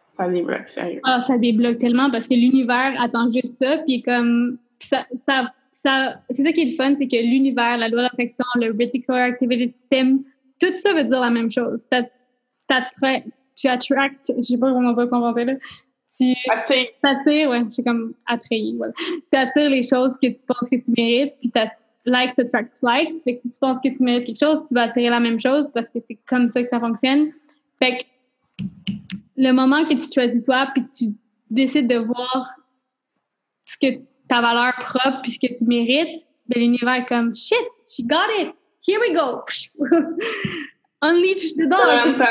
ça 0.07 0.27
débloque, 0.27 0.67
sérieux. 0.67 0.99
Ah, 1.03 1.21
ça 1.21 1.37
débloque 1.37 1.79
tellement 1.79 2.11
parce 2.11 2.27
que 2.27 2.33
l'univers 2.33 2.93
attend 2.99 3.29
juste 3.29 3.57
ça, 3.61 3.77
puis 3.85 4.01
comme, 4.01 4.57
ça, 4.79 5.05
ça, 5.15 5.53
ça 5.71 6.21
c'est 6.29 6.43
ça 6.43 6.51
qui 6.51 6.61
est 6.61 6.65
le 6.65 6.75
fun, 6.75 6.95
c'est 6.97 7.07
que 7.07 7.15
l'univers, 7.15 7.77
la 7.77 7.87
loi 7.87 8.01
d'attraction, 8.03 8.45
le 8.55 8.71
reticular 8.71 9.21
activity 9.21 9.69
system, 9.69 10.23
tout 10.59 10.77
ça 10.77 10.93
veut 10.93 11.05
dire 11.05 11.21
la 11.21 11.29
même 11.29 11.49
chose. 11.49 11.87
Tu 13.55 13.67
attracts, 13.67 14.33
je 14.37 14.43
sais 14.43 14.57
pas 14.57 14.71
comment 14.71 14.93
dire 14.93 15.07
ça 15.07 15.17
en 15.17 15.21
français, 15.21 15.45
là. 15.45 15.53
Tu 16.17 16.33
attires, 17.03 17.49
ouais, 17.49 17.63
c'est 17.71 17.83
comme 17.83 18.13
attrayer, 18.25 18.73
voilà. 18.75 18.93
Tu 18.97 19.37
attires 19.37 19.69
les 19.69 19.83
choses 19.83 20.17
que 20.21 20.27
tu 20.27 20.45
penses 20.45 20.69
que 20.69 20.75
tu 20.75 20.91
mérites, 20.97 21.35
puis 21.39 21.49
tu 21.51 21.59
likes 22.05 22.37
attract 22.37 22.79
likes. 22.83 23.13
Fait 23.23 23.35
que 23.35 23.41
si 23.41 23.49
tu 23.49 23.59
penses 23.59 23.79
que 23.79 23.89
tu 23.89 24.03
mérites 24.03 24.25
quelque 24.25 24.39
chose, 24.39 24.65
tu 24.67 24.73
vas 24.73 24.83
attirer 24.83 25.09
la 25.09 25.19
même 25.19 25.39
chose 25.39 25.71
parce 25.73 25.89
que 25.89 25.99
c'est 26.05 26.19
comme 26.27 26.47
ça 26.47 26.63
que 26.63 26.69
ça 26.69 26.79
fonctionne. 26.79 27.31
Fait 27.81 27.97
que 27.97 28.65
le 29.37 29.51
moment 29.53 29.85
que 29.85 29.93
tu 29.93 30.11
choisis 30.13 30.43
toi, 30.43 30.67
puis 30.73 30.83
tu 30.95 31.13
décides 31.49 31.87
de 31.87 31.97
voir 31.97 32.55
ce 33.65 33.77
que 33.77 34.01
ta 34.27 34.41
valeur 34.41 34.73
propre, 34.79 35.21
puis 35.23 35.31
ce 35.31 35.39
que 35.39 35.53
tu 35.53 35.65
mérites, 35.65 36.23
ben, 36.47 36.59
l'univers 36.59 36.95
est 36.95 37.05
comme 37.05 37.33
shit, 37.35 37.57
she 37.85 38.05
got 38.05 38.27
it, 38.39 38.53
here 38.85 38.99
we 38.99 39.13
go. 39.13 39.43
Unleash 41.01 41.53
the 41.55 41.67
dog. 41.67 42.27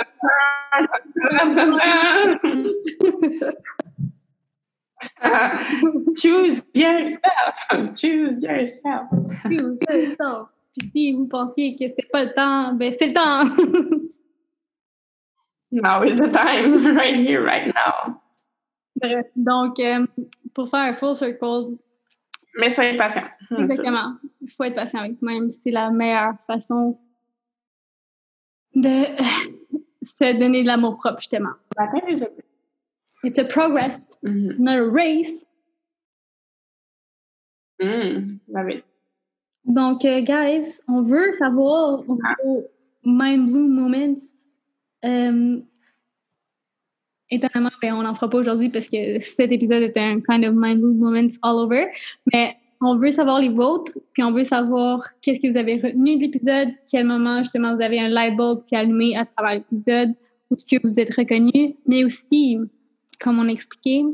Choose 6.17 6.63
yourself. 6.75 7.55
Choose 7.95 8.43
yourself. 8.43 9.09
Choose 9.49 9.81
yourself. 9.89 10.49
Puis 10.79 10.91
si 10.93 11.13
vous 11.13 11.27
pensiez 11.27 11.77
que 11.77 11.89
c'était 11.89 12.07
pas 12.13 12.25
le 12.25 12.33
temps, 12.33 12.75
ben 12.75 12.93
c'est 12.93 13.09
le 13.09 13.15
temps. 13.15 13.41
Now 15.73 16.03
is 16.03 16.17
the 16.17 16.29
time, 16.29 16.97
right 16.97 17.15
here, 17.15 17.45
right 17.45 17.73
now. 17.73 18.21
Bref, 18.97 19.27
donc, 19.37 19.79
euh, 19.79 20.05
pour 20.53 20.69
faire 20.69 20.81
un 20.81 20.95
full 20.95 21.15
circle. 21.15 21.77
Mais 22.59 22.73
soyez 22.73 22.97
patient. 22.97 23.23
Exactement. 23.57 24.17
Il 24.41 24.51
faut 24.51 24.65
être 24.65 24.75
patient 24.75 24.99
avec 25.01 25.21
toi-même. 25.21 25.53
C'est 25.53 25.71
la 25.71 25.91
meilleure 25.91 26.35
façon 26.47 26.99
de 28.75 29.07
se 30.03 30.39
donner 30.39 30.63
de 30.63 30.67
l'amour 30.67 30.97
propre, 30.97 31.21
justement. 31.21 31.55
It's 33.23 33.39
a 33.39 33.45
progress, 33.45 34.09
mm-hmm. 34.25 34.63
not 34.63 34.79
a 34.79 34.85
race. 34.85 35.45
Mm, 37.83 38.41
love 38.49 38.71
it. 38.71 38.85
Donc, 39.65 40.05
uh, 40.05 40.21
guys, 40.21 40.81
on 40.89 41.03
veut 41.03 41.37
savoir 41.39 42.03
vos 42.03 42.19
mind 43.05 43.51
blue 43.51 43.69
moments. 43.69 44.23
Um, 45.03 45.65
étonnamment, 47.31 47.71
ben, 47.81 47.95
on 47.95 48.03
n'en 48.03 48.15
fera 48.15 48.29
pas 48.29 48.39
aujourd'hui 48.39 48.71
parce 48.71 48.89
que 48.89 49.21
cet 49.21 49.53
épisode 49.53 49.83
est 49.83 49.97
un 49.97 50.21
kind 50.21 50.45
of 50.45 50.55
mind 50.55 50.81
blue 50.81 50.95
moments 50.95 51.37
all 51.43 51.59
over. 51.59 51.93
Mais 52.33 52.57
on 52.81 52.97
veut 52.97 53.11
savoir 53.11 53.41
les 53.41 53.51
vôtres, 53.51 53.93
puis 54.13 54.23
on 54.23 54.33
veut 54.33 54.45
savoir 54.45 55.07
qu'est-ce 55.21 55.41
que 55.41 55.51
vous 55.51 55.59
avez 55.59 55.77
retenu 55.77 56.17
de 56.17 56.23
l'épisode, 56.23 56.69
quel 56.91 57.07
moment 57.07 57.43
justement 57.43 57.75
vous 57.75 57.83
avez 57.83 58.01
un 58.01 58.09
light 58.09 58.37
bulb 58.37 58.65
qui 58.65 58.75
a 58.75 58.81
allumé 58.81 59.17
à 59.17 59.27
travers 59.27 59.55
l'épisode, 59.57 60.15
ou 60.51 60.57
que 60.57 60.77
vous 60.83 60.99
êtes 60.99 61.15
reconnu, 61.15 61.77
mais 61.87 62.05
aussi, 62.05 62.59
comme 63.21 63.39
on 63.39 63.49
a 63.49 63.53
expliqué, 63.53 64.05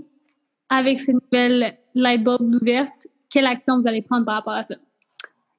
avec 0.69 0.99
cette 0.99 1.17
nouvelle 1.33 1.77
light 1.95 2.25
bulb 2.25 2.55
ouverte, 2.61 3.07
quelle 3.31 3.47
action 3.47 3.81
vous 3.81 3.87
allez 3.87 4.03
prendre 4.03 4.25
par 4.25 4.37
rapport 4.37 4.55
à 4.55 4.63
ça? 4.63 4.75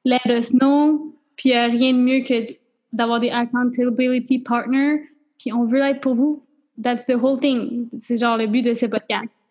Let 0.04 0.20
us 0.28 0.52
know, 0.52 1.16
puis 1.36 1.54
a 1.54 1.68
rien 1.68 1.94
de 1.94 2.00
mieux 2.00 2.24
que 2.24 2.54
d'avoir 2.92 3.20
des 3.20 3.30
accountability 3.30 4.40
partners, 4.40 5.02
puis 5.40 5.54
on 5.54 5.66
veut 5.66 5.80
être 5.80 6.02
pour 6.02 6.16
vous. 6.16 6.44
That's 6.82 7.06
the 7.06 7.16
whole 7.16 7.40
thing. 7.40 7.90
C'est 8.02 8.18
genre 8.18 8.38
le 8.38 8.48
but 8.48 8.62
de 8.62 8.74
ce 8.74 8.86
podcast. 8.86 9.42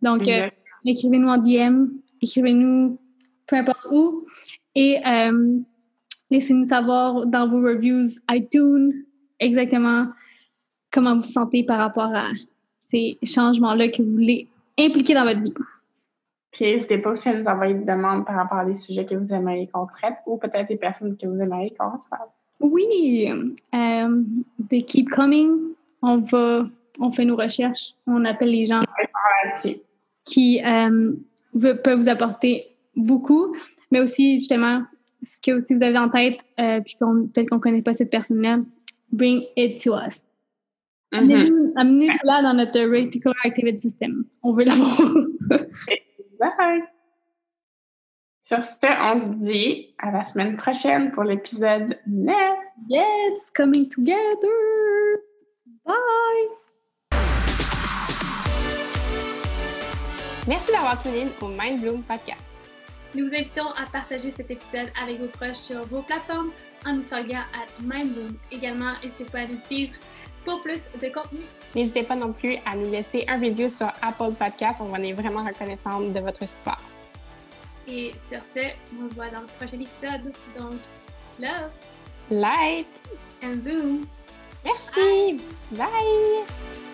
Donc, 0.00 0.26
euh, 0.26 0.48
écrivez-nous 0.84 1.28
en 1.28 1.38
DM, 1.38 1.88
écrivez-nous 2.20 2.98
peu 3.46 3.56
importe 3.56 3.86
où. 3.90 4.26
Et 4.74 4.98
euh, 5.06 5.58
laissez-nous 6.30 6.66
savoir 6.66 7.26
dans 7.26 7.48
vos 7.48 7.60
reviews 7.60 8.08
iTunes 8.30 8.92
exactement 9.38 10.06
comment 10.92 11.16
vous 11.16 11.22
vous 11.22 11.26
sentez 11.26 11.64
par 11.64 11.78
rapport 11.78 12.14
à 12.14 12.28
ces 12.90 13.18
changements-là 13.22 13.88
que 13.88 14.02
vous 14.02 14.12
voulez 14.12 14.48
impliquer 14.78 15.14
dans 15.14 15.24
votre 15.24 15.40
vie. 15.40 15.54
Puis 16.52 16.64
n'hésitez 16.64 16.98
pas 16.98 17.10
aussi 17.10 17.28
à 17.28 17.38
nous 17.38 17.46
envoyer 17.46 17.74
des 17.74 17.84
demandes 17.84 18.26
par 18.26 18.34
rapport 18.34 18.58
à 18.58 18.64
des 18.64 18.74
sujets 18.74 19.06
que 19.06 19.14
vous 19.14 19.32
aimeriez 19.32 19.68
qu'on 19.68 19.86
traite 19.86 20.16
ou 20.26 20.36
peut-être 20.36 20.68
des 20.68 20.76
personnes 20.76 21.16
que 21.16 21.26
vous 21.26 21.40
aimeriez 21.40 21.74
qu'on 21.78 21.90
fasse. 21.90 22.10
Oui, 22.58 23.32
euh, 23.74 24.22
they 24.68 24.82
keep 24.82 25.08
coming. 25.10 25.74
On 26.02 26.18
va, 26.18 26.66
on 26.98 27.12
fait 27.12 27.24
nos 27.24 27.36
recherches, 27.36 27.94
on 28.06 28.24
appelle 28.24 28.50
les 28.50 28.66
gens 28.66 28.80
qui 30.24 30.62
euh, 30.64 31.12
peut 31.58 31.94
vous 31.94 32.08
apporter 32.08 32.76
beaucoup, 32.96 33.54
mais 33.90 34.00
aussi 34.00 34.38
justement 34.38 34.82
ce 35.26 35.38
que 35.40 35.52
aussi 35.56 35.74
vous 35.74 35.82
avez 35.82 35.98
en 35.98 36.08
tête, 36.08 36.40
euh, 36.58 36.80
puis 36.80 36.96
peut-être 36.98 37.48
qu'on 37.48 37.56
ne 37.56 37.60
connaît 37.60 37.82
pas 37.82 37.94
cette 37.94 38.10
personne-là, 38.10 38.60
bring 39.12 39.44
it 39.56 39.82
to 39.82 39.94
us. 39.94 40.24
Mm-hmm. 41.12 41.72
Amenez-la 41.76 42.42
dans 42.42 42.54
notre 42.54 42.80
Reticular 42.80 43.36
Activity 43.44 43.80
System. 43.80 44.24
On 44.42 44.52
veut 44.52 44.64
l'avoir. 44.64 45.00
Bye! 46.38 46.84
Sur 48.40 48.62
ce, 48.62 48.76
on 48.82 49.20
se 49.20 49.44
dit 49.44 49.94
à 49.98 50.10
la 50.10 50.24
semaine 50.24 50.56
prochaine 50.56 51.12
pour 51.12 51.24
l'épisode 51.24 51.98
9. 52.06 52.36
Yes, 52.88 53.50
coming 53.54 53.88
together. 53.88 54.20
Bye! 55.84 56.59
Merci 60.50 60.72
d'avoir 60.72 61.00
tenu 61.00 61.28
au 61.40 61.46
Mind 61.46 61.80
Bloom 61.80 62.02
Podcast. 62.02 62.58
Nous 63.14 63.28
vous 63.28 63.34
invitons 63.36 63.70
à 63.70 63.86
partager 63.86 64.34
cet 64.36 64.50
épisode 64.50 64.88
avec 65.00 65.20
vos 65.20 65.28
proches 65.28 65.58
sur 65.58 65.86
vos 65.86 66.02
plateformes 66.02 66.50
en 66.84 66.94
nous 66.94 67.02
taguant 67.02 67.44
à 67.54 67.80
MindBloom. 67.80 68.34
Également, 68.50 68.90
n'hésitez 69.00 69.26
pas 69.26 69.38
à 69.42 69.46
nous 69.46 69.60
suivre 69.64 69.92
pour 70.44 70.60
plus 70.60 70.80
de 71.00 71.08
contenu. 71.08 71.38
N'hésitez 71.76 72.02
pas 72.02 72.16
non 72.16 72.32
plus 72.32 72.56
à 72.66 72.74
nous 72.74 72.90
laisser 72.90 73.24
un 73.28 73.38
review 73.38 73.68
sur 73.68 73.92
Apple 74.02 74.32
Podcast. 74.36 74.82
On 74.82 74.92
est 74.96 75.12
vraiment 75.12 75.44
reconnaissant 75.44 76.00
de 76.00 76.18
votre 76.18 76.48
support. 76.48 76.80
Et 77.86 78.12
sur 78.28 78.40
ce, 78.52 78.66
on 78.98 79.08
se 79.08 79.14
voit 79.14 79.28
dans 79.28 79.42
le 79.42 79.46
prochain 79.46 79.78
épisode. 79.78 80.32
Donc, 80.58 80.80
love, 81.38 81.70
light 82.28 82.88
and 83.44 83.58
boom. 83.58 84.04
Merci. 84.64 85.40
Bye. 85.70 86.89